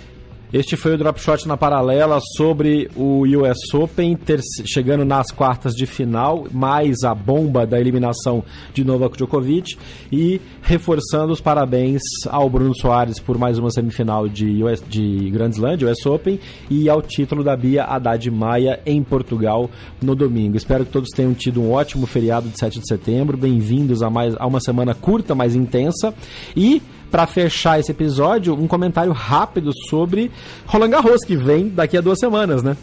[0.52, 4.18] Este foi o Drop Shot na paralela sobre o US Open,
[4.66, 8.42] chegando nas quartas de final, mais a bomba da eliminação
[8.74, 9.78] de Novak Djokovic
[10.10, 15.50] e reforçando os parabéns ao Bruno Soares por mais uma semifinal de, US, de Grand
[15.50, 19.70] Slam, de US Open, e ao título da Bia Haddad Maia em Portugal
[20.02, 20.56] no domingo.
[20.56, 23.36] Espero que todos tenham tido um ótimo feriado de 7 de setembro.
[23.36, 26.14] Bem-vindos a, mais, a uma semana curta, mais intensa.
[26.56, 30.32] E para fechar esse episódio, um comentário rápido sobre
[30.66, 32.76] Roland Garros, que vem daqui a duas semanas, né?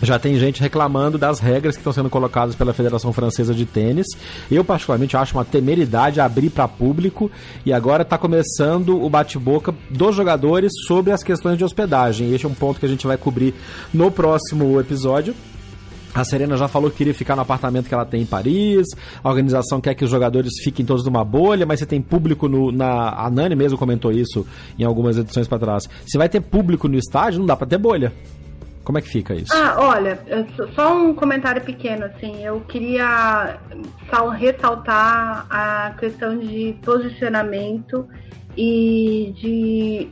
[0.00, 4.06] Já tem gente reclamando das regras que estão sendo colocadas pela Federação Francesa de Tênis.
[4.48, 7.30] Eu, particularmente, acho uma temeridade abrir para público.
[7.66, 12.32] E agora está começando o bate-boca dos jogadores sobre as questões de hospedagem.
[12.32, 13.54] Este é um ponto que a gente vai cobrir
[13.92, 15.34] no próximo episódio.
[16.14, 18.86] A Serena já falou que queria ficar no apartamento que ela tem em Paris.
[19.22, 22.72] A organização quer que os jogadores fiquem todos numa bolha, mas você tem público no,
[22.72, 23.10] na.
[23.10, 24.46] A Nani mesmo comentou isso
[24.78, 25.88] em algumas edições para trás.
[26.06, 28.12] Se vai ter público no estádio, não dá para ter bolha.
[28.88, 29.52] Como é que fica isso?
[29.54, 30.18] Ah, olha,
[30.74, 32.42] só um comentário pequeno, assim.
[32.42, 33.58] Eu queria
[34.38, 38.08] ressaltar a questão de posicionamento
[38.56, 40.08] e de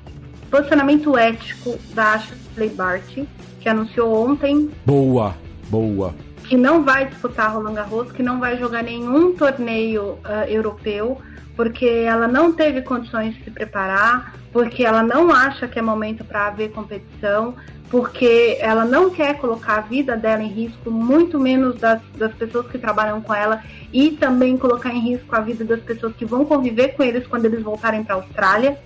[0.51, 3.27] posicionamento ético da Ashley Barty,
[3.61, 4.71] que anunciou ontem.
[4.85, 5.46] Boa!
[5.69, 6.15] Boa.
[6.49, 11.21] Que não vai disputar Roland Garros, que não vai jogar nenhum torneio uh, europeu,
[11.57, 16.25] porque ela não teve condições de se preparar, porque ela não acha que é momento
[16.25, 17.55] para haver competição,
[17.91, 22.67] porque ela não quer colocar a vida dela em risco, muito menos das, das pessoas
[22.69, 23.63] que trabalham com ela,
[23.93, 27.47] e também colocar em risco a vida das pessoas que vão conviver com eles quando
[27.47, 28.79] eles voltarem para a Austrália,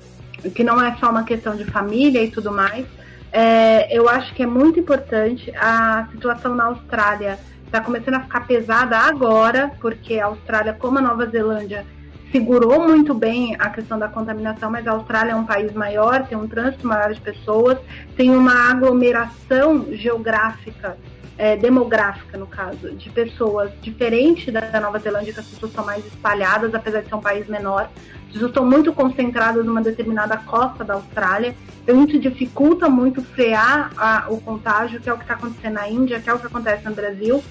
[0.55, 2.87] que não é só uma questão de família e tudo mais.
[3.33, 5.53] É, eu acho que é muito importante.
[5.57, 11.03] A situação na Austrália está começando a ficar pesada agora, porque a Austrália, como a
[11.03, 11.87] Nova Zelândia,
[12.33, 16.37] segurou muito bem a questão da contaminação, mas a Austrália é um país maior, tem
[16.37, 17.79] um trânsito maior de pessoas,
[18.17, 20.97] tem uma aglomeração geográfica,
[21.37, 26.05] é, demográfica no caso, de pessoas diferente da Nova Zelândia, que as pessoas são mais
[26.07, 27.89] espalhadas, apesar de ser um país menor.
[28.33, 34.27] Pessoas estão muito concentradas numa determinada costa da Austrália, então isso dificulta muito frear a,
[34.29, 36.85] o contágio, que é o que está acontecendo na Índia, que é o que acontece
[36.85, 37.43] no Brasil.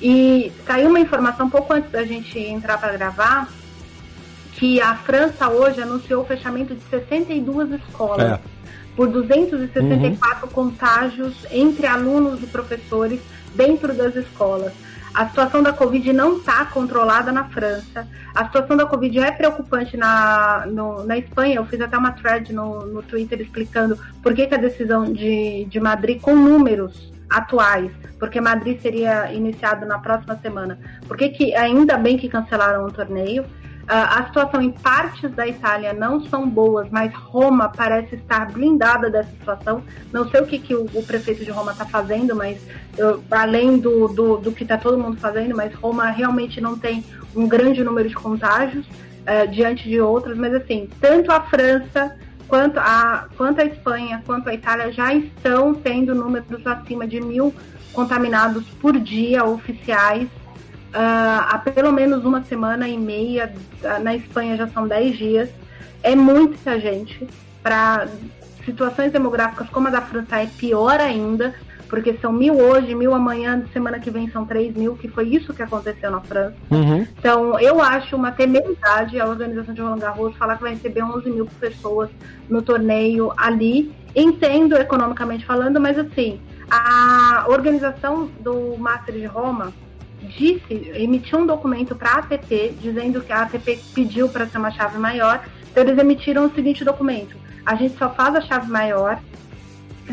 [0.00, 3.48] E saiu uma informação pouco antes da gente entrar para gravar
[4.52, 8.32] que a França hoje anunciou o fechamento de 62 escolas.
[8.32, 8.40] É.
[8.96, 10.52] Por 264 uhum.
[10.52, 13.20] contágios entre alunos e professores
[13.54, 14.72] dentro das escolas.
[15.18, 18.06] A situação da Covid não está controlada na França.
[18.32, 21.56] A situação da Covid é preocupante na, no, na Espanha.
[21.56, 25.64] Eu fiz até uma thread no, no Twitter explicando por que, que a decisão de,
[25.64, 30.78] de Madrid, com números atuais, porque Madrid seria iniciado na próxima semana,
[31.08, 33.44] por que, que ainda bem que cancelaram o torneio?
[33.88, 39.08] Uh, a situação em partes da Itália não são boas, mas Roma parece estar blindada
[39.08, 39.82] dessa situação.
[40.12, 42.60] Não sei o que, que o, o prefeito de Roma está fazendo, mas
[42.98, 47.02] eu, além do, do, do que está todo mundo fazendo, mas Roma realmente não tem
[47.34, 50.36] um grande número de contágios uh, diante de outras.
[50.36, 52.14] Mas assim, tanto a França
[52.46, 57.54] quanto a, quanto a Espanha, quanto a Itália já estão tendo números acima de mil
[57.94, 60.28] contaminados por dia oficiais
[60.92, 63.52] há pelo menos uma semana e meia.
[63.84, 65.50] Ah, na Espanha já são 10 dias.
[66.02, 67.26] É muita gente.
[67.62, 68.08] Para
[68.64, 71.54] situações demográficas como a da França é pior ainda,
[71.88, 75.54] porque são mil hoje, mil amanhã, semana que vem são três mil, que foi isso
[75.54, 76.54] que aconteceu na França.
[76.70, 77.06] Uhum.
[77.18, 81.30] Então, eu acho uma temeridade a organização de Roland Garros falar que vai receber 11
[81.30, 82.10] mil pessoas
[82.48, 83.92] no torneio ali.
[84.14, 86.40] Entendo economicamente falando, mas assim,
[86.70, 89.72] a organização do Master de Roma
[90.22, 94.70] disse, emitiu um documento para a ATP dizendo que a ATP pediu para ser uma
[94.70, 95.44] chave maior.
[95.70, 99.20] Então eles emitiram o seguinte documento: a gente só faz a chave maior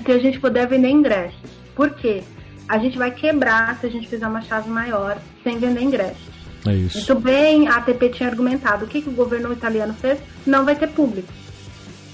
[0.03, 1.39] se a gente puder vender ingressos.
[1.75, 2.23] Por quê?
[2.67, 6.35] A gente vai quebrar se a gente fizer uma chave maior sem vender ingressos.
[6.67, 6.97] É isso.
[6.97, 8.85] Muito bem, a ATP tinha argumentado.
[8.85, 10.19] O que, que o governo italiano fez?
[10.45, 11.31] Não vai ter público.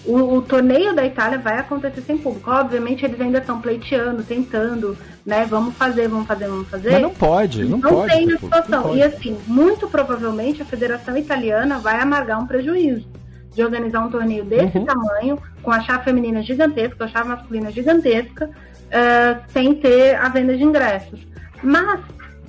[0.05, 2.49] O, o, torneio da Itália vai acontecer sem público.
[2.49, 5.45] Obviamente, eles ainda estão pleiteando, tentando, né?
[5.45, 6.91] Vamos fazer, vamos fazer, vamos fazer.
[6.93, 7.95] Mas não pode, não, não pode.
[7.95, 8.95] Não tem a situação.
[8.95, 13.07] E assim, muito provavelmente a Federação Italiana vai amargar um prejuízo
[13.53, 14.85] de organizar um torneio desse uhum.
[14.85, 20.55] tamanho, com a chave feminina gigantesca, a chave masculina gigantesca, uh, sem ter a venda
[20.55, 21.19] de ingressos.
[21.61, 21.99] Mas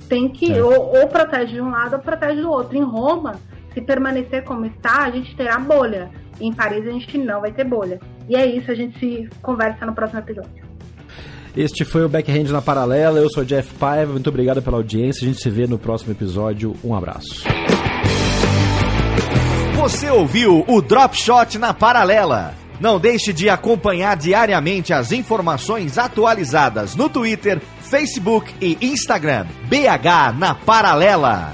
[0.07, 0.63] tem que, é.
[0.63, 2.77] ou, ou protege de um lado ou protege do outro.
[2.77, 3.35] Em Roma,
[3.73, 6.09] se permanecer como está, a gente terá bolha.
[6.39, 7.99] Em Paris a gente não vai ter bolha.
[8.27, 10.63] E é isso, a gente se conversa no próximo episódio.
[11.55, 13.19] Este foi o Backhand na Paralela.
[13.19, 14.11] Eu sou Jeff Paiva.
[14.11, 15.23] Muito obrigado pela audiência.
[15.23, 16.75] A gente se vê no próximo episódio.
[16.83, 17.43] Um abraço.
[19.75, 22.55] Você ouviu o Drop Shot na Paralela.
[22.79, 29.45] Não deixe de acompanhar diariamente as informações atualizadas no Twitter, Facebook e Instagram.
[29.69, 31.53] BH na Paralela.